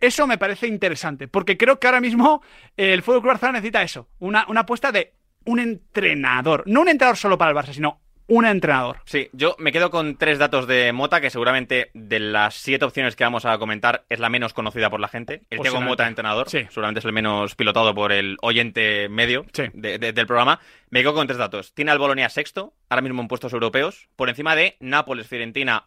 Eso 0.00 0.28
me 0.28 0.38
parece 0.38 0.68
interesante, 0.68 1.26
porque 1.26 1.56
creo 1.56 1.80
que 1.80 1.88
ahora 1.88 2.00
mismo 2.00 2.40
el 2.76 3.02
Fútbol 3.02 3.20
Club 3.20 3.32
Barcelona 3.32 3.58
necesita 3.58 3.82
eso, 3.82 4.08
una, 4.20 4.46
una 4.48 4.60
apuesta 4.60 4.92
de 4.92 5.14
un 5.44 5.58
entrenador, 5.58 6.62
no 6.66 6.82
un 6.82 6.88
entrenador 6.88 7.16
solo 7.16 7.36
para 7.36 7.50
el 7.50 7.56
Barça, 7.56 7.72
sino 7.72 8.00
un 8.28 8.46
entrenador. 8.46 8.98
Sí, 9.06 9.28
yo 9.32 9.56
me 9.58 9.72
quedo 9.72 9.90
con 9.90 10.16
tres 10.16 10.38
datos 10.38 10.66
de 10.68 10.92
Mota, 10.92 11.20
que 11.20 11.30
seguramente 11.30 11.90
de 11.94 12.20
las 12.20 12.54
siete 12.54 12.84
opciones 12.84 13.16
que 13.16 13.24
vamos 13.24 13.44
a 13.44 13.58
comentar 13.58 14.04
es 14.08 14.20
la 14.20 14.28
menos 14.28 14.52
conocida 14.54 14.90
por 14.90 15.00
la 15.00 15.08
gente. 15.08 15.42
El 15.50 15.58
Diego. 15.60 15.80
Mota, 15.80 16.06
entrenador, 16.06 16.48
Sí. 16.48 16.66
seguramente 16.68 17.00
es 17.00 17.04
el 17.06 17.12
menos 17.12 17.54
pilotado 17.56 17.94
por 17.94 18.12
el 18.12 18.36
oyente 18.42 19.08
medio 19.08 19.44
Sí. 19.52 19.64
de- 19.72 19.98
de- 19.98 20.12
del 20.12 20.26
programa. 20.26 20.60
Me 20.90 21.00
quedo 21.00 21.14
con 21.14 21.26
tres 21.26 21.38
datos. 21.38 21.74
Tiene 21.74 21.90
al 21.90 21.98
Bolonia 21.98 22.28
sexto, 22.28 22.74
ahora 22.88 23.02
mismo 23.02 23.20
en 23.22 23.28
puestos 23.28 23.52
europeos, 23.52 24.08
por 24.16 24.28
encima 24.28 24.54
de 24.54 24.76
Nápoles, 24.80 25.26
Fiorentina, 25.26 25.86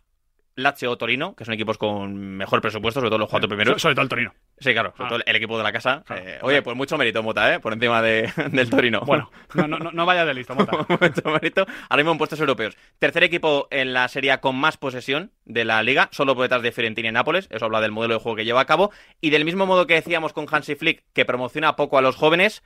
Lazio 0.64 0.92
o 0.92 0.98
Torino, 0.98 1.36
que 1.36 1.46
son 1.46 1.54
equipos 1.54 1.78
con 1.78 2.16
mejor 2.38 2.62
presupuesto, 2.62 3.00
sobre 3.00 3.10
todo 3.10 3.20
los 3.20 3.30
cuatro 3.30 3.48
primeros. 3.50 3.82
sobre 3.82 3.96
todo 3.96 4.04
el 4.04 4.10
Torino. 4.10 4.34
Sí, 4.60 4.74
claro, 4.74 4.92
sobre 4.96 5.06
Ah. 5.06 5.10
todo 5.10 5.20
el 5.26 5.36
equipo 5.36 5.58
de 5.58 5.64
la 5.64 5.72
casa. 5.72 6.04
Claro. 6.06 6.22
Eh, 6.26 6.40
oye, 6.42 6.62
pues 6.62 6.78
mucho 6.78 6.98
mérito, 6.98 7.24
Mota, 7.24 7.54
¿eh? 7.56 7.60
Por 7.60 7.74
encima 7.74 8.02
de- 8.02 8.32
del 8.52 8.70
Torino. 8.70 9.02
Bueno, 9.02 9.32
no, 9.56 9.68
no, 9.68 9.78
no, 9.80 9.92
no 9.92 10.06
vayas 10.06 10.28
de 10.28 10.34
listo, 10.34 10.54
Mota. 10.56 10.72
Mucho 11.02 11.30
mérito. 11.30 11.66
Ahora 11.90 12.04
mismo 12.04 12.12
en 12.12 12.18
puestos 12.18 12.40
europeos. 12.40 12.78
Tercer 13.00 13.24
equipo 13.24 13.68
en 13.72 13.94
la 13.94 14.08
serie 14.08 14.38
con 14.40 14.56
más 14.56 14.78
posesión 14.78 15.32
de 15.46 15.66
la 15.66 15.82
liga, 15.84 16.10
solo 16.12 16.36
por 16.36 16.44
detrás 16.44 16.62
de 16.62 16.72
Fiorentina 16.72 17.10
y 17.10 17.12
Nápoles. 17.12 17.48
Eso 17.52 17.66
habla 17.66 17.82
del 17.82 17.92
modelo 17.92 18.14
de 18.16 18.20
juego 18.20 18.36
que 18.36 18.46
lleva 18.46 18.62
a 18.62 18.66
cabo. 18.66 18.92
Y 19.20 19.30
del 19.32 19.46
mismo 19.46 19.66
modo 19.66 19.88
que 19.88 19.96
decíamos 19.96 20.34
con 20.34 20.46
Hansi 20.50 20.76
Flick, 20.76 21.04
que 21.14 21.26
promociona 21.26 21.76
poco 21.76 21.98
a 21.98 22.02
los 22.02 22.16
jóvenes. 22.16 22.64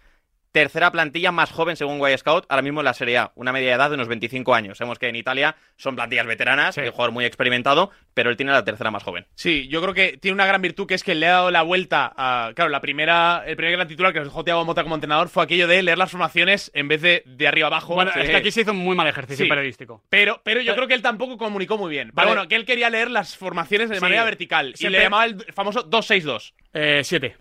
Tercera 0.55 0.89
plantilla 0.89 1.33
más 1.33 1.51
joven 1.51 1.75
según 1.75 1.99
Y 2.09 2.17
Scout, 2.17 2.45
ahora 2.47 2.61
mismo 2.61 2.79
en 2.79 2.85
la 2.85 2.93
Serie 2.93 3.17
A, 3.17 3.33
una 3.35 3.51
media 3.51 3.67
de 3.71 3.75
edad 3.75 3.89
de 3.89 3.95
unos 3.95 4.07
25 4.07 4.55
años. 4.55 4.77
Sabemos 4.77 4.97
que 4.99 5.09
en 5.09 5.17
Italia 5.17 5.57
son 5.75 5.97
plantillas 5.97 6.25
veteranas, 6.25 6.75
Sí. 6.75 6.79
hay 6.79 6.87
un 6.87 6.93
jugador 6.93 7.11
muy 7.11 7.25
experimentado, 7.25 7.91
pero 8.13 8.29
él 8.29 8.37
tiene 8.37 8.53
la 8.53 8.63
tercera 8.63 8.89
más 8.89 9.03
joven. 9.03 9.25
Sí, 9.35 9.67
yo 9.67 9.81
creo 9.81 9.93
que 9.93 10.15
tiene 10.17 10.33
una 10.33 10.45
gran 10.45 10.61
virtud 10.61 10.87
que 10.87 10.93
es 10.93 11.03
que 11.03 11.13
le 11.13 11.27
ha 11.27 11.31
dado 11.33 11.51
la 11.51 11.61
vuelta 11.61 12.13
a. 12.15 12.53
Claro, 12.55 12.69
la 12.69 12.79
primera, 12.79 13.43
el 13.45 13.57
primer 13.57 13.73
gran 13.73 13.87
titular 13.89 14.13
que 14.13 14.19
nos 14.19 14.29
dejó 14.29 14.45
Thiago 14.45 14.63
Mota 14.63 14.83
como 14.83 14.95
entrenador 14.95 15.27
fue 15.27 15.43
aquello 15.43 15.67
de 15.67 15.83
leer 15.83 15.97
las 15.97 16.11
formaciones 16.11 16.71
en 16.73 16.87
vez 16.87 17.01
de 17.01 17.23
de 17.25 17.47
arriba 17.49 17.67
abajo. 17.67 17.93
Bueno, 17.95 18.11
Sí. 18.13 18.21
es 18.21 18.29
que 18.29 18.35
aquí 18.37 18.51
se 18.51 18.61
hizo 18.61 18.71
un 18.71 18.77
muy 18.77 18.95
mal 18.95 19.07
ejercicio 19.07 19.43
Sí. 19.43 19.49
periodístico. 19.49 20.03
Pero, 20.07 20.39
pero 20.45 20.61
yo 20.61 20.73
creo 20.73 20.87
que 20.87 20.93
él 20.93 21.01
tampoco 21.01 21.37
comunicó 21.37 21.77
muy 21.77 21.91
bien. 21.91 22.11
Vale. 22.13 22.27
Pero 22.27 22.35
bueno, 22.37 22.47
que 22.47 22.55
él 22.55 22.63
quería 22.65 22.89
leer 22.89 23.11
las 23.11 23.35
formaciones 23.35 23.89
de 23.89 23.95
Sí. 23.95 24.01
manera 24.01 24.23
vertical. 24.23 24.69
Y 24.73 24.77
Siempre- 24.77 24.99
le 24.99 25.03
llamaba 25.03 25.25
el 25.25 25.43
famoso 25.53 25.83
2-6-2. 25.83 26.53
Eh, 26.73 27.01
siete. 27.03 27.35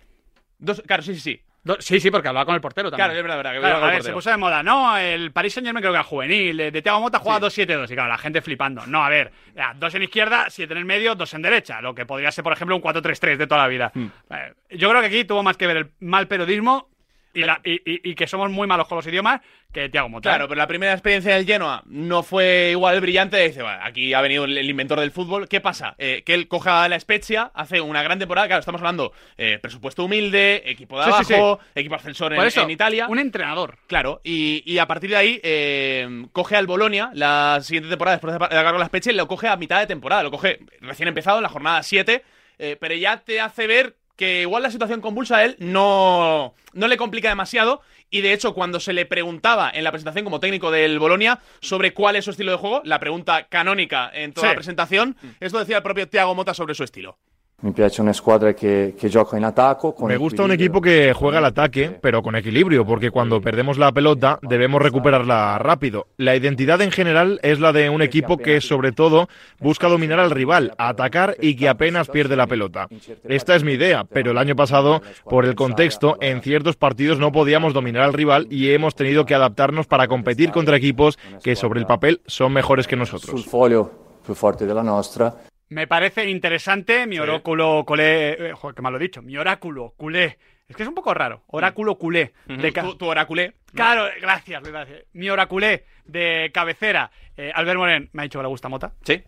Dos- 0.58 0.82
Claro, 0.84 1.04
sí, 1.04 1.14
sí, 1.14 1.20
sí. 1.20 1.40
Do- 1.64 1.78
sí, 1.80 1.98
sí, 1.98 2.10
porque 2.10 2.28
hablaba 2.28 2.44
con 2.44 2.54
el 2.54 2.60
portero 2.60 2.90
también. 2.90 3.06
Claro, 3.06 3.18
es 3.18 3.22
verdad, 3.22 3.36
verdad. 3.38 3.52
que 3.52 3.58
Claro, 3.60 3.84
a 3.84 3.90
ver, 3.90 4.02
se 4.02 4.12
puso 4.12 4.30
de 4.30 4.36
moda. 4.36 4.62
No, 4.62 4.96
el 4.98 5.32
Paris 5.32 5.54
Saint 5.54 5.66
Germain 5.66 5.80
creo 5.82 5.92
que 5.92 5.96
era 5.96 6.04
juvenil. 6.04 6.56
De, 6.58 6.82
Thiago 6.82 7.00
Mota 7.00 7.18
juega 7.18 7.40
2-7-2. 7.40 7.90
Y 7.90 7.94
claro, 7.94 8.10
la 8.10 8.18
gente 8.18 8.42
flipando. 8.42 8.86
No, 8.86 9.02
a 9.02 9.08
ver, 9.08 9.32
dos 9.76 9.94
en 9.94 10.02
izquierda, 10.02 10.50
siete 10.50 10.74
en 10.74 10.78
el 10.78 10.84
medio, 10.84 11.14
dos 11.14 11.32
en 11.32 11.40
derecha. 11.42 11.80
Lo 11.80 11.94
que 11.94 12.04
podría 12.04 12.30
ser, 12.30 12.44
por 12.44 12.52
ejemplo, 12.52 12.76
un 12.76 12.82
4-3-3 12.82 13.36
de 13.38 13.46
toda 13.46 13.62
la 13.62 13.68
vida. 13.68 13.90
Hmm. 13.94 14.06
Eh, 14.30 14.52
yo 14.72 14.90
creo 14.90 15.00
que 15.00 15.06
aquí 15.06 15.24
tuvo 15.24 15.42
más 15.42 15.56
que 15.56 15.66
ver 15.66 15.76
el 15.78 15.90
mal 16.00 16.28
periodismo 16.28 16.90
y, 17.34 17.40
la- 17.42 17.60
y- 17.64 17.74
y- 17.84 18.10
y 18.10 18.14
que 18.14 18.26
somos 18.26 18.50
muy 18.50 18.66
malos 18.66 18.86
con 18.88 18.96
los 18.96 19.06
idiomas 19.06 19.40
que 19.72 19.88
Thiago 19.88 20.08
Mota. 20.08 20.30
Claro, 20.30 20.46
pero 20.46 20.56
la 20.56 20.68
primera 20.68 20.92
experiencia 20.92 21.34
del 21.34 21.44
Genoa 21.46 21.82
no 21.86 22.22
fue 22.22 22.68
igual 22.70 23.00
brillante. 23.00 23.36
Dice, 23.44 23.60
bueno, 23.62 23.78
aquí 23.82 24.14
ha 24.14 24.20
venido 24.20 24.44
el, 24.44 24.70
inventor 24.70 25.00
del 25.00 25.10
fútbol. 25.10 25.48
¿Qué 25.48 25.60
pasa? 25.60 25.96
Eh, 25.98 26.22
que 26.24 26.32
él 26.34 26.46
coge 26.46 26.70
a 26.70 26.88
la 26.88 26.98
Spezia, 27.00 27.50
hace 27.54 27.80
una 27.80 28.02
gran 28.04 28.20
temporada. 28.20 28.46
Claro, 28.46 28.60
estamos 28.60 28.80
hablando 28.80 29.12
eh, 29.36 29.58
presupuesto 29.60 30.04
humilde, 30.04 30.62
equipo 30.64 30.98
de 30.98 31.06
Sí, 31.06 31.24
sí, 31.24 31.34
abajo, 31.34 31.58
equipo 31.74 31.96
ascensor 31.96 32.32
en, 32.32 32.36
Por 32.36 32.46
eso, 32.46 32.62
en 32.62 32.70
Italia. 32.70 33.06
un 33.08 33.18
entrenador. 33.18 33.78
Claro, 33.88 34.20
y, 34.22 34.78
a 34.78 34.86
partir 34.86 35.10
de 35.10 35.16
ahí 35.16 35.40
eh, 35.42 36.26
coge 36.32 36.54
al 36.56 36.68
Bolonia 36.68 37.10
la 37.12 37.58
siguiente 37.62 37.88
temporada 37.90 38.16
después 38.16 38.32
de 38.32 38.38
de 38.38 38.44
agarrar 38.58 38.78
la 38.78 38.86
Spezia 38.86 39.10
y 39.12 39.16
lo 39.16 39.26
coge 39.26 39.48
a 39.48 39.56
mitad 39.56 39.80
de 39.80 39.86
temporada. 39.88 40.22
Lo 40.22 40.30
coge 40.30 40.60
recién 40.82 41.08
empezado, 41.08 41.38
en 41.38 41.42
la 41.42 41.48
jornada 41.48 41.82
7, 41.82 42.22
eh, 42.58 42.76
pero 42.80 42.94
ya 42.94 43.16
te 43.16 43.40
hace 43.40 43.66
ver 43.66 43.96
que 44.16 44.42
igual 44.42 44.62
la 44.62 44.70
situación 44.70 45.00
convulsa 45.00 45.38
a 45.38 45.44
él 45.44 45.56
no, 45.58 46.54
no 46.72 46.88
le 46.88 46.96
complica 46.96 47.28
demasiado. 47.28 47.80
Y 48.10 48.20
de 48.20 48.32
hecho, 48.32 48.54
cuando 48.54 48.78
se 48.78 48.92
le 48.92 49.06
preguntaba 49.06 49.70
en 49.74 49.82
la 49.82 49.90
presentación 49.90 50.24
como 50.24 50.38
técnico 50.38 50.70
del 50.70 50.98
Bolonia 51.00 51.40
sobre 51.60 51.92
cuál 51.94 52.14
es 52.16 52.24
su 52.24 52.30
estilo 52.30 52.52
de 52.52 52.58
juego, 52.58 52.80
la 52.84 53.00
pregunta 53.00 53.48
canónica 53.48 54.10
en 54.14 54.32
toda 54.32 54.46
Sí. 54.46 54.52
la 54.52 54.54
presentación, 54.56 55.16
esto 55.40 55.58
decía 55.58 55.78
el 55.78 55.82
propio 55.82 56.08
Thiago 56.08 56.34
Mota 56.34 56.54
sobre 56.54 56.74
su 56.74 56.84
estilo. 56.84 57.18
Mi 57.64 57.72
piace 57.72 58.02
una 58.02 58.12
squadra 58.12 58.52
gioca 58.52 59.38
in 59.38 59.44
attacco. 59.44 59.94
Con 59.94 60.08
Me 60.08 60.18
gusta 60.18 60.42
un 60.42 60.52
equipo 60.52 60.82
que 60.82 61.14
juega 61.14 61.38
al 61.38 61.46
ataque, 61.46 61.98
pero 61.98 62.22
con 62.22 62.36
equilibrio, 62.36 62.84
porque 62.84 63.10
cuando 63.10 63.40
perdemos 63.40 63.78
la 63.78 63.90
pelota 63.90 64.38
debemos 64.42 64.82
recuperarla 64.82 65.56
rápido. 65.58 66.06
La 66.18 66.36
identidad 66.36 66.82
en 66.82 66.90
general 66.90 67.40
es 67.42 67.60
la 67.60 67.72
de 67.72 67.88
un 67.88 68.02
equipo 68.02 68.36
que 68.36 68.60
sobre 68.60 68.92
todo 68.92 69.30
busca 69.60 69.88
dominar 69.88 70.20
al 70.20 70.30
rival, 70.30 70.74
atacar 70.76 71.36
y 71.40 71.56
que 71.56 71.70
apenas 71.70 72.08
pierde 72.08 72.36
la 72.36 72.46
pelota. 72.46 72.86
Esta 73.24 73.56
es 73.56 73.64
mi 73.64 73.72
idea, 73.72 74.04
pero 74.04 74.32
el 74.32 74.36
año 74.36 74.56
pasado, 74.56 75.00
por 75.24 75.46
el 75.46 75.54
contexto, 75.54 76.18
en 76.20 76.42
ciertos 76.42 76.76
partidos 76.76 77.18
no 77.18 77.32
podíamos 77.32 77.72
dominar 77.72 78.02
al 78.02 78.12
rival 78.12 78.46
y 78.50 78.72
hemos 78.72 78.94
tenido 78.94 79.24
que 79.24 79.34
adaptarnos 79.34 79.86
para 79.86 80.06
competir 80.06 80.50
contra 80.50 80.76
equipos 80.76 81.18
que 81.42 81.56
sobre 81.56 81.80
el 81.80 81.86
papel 81.86 82.20
son 82.26 82.52
mejores 82.52 82.86
que 82.86 82.96
Sul 82.96 82.98
nosotros. 82.98 83.46
foglio 83.46 83.90
più 84.22 84.34
forte 84.34 84.66
della 84.66 84.82
nostra. 84.82 85.34
Me 85.74 85.88
parece 85.88 86.30
interesante 86.30 87.04
mi 87.04 87.18
oráculo 87.18 87.82
culé. 87.84 88.50
eh, 88.50 88.52
joder, 88.52 88.76
qué 88.76 88.82
mal 88.82 88.92
lo 88.92 88.98
he 89.00 89.02
dicho. 89.02 89.22
Mi 89.22 89.36
oráculo 89.36 89.92
culé. 89.96 90.38
Es 90.68 90.76
que 90.76 90.84
es 90.84 90.88
un 90.88 90.94
poco 90.94 91.12
raro. 91.12 91.42
Oráculo 91.48 91.96
culé. 91.96 92.32
De 92.46 92.70
Tu, 92.70 92.94
tu 92.94 93.06
oráculé. 93.06 93.54
Claro, 93.74 94.06
gracias, 94.20 94.62
decir. 94.62 95.06
Mi 95.14 95.28
oraculé 95.28 95.84
de 96.04 96.52
cabecera. 96.54 97.10
Eh, 97.36 97.50
Albert 97.52 97.76
Moren 97.78 98.08
me 98.12 98.22
ha 98.22 98.24
dicho 98.24 98.38
que 98.38 98.44
le 98.44 98.48
gusta 98.48 98.68
Mota. 98.68 98.92
Sí. 99.02 99.20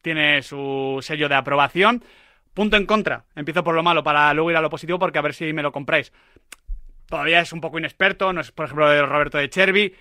Tiene 0.00 0.40
su 0.40 1.00
sello 1.02 1.28
de 1.28 1.34
aprobación. 1.34 2.02
Punto 2.54 2.78
en 2.78 2.86
contra. 2.86 3.26
Empiezo 3.36 3.62
por 3.62 3.74
lo 3.74 3.82
malo 3.82 4.02
para 4.02 4.32
luego 4.32 4.50
ir 4.50 4.56
a 4.56 4.62
lo 4.62 4.70
positivo 4.70 4.98
porque 4.98 5.18
a 5.18 5.22
ver 5.22 5.34
si 5.34 5.52
me 5.52 5.62
lo 5.62 5.70
compráis. 5.70 6.14
Todavía 7.10 7.40
es 7.40 7.52
un 7.52 7.60
poco 7.60 7.78
inexperto. 7.78 8.32
No 8.32 8.40
es, 8.40 8.52
por 8.52 8.64
ejemplo, 8.64 8.88
de 8.88 9.02
Roberto 9.02 9.36
de 9.36 9.50
Chervi. 9.50 9.94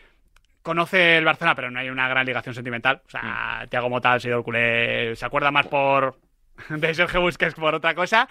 Conoce 0.63 1.17
el 1.17 1.25
Barcelona, 1.25 1.55
pero 1.55 1.69
no 1.69 1.79
hay 1.79 1.89
una 1.89 2.07
gran 2.07 2.25
ligación 2.25 2.55
sentimental. 2.55 3.01
O 3.05 3.09
sea, 3.09 3.65
Tiago 3.69 3.89
Mota, 3.89 4.15
el 4.15 4.21
señor 4.21 4.43
culé, 4.43 5.15
se 5.15 5.25
acuerda 5.25 5.51
más 5.51 5.67
por 5.67 6.17
de 6.69 6.93
Sergio 6.95 7.21
Busquets 7.21 7.53
que 7.53 7.61
por 7.61 7.75
otra 7.75 7.93
cosa. 7.93 8.27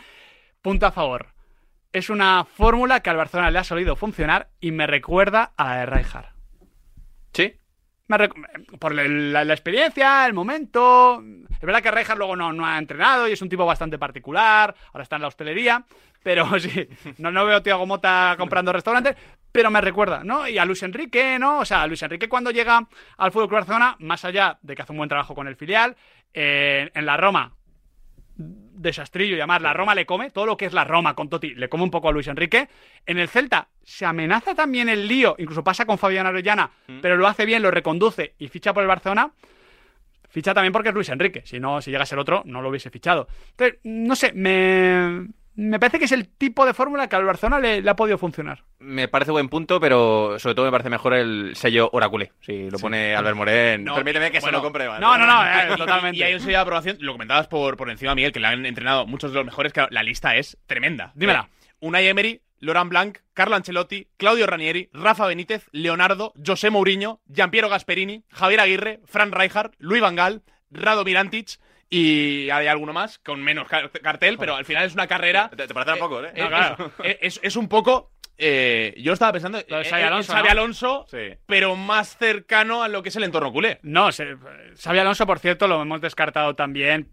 Punto 0.63 0.87
a 0.87 0.93
favor. 0.93 1.29
Es 1.93 2.09
una 2.09 2.45
fórmula 2.45 3.01
que 3.01 3.11
al 3.11 3.17
Barcelona 3.19 3.51
le 3.51 3.59
ha 3.59 3.65
solido 3.65 3.97
funcionar 3.97 4.49
y 4.61 4.73
me 4.73 4.87
recuerda 4.87 5.53
a 5.57 5.65
la 5.67 5.77
de 5.81 5.87
Rijkaard. 5.87 6.27
Sí. 7.35 7.55
Me 8.09 8.29
por 8.79 8.95
la, 8.95 9.05
la- 9.05 9.45
la 9.45 9.53
experiencia, 9.53 10.27
el 10.27 10.33
momento. 10.33 11.23
Es 11.63 11.67
verdad 11.67 11.81
que 11.81 11.93
Rijkaard 11.93 12.19
luego 12.19 12.35
no, 12.35 12.53
no 12.53 12.67
ha 12.67 12.77
entrenado 12.77 13.29
y 13.29 13.33
es 13.35 13.41
un 13.41 13.49
tipo 13.49 13.65
bastante 13.65 13.97
particular. 13.97 14.75
Ahora 14.89 15.05
está 15.05 15.15
en 15.15 15.23
la 15.23 15.29
hostelería. 15.29 15.85
Pero 16.21 16.59
sí, 16.59 16.89
no, 17.19 17.31
no 17.31 17.47
veo 17.47 17.59
a 17.59 17.63
Tiago 17.63 17.87
Mota 17.87 18.35
comprando 18.37 18.73
restaurantes. 18.73 19.15
Pero 19.53 19.71
me 19.71 19.81
recuerda, 19.81 20.25
¿no? 20.25 20.49
Y 20.49 20.59
a 20.59 20.65
Luis 20.65 20.83
Enrique, 20.83 21.39
¿no? 21.39 21.61
O 21.61 21.65
sea, 21.65 21.87
Luis 21.87 22.03
Enrique 22.03 22.29
cuando 22.29 22.51
llega 22.51 22.89
al 23.17 23.31
Fútbol 23.31 23.47
Club 23.47 23.61
Barcelona, 23.61 23.95
más 24.01 24.25
allá 24.25 24.59
de 24.61 24.75
que 24.75 24.83
hace 24.83 24.91
un 24.91 24.99
buen 24.99 25.09
trabajo 25.09 25.37
con 25.37 25.47
el 25.47 25.55
filial, 25.55 25.95
eh, 26.35 26.91
en 26.95 27.07
la 27.07 27.17
Roma 27.17 27.53
desastrillo 28.35 29.37
y 29.37 29.39
además 29.39 29.63
la 29.63 29.73
Roma 29.73 29.95
le 29.95 30.05
come, 30.05 30.31
todo 30.31 30.47
lo 30.47 30.57
que 30.57 30.67
es 30.67 30.73
la 30.73 30.83
Roma 30.83 31.15
con 31.15 31.29
Totti 31.29 31.55
le 31.55 31.69
come 31.69 31.85
un 31.85 31.91
poco 31.93 32.09
a 32.09 32.13
Luis 32.13 32.27
Enrique. 32.27 32.69
En 33.07 33.19
el 33.19 33.29
Celta 33.29 33.69
se 33.85 34.05
amenaza 34.05 34.57
también 34.57 34.89
el 34.89 35.07
lío, 35.07 35.37
incluso 35.39 35.63
pasa 35.63 35.87
con 35.87 35.99
Fabián 35.99 36.27
Arellana, 36.27 36.73
pero 37.01 37.17
lo 37.17 37.29
hace 37.29 37.47
bien, 37.47 37.63
lo 37.63 37.71
reconduce 37.71 38.35
y 38.39 38.49
ficha 38.49 38.75
por 38.75 38.83
el 38.83 38.89
Barcelona. 38.89 39.31
Ficha 40.33 40.55
también 40.55 40.73
porque 40.73 40.89
es 40.89 40.95
Luis 40.95 41.11
Enrique, 41.11 41.43
si 41.45 41.61
no, 41.61 41.83
si 41.83 41.91
llega 41.91 42.05
a 42.05 42.07
ser 42.07 42.19
otro, 42.19 42.43
no 42.47 42.63
lo 42.63 42.71
hubiese 42.71 42.89
fichado. 42.89 43.29
Entonces, 43.51 43.81
no 43.85 44.17
sé, 44.17 44.33
me, 44.33 45.29
me 45.55 45.79
parece 45.79 45.99
que 45.99 46.07
es 46.07 46.13
el 46.13 46.27
tipo 46.27 46.65
de 46.65 46.73
fórmula 46.73 47.07
que 47.07 47.17
al 47.17 47.27
Barcelona 47.27 47.61
le, 47.61 47.83
le 47.83 47.91
ha 47.91 47.97
podido 47.97 48.17
funcionar. 48.17 48.65
Me 48.79 49.09
parece 49.09 49.31
buen 49.31 49.51
punto, 49.51 49.79
pero 49.79 50.39
sobre 50.39 50.55
todo 50.55 50.65
me 50.65 50.71
parece 50.71 50.89
mejor 50.89 51.13
el 51.13 51.53
sello 51.55 51.91
Oraculé. 51.93 52.33
Si 52.41 52.71
lo 52.71 52.79
pone 52.79 53.15
Albert 53.15 53.37
Morén. 53.37 53.85
No, 53.85 53.95
Permíteme 53.95 54.31
que 54.31 54.41
bueno, 54.41 54.59
se 54.59 54.61
lo 54.61 54.63
compre. 54.63 54.89
¿vale? 54.89 55.01
No, 55.03 55.19
no, 55.19 55.27
no, 55.27 55.45
eh, 55.45 55.69
totalmente. 55.77 56.17
Y 56.17 56.23
hay 56.23 56.33
un 56.33 56.41
sello 56.41 56.53
de 56.53 56.63
aprobación, 56.63 56.97
lo 57.01 57.13
comentabas 57.13 57.47
por, 57.49 57.77
por 57.77 57.91
encima, 57.91 58.15
Miguel, 58.15 58.33
que 58.33 58.41
le 58.41 58.47
han 58.47 58.65
entrenado 58.65 59.07
muchos 59.07 59.33
de 59.33 59.37
los 59.37 59.45
mejores. 59.45 59.75
Claro, 59.75 59.91
la 59.93 60.03
lista 60.03 60.35
es 60.37 60.57
tremenda. 60.67 61.13
Dímela. 61.15 61.51
Eh, 61.51 61.69
Unai 61.81 62.07
Emery, 62.07 62.41
Laurent 62.63 62.89
Blanc, 62.89 63.19
Carlo 63.35 63.57
Ancelotti, 63.57 64.09
Claudio 64.17 64.47
Ranieri, 64.47 64.89
Rafa 64.93 65.27
Benítez, 65.27 65.67
Leonardo, 65.73 66.33
José 66.47 66.71
Mourinho, 66.71 67.21
Giampiero 67.27 67.69
Gasperini, 67.69 68.25
Javier 68.31 68.61
Aguirre, 68.61 69.01
Fran 69.05 69.33
Rijkaard, 69.33 69.73
Luis 69.79 70.01
Van 70.01 70.17
Gaal, 70.17 70.43
Rado 70.71 71.05
Mirantic 71.05 71.59
y 71.91 72.49
hay 72.51 72.69
alguno 72.69 72.93
más 72.93 73.19
con 73.19 73.43
menos 73.43 73.69
car- 73.69 73.91
cartel, 73.91 74.39
pero 74.39 74.55
al 74.57 74.65
final 74.65 74.87
es 74.87 74.95
una 74.95 75.07
carrera. 75.07 75.51
Te, 75.51 75.67
te 75.67 75.75
parecerá 75.75 75.99
poco, 75.99 76.25
¿eh? 76.25 76.33
Eh, 76.35 76.41
No, 76.43 76.49
claro. 76.49 76.93
es, 77.05 77.19
es- 77.21 77.41
es 77.43 77.57
un 77.57 77.69
poco. 77.69 78.11
eh, 78.39 78.95
yo 78.97 79.13
estaba 79.13 79.33
pensando 79.33 79.59
eh, 79.59 79.67
Xabi 79.69 80.01
en 80.01 80.07
Alonso, 80.07 80.33
Xabi 80.33 80.45
¿no? 80.47 80.51
Alonso, 80.53 81.07
Sí. 81.11 81.35
pero 81.47 81.77
más 81.77 82.17
cercano 82.17 82.83
a 82.83 82.89
lo 82.89 83.03
que 83.03 83.11
es 83.11 83.17
el 83.17 83.25
entorno 83.25 83.53
culé. 83.53 83.79
No, 83.83 84.11
se, 84.11 84.37
Xabi 84.81 84.99
Alonso, 85.01 85.27
por 85.27 85.39
cierto, 85.39 85.69
lo 85.69 85.83
hemos 85.83 86.01
descartado 86.01 86.55
también. 86.57 87.11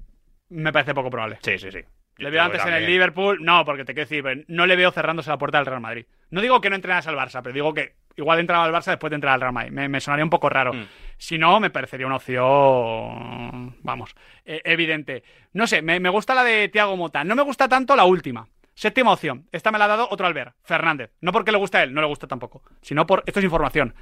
Me 0.48 0.72
parece 0.72 0.94
poco 0.96 1.10
probable. 1.10 1.38
Sí, 1.44 1.60
sí, 1.60 1.72
sí. 1.72 1.80
Le 2.20 2.30
veo 2.30 2.44
antes 2.44 2.66
en 2.66 2.74
el. 2.74 2.86
Liverpool. 2.86 3.40
No, 3.42 3.66
porque 3.66 3.86
te 3.86 3.94
quiero 3.94 4.10
decir, 4.10 4.46
no 4.48 4.66
le 4.66 4.76
veo 4.76 4.92
cerrándose 4.92 5.30
la 5.30 5.38
puerta 5.38 5.58
del 5.58 5.66
Real 5.66 5.82
Madrid. 5.82 6.06
No 6.30 6.42
digo 6.42 6.62
que 6.62 6.70
no 6.70 6.76
entrenas 6.76 7.08
al 7.08 7.16
Barça, 7.16 7.42
pero 7.42 7.54
digo 7.54 7.74
que 7.74 7.96
igual 8.18 8.40
entraba 8.40 8.66
al 8.66 8.74
Barça 8.74 8.92
después 8.92 9.10
de 9.10 9.16
entrar 9.16 9.34
al 9.34 9.42
Real 9.42 9.54
Madrid. 9.54 9.72
Me, 9.72 9.88
me 9.90 10.02
sonaría 10.02 10.24
un 10.24 10.30
poco 10.30 10.50
raro. 10.50 10.74
Mm. 10.74 10.88
Si 11.18 11.38
no, 11.38 11.60
me 11.60 11.70
parecería 11.70 12.06
una 12.06 12.18
opción. 12.18 13.78
Vamos, 13.82 14.16
eh, 14.46 14.62
evidente. 14.66 15.24
No 15.54 15.68
sé, 15.68 15.82
me, 15.82 16.00
me 16.00 16.10
gusta 16.10 16.36
la 16.36 16.44
de 16.44 16.70
Tiago 16.70 16.96
Mota. 16.98 17.24
No 17.24 17.36
me 17.36 17.42
gusta 17.42 17.68
tanto 17.68 17.96
la 17.96 18.06
última. 18.06 18.48
Séptima 18.76 19.12
opción. 19.12 19.48
Esta 19.52 19.72
me 19.72 19.78
la 19.78 19.86
ha 19.86 19.90
dado 19.90 20.08
otro 20.10 20.26
Albert, 20.26 20.56
Fernández. 20.64 21.12
No 21.20 21.32
porque 21.32 21.52
le 21.52 21.58
gusta 21.58 21.80
a 21.80 21.84
él, 21.84 21.94
no 21.94 22.02
le 22.02 22.08
gusta 22.08 22.28
tampoco. 22.28 22.64
Sino 22.82 23.06
por. 23.06 23.24
Esto 23.26 23.40
es 23.40 23.44
información. 23.44 23.94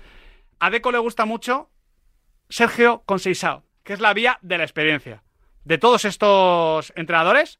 A 0.59 0.69
Deco 0.69 0.91
le 0.91 0.99
gusta 0.99 1.25
mucho 1.25 1.69
Sergio 2.49 3.03
Conceizao, 3.05 3.63
que 3.83 3.93
es 3.93 3.99
la 3.99 4.13
vía 4.13 4.37
de 4.41 4.57
la 4.57 4.63
experiencia. 4.63 5.23
De 5.63 5.77
todos 5.77 6.05
estos 6.05 6.93
entrenadores, 6.95 7.59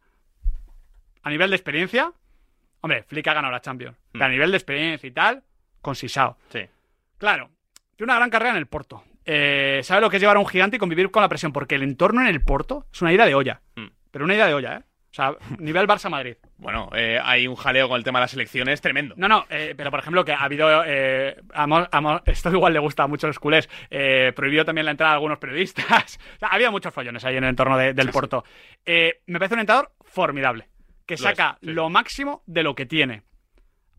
a 1.28 1.30
nivel 1.30 1.50
de 1.50 1.56
experiencia, 1.56 2.12
hombre, 2.82 3.04
Flick 3.04 3.28
ha 3.28 3.34
ganado 3.34 3.52
la 3.52 3.62
Champions. 3.62 3.98
Pero 4.12 4.26
a 4.26 4.30
nivel 4.30 4.52
de 4.52 4.58
experiencia 4.58 5.08
y 5.08 5.12
tal, 5.12 5.44
con 5.82 5.96
Sisao. 5.96 6.38
Sí. 6.50 6.62
Claro, 7.18 7.50
tiene 7.96 8.12
una 8.12 8.20
gran 8.20 8.30
carrera 8.30 8.52
en 8.52 8.58
el 8.58 8.68
Porto. 8.68 9.04
Eh, 9.26 9.82
sabe 9.84 10.02
lo 10.02 10.10
que 10.10 10.18
es 10.18 10.22
llevar 10.22 10.38
a 10.38 10.40
un 10.40 10.48
gigante 10.48 10.78
y 10.78 10.80
convivir 10.80 11.12
con 11.12 11.22
la 11.22 11.30
presión, 11.30 11.52
porque 11.52 11.76
el 11.76 11.84
entorno 11.84 12.22
en 12.22 12.28
el 12.28 12.42
Porto 12.42 12.86
es 12.94 13.02
una 13.02 13.12
ida 13.12 13.26
de 13.26 13.36
olla. 13.36 13.62
Mm. 13.76 13.88
Pero 14.12 14.26
una 14.26 14.36
ida 14.36 14.48
de 14.48 14.54
olla, 14.54 14.78
¿eh? 14.78 14.84
O 15.10 15.14
sea, 15.18 15.36
nivel 15.60 15.88
Barça-Madrid. 15.88 16.36
Bueno, 16.58 16.90
eh, 16.96 17.20
hay 17.22 17.48
un 17.48 17.56
jaleo 17.56 17.90
con 17.90 17.98
el 17.98 18.04
tema 18.04 18.20
de 18.20 18.24
las 18.24 18.34
elecciones 18.36 18.80
tremendo. 18.82 19.16
No, 19.18 19.28
no, 19.28 19.46
eh, 19.50 19.74
pero 19.76 19.90
por 19.92 20.00
ejemplo 20.00 20.24
que 20.24 20.32
ha 20.32 20.44
habido, 20.44 20.84
eh, 20.86 21.36
esto 22.26 22.52
igual 22.52 22.74
le 22.74 22.80
gusta 22.80 23.04
a 23.04 23.08
muchos 23.08 23.38
culés, 23.40 23.68
prohibió 24.36 24.64
también 24.64 24.86
la 24.86 24.92
entrada 24.92 25.12
a 25.12 25.16
algunos 25.16 25.40
periodistas. 25.40 26.20
O 26.36 26.40
sea, 26.40 26.50
había 26.50 26.72
muchos 26.72 26.94
follones 26.94 27.26
ahí 27.26 27.36
en 27.38 27.44
el 27.44 27.50
entorno 27.50 27.78
de- 27.78 27.94
del 27.94 28.10
Porto. 28.12 28.44
Eh, 28.86 29.22
me 29.26 29.40
parece 29.40 29.56
un 29.56 29.62
entrenador 29.62 29.92
formidable, 30.04 30.68
que 31.08 31.16
Lo 31.16 31.18
saca 31.20 31.58
es, 31.62 31.68
sí. 31.68 31.74
lo 31.74 31.90
máximo 31.90 32.44
de 32.46 32.62
lo 32.64 32.76
que 32.76 32.86
tiene. 32.86 33.24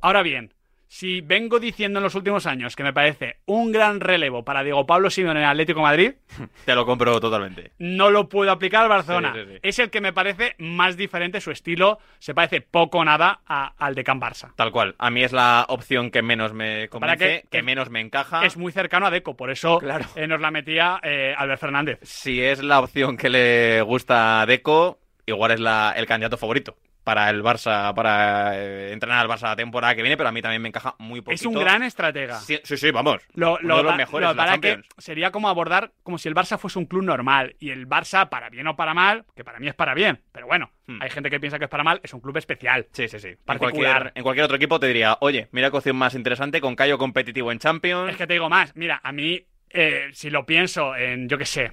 Ahora 0.01 0.23
bien, 0.23 0.55
si 0.91 1.21
vengo 1.21 1.59
diciendo 1.61 1.99
en 1.99 2.03
los 2.05 2.15
últimos 2.15 2.47
años 2.47 2.75
que 2.75 2.83
me 2.83 2.95
parece 2.95 3.41
un 3.45 3.73
gran 3.73 4.01
relevo 4.01 4.43
para 4.45 4.63
Diego 4.63 4.87
Pablo 4.87 5.11
Simeone 5.11 5.41
en 5.41 5.45
el 5.45 5.51
Atlético 5.51 5.81
de 5.81 5.83
Madrid, 5.83 6.13
Te 6.65 6.75
lo 6.75 6.87
compro 6.87 7.21
totalmente. 7.21 7.73
no 7.79 8.09
lo 8.11 8.29
puedo 8.29 8.51
aplicar 8.53 8.85
al 8.85 8.89
Barcelona. 8.89 9.33
Sí, 9.35 9.41
sí, 9.41 9.53
sí. 9.55 9.59
Es 9.63 9.79
el 9.81 9.91
que 9.91 10.01
me 10.01 10.13
parece 10.15 10.55
más 10.59 10.97
diferente, 10.97 11.41
su 11.43 11.51
estilo 11.51 11.99
se 12.21 12.33
parece 12.33 12.61
poco 12.63 12.99
o 12.99 13.05
nada 13.05 13.41
a- 13.47 13.75
al 13.77 13.95
de 13.95 14.05
Can 14.05 14.21
Barça. 14.21 14.53
Tal 14.55 14.71
cual. 14.71 14.95
A 14.99 15.11
mí 15.11 15.23
es 15.25 15.33
la 15.33 15.67
opción 15.69 16.11
que 16.11 16.23
menos 16.23 16.55
me 16.55 16.89
convence, 16.89 17.43
que- 17.43 17.49
que, 17.51 17.63
menos 17.63 17.91
me 17.91 18.01
encaja. 18.01 18.47
es 18.47 18.57
muy 18.57 18.73
cercano 18.73 19.07
a 19.07 19.11
Deco, 19.11 19.37
por 19.37 19.51
eso 19.51 19.79
Claro. 19.81 20.07
eh, 20.15 20.27
nos 20.27 20.41
la 20.41 20.51
metía 20.51 21.01
eh, 21.03 21.35
Albert 21.37 21.61
Fernández. 21.61 21.99
Si 22.03 22.41
es 22.41 22.63
la 22.63 22.81
opción 22.81 23.17
que 23.19 23.29
le 23.29 23.83
gusta 23.83 24.41
a 24.41 24.47
Deco, 24.47 25.01
igual 25.27 25.51
es 25.51 25.61
la, 25.61 25.93
el 25.97 26.07
candidato 26.07 26.39
favorito 26.39 26.77
para 27.09 27.31
el 27.31 27.43
Barça, 27.43 27.95
para 27.95 28.53
eh, 28.55 28.93
entrenar 28.93 29.21
al 29.21 29.29
Barça 29.29 29.45
la 29.45 29.57
temporada 29.57 29.95
que 29.95 30.03
viene, 30.03 30.19
pero 30.19 30.29
a 30.29 30.33
mí 30.33 30.43
también 30.43 30.61
me 30.61 30.69
encaja 30.69 30.95
muy 30.99 31.23
poquito. 31.23 31.41
Es 31.41 31.47
un 31.47 31.55
gran 31.55 31.83
estratega. 31.83 32.39
Sí, 32.39 32.61
sí, 32.63 32.77
sí, 32.77 32.91
vamos. 32.91 33.23
Lo, 33.33 33.53
Uno 33.55 33.61
lo 33.63 33.77
de 33.79 33.83
los 33.85 33.97
mejores 33.97 34.29
lo 34.29 34.35
de 34.35 34.37
la 34.37 34.45
para 34.45 34.59
que 34.59 34.83
sería 34.99 35.31
como 35.31 35.49
abordar 35.49 35.93
como 36.03 36.19
si 36.19 36.29
el 36.29 36.35
Barça 36.35 36.59
fuese 36.59 36.79
un 36.79 36.85
club 36.85 37.05
normal 37.05 37.57
y 37.61 37.71
el 37.71 37.89
Barça, 37.89 38.29
para 38.29 38.51
bien 38.51 38.67
o 38.67 38.77
para 38.77 38.93
mal, 38.93 39.25
que 39.35 39.43
para 39.43 39.59
mí 39.59 39.69
es 39.69 39.75
para 39.75 39.95
bien, 39.95 40.21
pero 40.33 40.47
bueno, 40.47 40.71
Hmm. 40.87 41.03
hay 41.03 41.11
gente 41.11 41.29
que 41.31 41.39
piensa 41.41 41.59
que 41.59 41.65
es 41.65 41.71
para 41.71 41.85
mal, 41.85 42.01
es 42.03 42.13
un 42.15 42.21
club 42.21 42.37
especial. 42.39 42.87
Sí, 42.93 43.09
sí, 43.09 43.19
sí. 43.19 43.29
En 43.29 43.37
Particular. 43.45 43.93
cualquier, 43.93 44.13
en 44.15 44.23
cualquier 44.23 44.45
otro 44.45 44.57
equipo 44.57 44.79
te 44.81 44.87
diría, 44.87 45.17
oye, 45.21 45.49
mira 45.53 45.71
qué 45.71 45.77
opción 45.79 45.97
más 45.97 46.15
interesante 46.15 46.61
con 46.63 46.75
Cayo 46.77 46.97
competitivo 46.99 47.53
en 47.53 47.59
Champions. 47.59 48.11
Es 48.11 48.17
que 48.17 48.27
te 48.27 48.33
digo 48.35 48.49
más, 48.51 48.75
mira, 48.77 49.01
a 49.03 49.13
mí, 49.13 49.47
eh, 49.71 50.09
si 50.13 50.29
lo 50.31 50.45
pienso 50.47 50.97
en, 50.97 51.29
yo 51.29 51.37
qué 51.39 51.45
sé, 51.45 51.73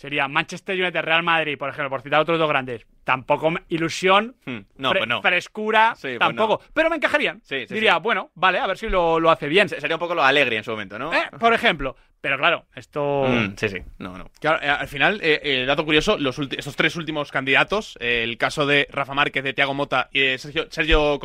sería 0.00 0.26
Manchester 0.28 0.80
United, 0.80 1.02
Real 1.02 1.22
Madrid, 1.22 1.58
por 1.58 1.68
ejemplo, 1.68 1.90
por 1.90 2.00
citar 2.00 2.20
otros 2.20 2.38
dos 2.38 2.48
grandes, 2.48 2.86
tampoco 3.04 3.52
ilusión, 3.68 4.34
Hmm, 4.46 4.60
No, 4.78 4.92
fre- 4.92 4.98
pues 4.98 5.08
no. 5.08 5.20
frescura, 5.20 5.92
Sí, 5.94 6.08
pues 6.08 6.18
tampoco, 6.20 6.62
pero 6.72 6.88
me 6.88 6.96
encajarían. 6.96 7.40
Sí, 7.44 7.66
sí, 7.68 7.74
Diría, 7.74 7.94
sí. 7.96 8.00
bueno, 8.02 8.30
vale, 8.34 8.58
a 8.60 8.66
ver 8.66 8.78
si 8.78 8.88
lo, 8.88 9.20
lo 9.20 9.30
hace 9.30 9.46
bien. 9.46 9.68
Se- 9.68 9.78
Sería 9.78 9.96
un 9.96 10.00
poco 10.00 10.14
lo 10.14 10.22
alegre 10.24 10.56
en 10.56 10.64
su 10.64 10.70
momento, 10.70 10.98
¿no? 10.98 11.12
Eh, 11.12 11.22
por 11.38 11.52
ejemplo, 11.52 11.96
pero 12.22 12.38
claro, 12.38 12.64
esto... 12.74 13.24
Mm, 13.28 13.56
sí, 13.56 13.68
sí. 13.68 13.78
No, 13.98 14.16
no. 14.16 14.30
Claro, 14.40 14.62
eh, 14.62 14.68
al 14.70 14.88
final, 14.88 15.20
eh, 15.22 15.38
eh, 15.42 15.64
dato 15.66 15.84
curioso, 15.84 16.16
los 16.18 16.38
ulti- 16.38 16.58
estos 16.58 16.76
tres 16.76 16.96
últimos 16.96 17.30
candidatos, 17.30 17.98
eh, 18.00 18.22
el 18.24 18.38
caso 18.38 18.64
de 18.64 18.88
Rafa 18.90 19.12
Márquez, 19.12 19.44
de 19.44 19.52
Tiago 19.52 19.74
Mota 19.74 20.08
y 20.12 20.20
de 20.20 20.38
Sergio, 20.38 20.66
Sergio 20.70 21.18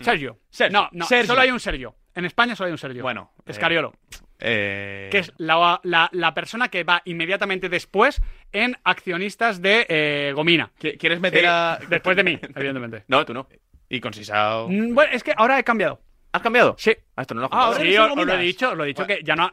Sergio. 0.00 0.38
Sergio. 0.50 0.78
No, 0.78 0.88
no, 0.92 1.06
Sergio. 1.06 1.26
solo 1.28 1.40
hay 1.40 1.50
un 1.50 1.60
Sergio. 1.60 1.94
En 2.14 2.26
España 2.26 2.54
solo 2.54 2.66
hay 2.66 2.72
un 2.72 2.78
Sergio. 2.78 3.02
Bueno, 3.02 3.32
eh, 3.38 3.50
Escariolo. 3.50 3.92
Eh, 4.46 5.08
que 5.10 5.18
es 5.18 5.32
la, 5.38 5.80
la- 5.84 6.10
la 6.12 6.34
persona 6.34 6.68
que 6.68 6.84
va 6.84 7.00
inmediatamente 7.06 7.68
después 7.68 8.20
en 8.52 8.76
accionistas 8.84 9.62
de 9.62 9.86
eh, 9.88 10.32
Gomina. 10.34 10.70
¿qui- 10.78 10.98
¿Quieres 10.98 11.18
meter 11.20 11.40
Sí, 11.40 11.46
a. 11.48 11.78
Después 11.88 12.16
de 12.16 12.24
mí, 12.24 12.38
evidentemente. 12.54 13.04
No, 13.08 13.24
tú 13.24 13.32
no. 13.32 13.48
Y 13.88 14.00
con 14.00 14.12
Sisao. 14.12 14.68
Mm, 14.68 14.94
Bueno, 14.94 15.12
es 15.12 15.22
que 15.22 15.32
ahora 15.36 15.58
he 15.58 15.64
cambiado. 15.64 16.00
¿Has 16.32 16.42
cambiado? 16.42 16.74
Sí. 16.78 16.92
Ah, 17.16 17.22
esto 17.22 17.34
no 17.34 17.42
lo 17.42 17.46
has 17.46 17.52
Ah, 17.52 17.80
Sí, 17.80 17.96
os, 17.96 18.16
lo 18.16 18.32
he 18.34 18.38
dicho, 18.38 18.70
os 18.70 18.76
lo 18.76 18.84
he 18.84 18.88
dicho 18.88 19.06
que 19.06 19.20
ya 19.22 19.36
no. 19.36 19.52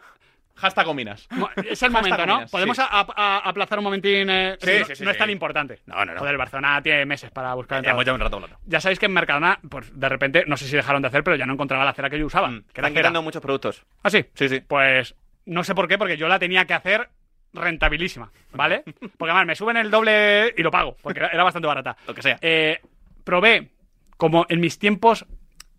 Hashtag 0.56 0.86
Gominas. 0.86 1.28
Es 1.66 1.82
el 1.84 1.92
momento, 1.92 2.26
¿no? 2.26 2.46
Podemos 2.48 2.78
sí. 2.78 2.84
a- 2.86 3.06
a- 3.16 3.38
aplazar 3.50 3.80
un 3.80 3.84
momentín. 3.86 4.30
eh, 4.30 4.58
Sí, 4.62 4.72
no, 4.90 4.96
sí, 4.96 5.04
no 5.06 5.12
es 5.12 5.18
tan 5.18 5.30
importante. 5.30 5.80
No, 5.86 5.96
no, 6.06 6.14
no. 6.14 6.20
Joder, 6.20 6.34
el 6.34 6.38
Barcelona 6.38 6.82
tiene 6.82 7.06
meses 7.06 7.32
para 7.32 7.54
buscar 7.54 7.80
entradas. 7.80 8.06
ya 8.06 8.14
un 8.14 8.20
rato 8.20 8.36
hablando. 8.36 8.58
Ya 8.66 8.80
sabéis 8.82 9.00
que 9.00 9.06
en 9.08 9.14
Mercadona, 9.14 9.60
pues 9.70 9.98
de 10.00 10.10
repente, 10.10 10.44
no 10.48 10.58
sé 10.58 10.66
si 10.68 10.76
dejaron 10.76 11.02
de 11.02 11.08
hacer, 11.08 11.24
pero 11.24 11.36
ya 11.36 11.46
no 11.46 11.54
encontraba 11.54 11.84
la 11.86 11.94
cera 11.94 12.10
que 12.10 12.20
yo 12.20 12.26
usaba. 12.26 12.50
Mm, 12.50 12.64
que 12.74 12.82
Están 12.82 12.94
quitando 12.94 13.22
muchos 13.22 13.42
productos. 13.42 13.84
¿Ah, 14.04 14.10
sí? 14.10 14.26
Sí, 14.34 14.50
sí. 14.50 14.62
Pues 14.62 15.16
no 15.46 15.64
sé 15.64 15.74
por 15.74 15.88
qué, 15.88 15.98
porque 15.98 16.18
yo 16.18 16.28
la 16.28 16.38
tenía 16.40 16.66
que 16.66 16.74
hacer 16.74 17.10
rentabilísima, 17.54 18.32
¿vale? 18.54 18.84
Porque 19.18 19.32
además 19.32 19.46
me 19.48 19.56
suben 19.56 19.78
el 19.78 19.92
doble 19.92 20.54
y 20.58 20.62
lo 20.64 20.72
pago, 20.72 20.96
porque 21.02 21.20
era- 21.20 21.30
era 21.30 21.44
bastante 21.44 21.68
barata. 21.68 21.98
Lo 22.08 22.14
que 22.14 22.22
sea. 22.22 22.38
Eh, 22.42 22.80
probé, 23.24 23.70
como 24.18 24.46
en 24.50 24.60
mis 24.62 24.80
tiempos 24.80 25.26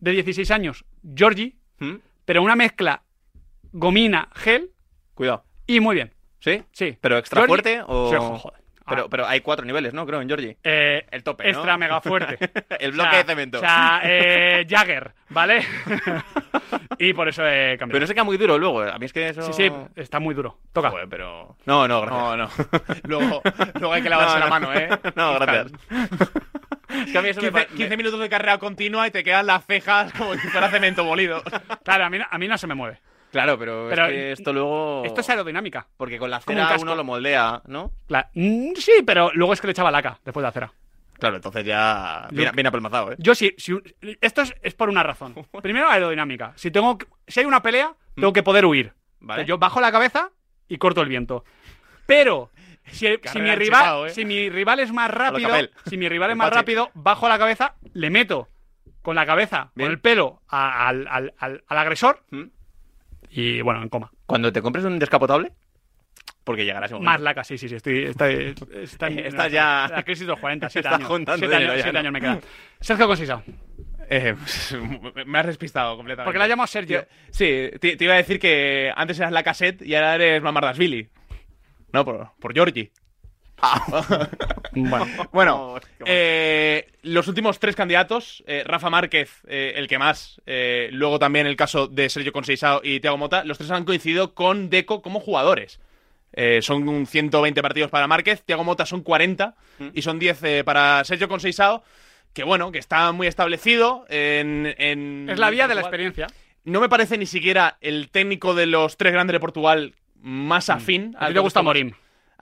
de 0.01 0.11
16 0.12 0.51
años, 0.51 0.85
Georgie, 1.14 1.55
¿Mm? 1.79 1.95
pero 2.25 2.43
una 2.43 2.57
mezcla 2.57 3.03
gomina, 3.73 4.29
gel 4.35 4.70
Cuidado. 5.14 5.45
y 5.66 5.81
muy 5.81 5.95
bien. 5.97 6.12
¿Sí? 6.41 6.62
Sí. 6.73 6.97
¿Pero 7.01 7.18
extra 7.18 7.41
Georgie- 7.43 7.49
fuerte 7.49 7.83
o...? 7.87 8.11
Sí, 8.11 8.16
jo- 8.16 8.39
joder. 8.39 8.61
Pero, 8.85 9.05
Ah, 9.05 9.07
pero 9.09 9.27
hay 9.29 9.41
cuatro 9.43 9.64
niveles, 9.64 9.95
¿no? 9.95 10.05
Creo, 10.05 10.20
en 10.20 10.27
Georgie. 10.29 10.59
eh, 10.64 11.07
El 11.12 11.23
tope, 11.23 11.45
¿no? 11.45 11.51
Extra 11.51 11.79
mega 11.79 12.01
fuerte. 12.01 12.37
El 12.81 12.91
O 12.91 12.93
bloque 12.95 13.11
sea, 13.11 13.18
de 13.20 13.25
cemento. 13.25 13.59
O 13.59 13.61
sea, 13.61 14.01
eh, 14.03 14.66
Jagger, 14.68 15.12
¿vale? 15.29 15.64
y 16.99 17.12
por 17.12 17.29
eso 17.29 17.47
he 17.47 17.77
cambiado. 17.79 17.93
Pero 17.93 18.01
no 18.01 18.07
se 18.09 18.14
queda 18.14 18.25
muy 18.25 18.37
duro 18.39 18.59
luego. 18.59 18.83
A 18.83 18.99
mí 18.99 19.07
es 19.07 19.12
que 19.12 19.29
eso... 19.29 19.43
Sí, 19.43 19.53
sí, 19.53 19.70
está 19.95 20.18
muy 20.18 20.35
duro. 20.35 20.59
Toca. 20.73 20.91
Joder, 20.91 21.09
pero. 21.09 21.57
No, 21.64 21.87
no, 21.87 22.01
gracias. 22.03 22.20
No, 22.20 22.37
no. 22.37 22.51
luego, 23.05 23.43
luego 23.79 23.93
hay 23.95 24.03
que 24.03 24.11
lavarse 24.11 24.35
No, 24.35 24.39
la 24.41 24.45
no. 24.47 24.51
mano, 24.51 24.75
¿eh? 24.75 24.89
No, 25.14 25.35
gracias. 25.39 25.73
Es 27.07 27.12
que 27.12 27.18
a 27.18 27.23
mí 27.23 27.29
eso 27.29 27.41
me 27.41 27.51
15, 27.51 27.66
pa- 27.68 27.75
15 27.77 27.97
minutos 27.97 28.20
de 28.20 28.29
carrera 28.29 28.59
continua 28.59 29.07
y 29.07 29.11
te 29.12 29.23
quedan 29.25 29.47
las 29.47 29.64
cejas 29.64 30.12
como 30.12 30.35
si 30.35 30.49
fuera 30.49 30.68
cemento 30.70 31.05
molido. 31.05 31.41
Claro, 31.85 32.05
a 32.07 32.11
mí, 32.11 32.18
a 32.29 32.39
mí 32.39 32.49
no 32.49 32.59
se 32.59 32.66
me 32.66 32.75
mueve. 32.75 32.99
Claro, 33.33 33.59
pero, 33.59 33.87
Pero 33.89 34.05
es 34.07 34.11
que 34.12 34.33
esto 34.33 34.53
luego... 34.53 35.03
Esto 35.05 35.22
es 35.22 35.30
aerodinámica. 35.30 35.89
Porque 35.97 36.18
con 36.18 36.30
la 36.30 36.37
un 36.37 36.43
cera 36.43 36.76
uno 36.78 36.95
lo 36.95 37.03
moldea, 37.03 37.62
¿no? 37.66 37.91
Mm, 38.35 38.74
sí, 38.76 38.93
pero 39.05 39.30
luego 39.35 39.55
es 39.55 39.61
que 39.61 39.66
le 39.66 39.72
echaba 39.72 39.91
laca 39.91 40.20
después 40.24 40.43
de 40.43 40.47
la 40.49 40.53
cera. 40.53 40.72
Claro, 41.18 41.37
entonces 41.37 41.64
ya 41.64 42.26
viene, 42.30 42.47
Yo- 42.47 42.53
viene 42.53 42.68
apelmazado, 42.68 43.12
¿eh? 43.12 43.16
Yo 43.18 43.35
sí, 43.35 43.55
si, 43.57 43.72
un- 43.72 43.83
esto 44.20 44.43
es, 44.43 44.55
es 44.62 44.74
por 44.74 44.89
una 44.91 45.03
razón. 45.03 45.35
Primero, 45.62 45.89
aerodinámica. 45.89 46.53
Si 46.57 46.70
tengo 46.70 46.99
si 47.26 47.41
hay 47.41 47.47
una 47.47 47.62
pelea, 47.62 47.95
tengo 48.14 48.33
que 48.33 48.43
poder 48.43 48.66
huir. 48.66 48.93
Vale. 49.20 49.43
Entonces, 49.43 49.49
yo 49.49 49.59
bajo 49.59 49.80
la 49.80 49.91
cabeza 49.93 50.30
y 50.68 50.76
corto 50.78 51.01
el 51.01 51.09
viento. 51.09 51.45
Pero 52.07 52.51
si, 52.87 53.07
si 53.24 53.41
mi 53.41 53.51
al 53.51 53.57
rival, 53.57 54.07
¿eh? 54.09 54.11
si 54.11 54.24
mi 54.26 54.51
rival 54.51 54.80
es 54.80 54.93
más 54.93 55.11
rápido, 55.11 55.49
si 55.87 55.97
mi 55.97 56.09
rival 56.09 56.33
es 56.33 56.37
más 56.37 56.51
rápido, 56.53 56.91
bajo 56.95 57.28
la 57.28 57.39
cabeza, 57.39 57.76
le 57.95 58.11
meto 58.11 58.49
con 59.01 59.14
la 59.16 59.24
cabeza, 59.24 59.70
Bien. 59.74 59.87
con 59.87 59.93
el 59.93 60.01
pelo 60.01 60.43
a- 60.49 60.89
al, 60.89 61.07
al- 61.09 61.35
al- 61.39 61.64
al 61.66 61.78
agresor 61.78 62.22
¿Mm? 62.30 62.43
Y 63.31 63.61
bueno, 63.61 63.83
en 63.83 63.89
coma. 63.89 64.11
Cuando 64.27 64.53
te 64.53 64.61
compres 64.62 64.85
un 64.85 64.99
descapotable, 64.99 65.53
porque 66.45 66.64
llegará 66.64 66.87
ese 66.87 66.95
momento. 66.95 67.11
Más 67.12 67.20
laca, 67.20 67.45
sí, 67.45 67.57
sí, 67.57 67.68
sí. 67.68 67.77
Estoy, 67.77 68.05
estoy- 68.07 68.68
está 68.83 69.07
en- 69.09 69.18
Estás 69.27 69.53
ya- 69.53 69.89
La 69.91 70.03
crisis 70.03 70.23
de 70.27 70.33
los 70.33 70.41
40, 70.41 70.68
7 70.68 70.87
Estás 70.89 70.99
años. 70.99 71.09
juntando 71.09 71.39
siete 71.39 71.55
dinero 71.55 71.73
años, 71.73 71.79
ya, 71.79 71.83
siete 71.85 71.93
¿no? 71.95 71.99
años 72.01 72.12
me 72.12 72.20
quedan. 72.20 72.41
Sergio 72.81 73.07
Consisao. 73.07 73.43
Eh, 74.11 74.35
me 75.27 75.39
has 75.39 75.47
despistado 75.47 75.97
completamente. 75.97 76.27
Porque 76.27 76.39
la 76.39 76.49
llamo 76.49 76.66
Sergio. 76.66 77.07
Sí, 77.31 77.70
te, 77.81 77.97
te 77.97 78.05
iba 78.05 78.14
a 78.14 78.18
decir 78.18 78.39
que 78.39 78.93
antes 78.95 79.18
eras 79.18 79.33
la 79.33 79.43
cassette 79.43 79.83
y 79.83 79.95
ahora 79.95 80.16
eres 80.16 80.43
Mamardasvili. 80.43 81.09
No, 81.93 82.05
por, 82.05 82.31
por 82.41 82.53
Georgie. 82.53 82.91
Bueno. 84.75 85.07
Bueno. 85.33 85.81
eh, 86.07 86.89
los 87.03 87.29
últimos 87.29 87.59
tres 87.59 87.77
candidatos, 87.77 88.43
eh, 88.47 88.63
Rafa 88.67 88.89
Márquez, 88.91 89.31
eh, 89.47 89.75
el 89.77 89.87
que 89.87 89.99
más, 89.99 90.41
eh, 90.47 90.89
luego 90.93 91.19
también 91.19 91.47
el 91.47 91.57
caso 91.57 91.87
de 91.89 92.09
Sergio 92.09 92.33
Conceizao 92.33 92.81
y 92.83 93.01
Thiago 93.01 93.19
Mota, 93.19 93.45
los 93.45 93.59
tres 93.59 93.71
han 93.71 93.85
coincidido 93.85 94.35
con 94.35 94.71
Deco 94.71 95.03
como 95.03 95.21
jugadores. 95.21 95.79
Eh, 96.33 96.61
son 96.63 96.89
un 96.89 97.07
120 97.07 97.61
partidos 97.61 97.91
para 97.91 98.07
Márquez, 98.07 98.43
Thiago 98.45 98.65
Mota 98.65 98.87
son 98.87 99.03
40 99.03 99.55
y 99.93 100.01
son 100.03 100.19
10 100.19 100.43
eh, 100.45 100.65
para 100.65 101.05
Sergio 101.05 101.29
Conceizao, 101.29 101.83
que 102.33 102.45
bueno, 102.45 102.73
que 102.73 102.79
está 102.79 103.13
muy 103.13 103.27
establecido 103.27 104.07
en... 104.09 104.75
en- 104.79 105.29
Es 105.29 105.39
la 105.39 105.51
vía 105.51 105.69
de 105.69 105.75
la 105.75 105.83
experiencia. 105.83 106.29
No 106.65 106.81
me 106.81 106.89
parece 106.89 107.19
ni 107.19 107.27
siquiera 107.27 107.77
el 107.83 108.09
técnico 108.09 108.55
de 108.55 108.65
los 108.67 108.97
tres 108.97 109.13
grandes 109.13 109.33
de 109.35 109.41
Portugal 109.41 109.95
más 110.23 110.71
afín. 110.71 111.11
Mm. 111.11 111.17
A 111.23 111.29
ti 111.29 111.35
te 111.35 111.41
gusta 111.41 111.61
Morim. 111.61 111.93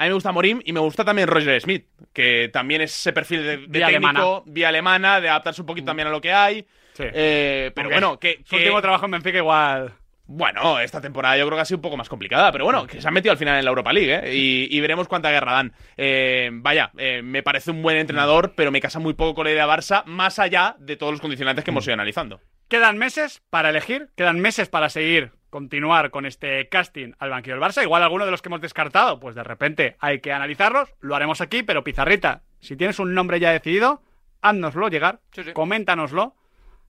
A 0.01 0.05
mí 0.05 0.09
me 0.09 0.15
gusta 0.15 0.33
Morim 0.33 0.61
y 0.65 0.73
me 0.73 0.81
gusta 0.81 1.05
también 1.05 1.29
Roger 1.29 1.61
Smith, 1.61 1.87
que 2.13 2.49
también 2.53 2.81
es 2.81 2.93
ese 2.99 3.13
perfil 3.13 3.43
de, 3.43 3.57
de 3.59 3.67
Vía 3.69 3.87
técnico, 3.89 4.09
alemana. 4.09 4.43
vía 4.47 4.69
alemana, 4.69 5.21
de 5.21 5.29
adaptarse 5.29 5.61
un 5.61 5.67
poquito 5.67 5.87
también 5.87 6.09
a 6.09 6.11
lo 6.11 6.21
que 6.21 6.33
hay. 6.33 6.63
Sí. 6.95 7.05
Eh, 7.07 7.71
pero 7.75 7.91
bueno, 7.91 8.19
que, 8.19 8.39
Su 8.45 8.51
que- 8.57 8.63
último 8.63 8.81
trabajo 8.81 9.05
en 9.05 9.11
Benfica 9.13 9.39
igual. 9.39 9.93
bueno, 10.27 10.79
esta 10.81 11.01
temporada 11.01 11.37
yo 11.37 11.45
creo 11.47 11.57
que 11.57 11.63
ha 11.63 11.65
sido 11.65 11.79
un 11.79 11.83
poco 11.83 11.97
más 11.97 12.09
complicada, 12.09 12.51
pero 12.53 12.65
bueno, 12.65 12.87
que 12.87 13.01
se 13.01 13.09
han 13.09 13.13
metido 13.15 13.33
al 13.33 13.39
final 13.39 13.59
en 13.59 13.65
la 13.65 13.69
Europa 13.71 13.93
League, 13.93 14.21
¿eh? 14.31 14.35
y, 14.35 14.69
y 14.77 14.81
veremos 14.81 15.07
cuánta 15.09 15.31
guerra 15.31 15.53
dan. 15.53 15.73
Eh, 15.97 16.51
vaya, 16.53 16.91
eh, 16.99 17.21
me 17.23 17.43
parece 17.43 17.71
un 17.71 17.83
buen 17.83 17.97
entrenador, 17.97 18.55
pero 18.57 18.71
me 18.71 18.81
casa 18.81 18.99
muy 19.01 19.15
poco 19.15 19.35
con 19.35 19.45
la 19.45 19.51
idea 19.53 19.67
Barça, 19.67 20.03
más 20.07 20.39
allá 20.39 20.77
de 20.79 20.97
todos 20.97 21.13
los 21.13 21.21
condicionantes 21.21 21.65
que 21.65 21.71
hemos 21.73 21.85
ido 21.87 21.95
analizando. 21.95 22.41
Quedan 22.69 22.97
meses 22.99 23.43
para 23.51 23.71
elegir, 23.71 24.09
quedan 24.17 24.41
meses 24.41 24.69
para 24.69 24.89
seguir, 24.89 25.33
continuar 25.51 26.11
con 26.11 26.25
este 26.27 26.69
casting 26.69 27.13
al 27.19 27.31
banquillo 27.31 27.57
del 27.57 27.63
Barça. 27.65 27.83
Igual 27.83 28.03
alguno 28.03 28.25
de 28.25 28.31
los 28.31 28.41
que 28.41 28.49
hemos 28.49 28.61
descartado, 28.61 29.21
pues 29.21 29.35
de 29.35 29.43
repente 29.45 29.97
hay 30.01 30.21
que 30.21 30.33
analizarlos. 30.33 30.89
Lo 31.01 31.15
haremos 31.17 31.41
aquí, 31.41 31.63
pero 31.63 31.85
Pizarrita, 31.85 32.43
si 32.61 32.77
tienes 32.77 32.99
un 32.99 33.13
nombre 33.15 33.41
ya 33.41 33.51
decidido, 33.51 34.03
háznoslo 34.41 34.89
llegar, 34.89 35.21
Sí, 35.33 35.45
sí. 35.45 35.53
coméntanoslo 35.53 36.35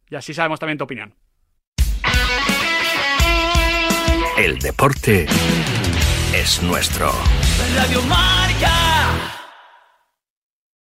y 0.10 0.16
así 0.16 0.34
sabemos 0.34 0.60
también 0.60 0.78
tu 0.78 0.84
opinión. 0.86 1.16
El 4.38 4.58
deporte 4.60 5.26
es 6.34 6.64
nuestro. 6.64 7.12
Radio 7.76 8.02
Marca. 8.04 8.91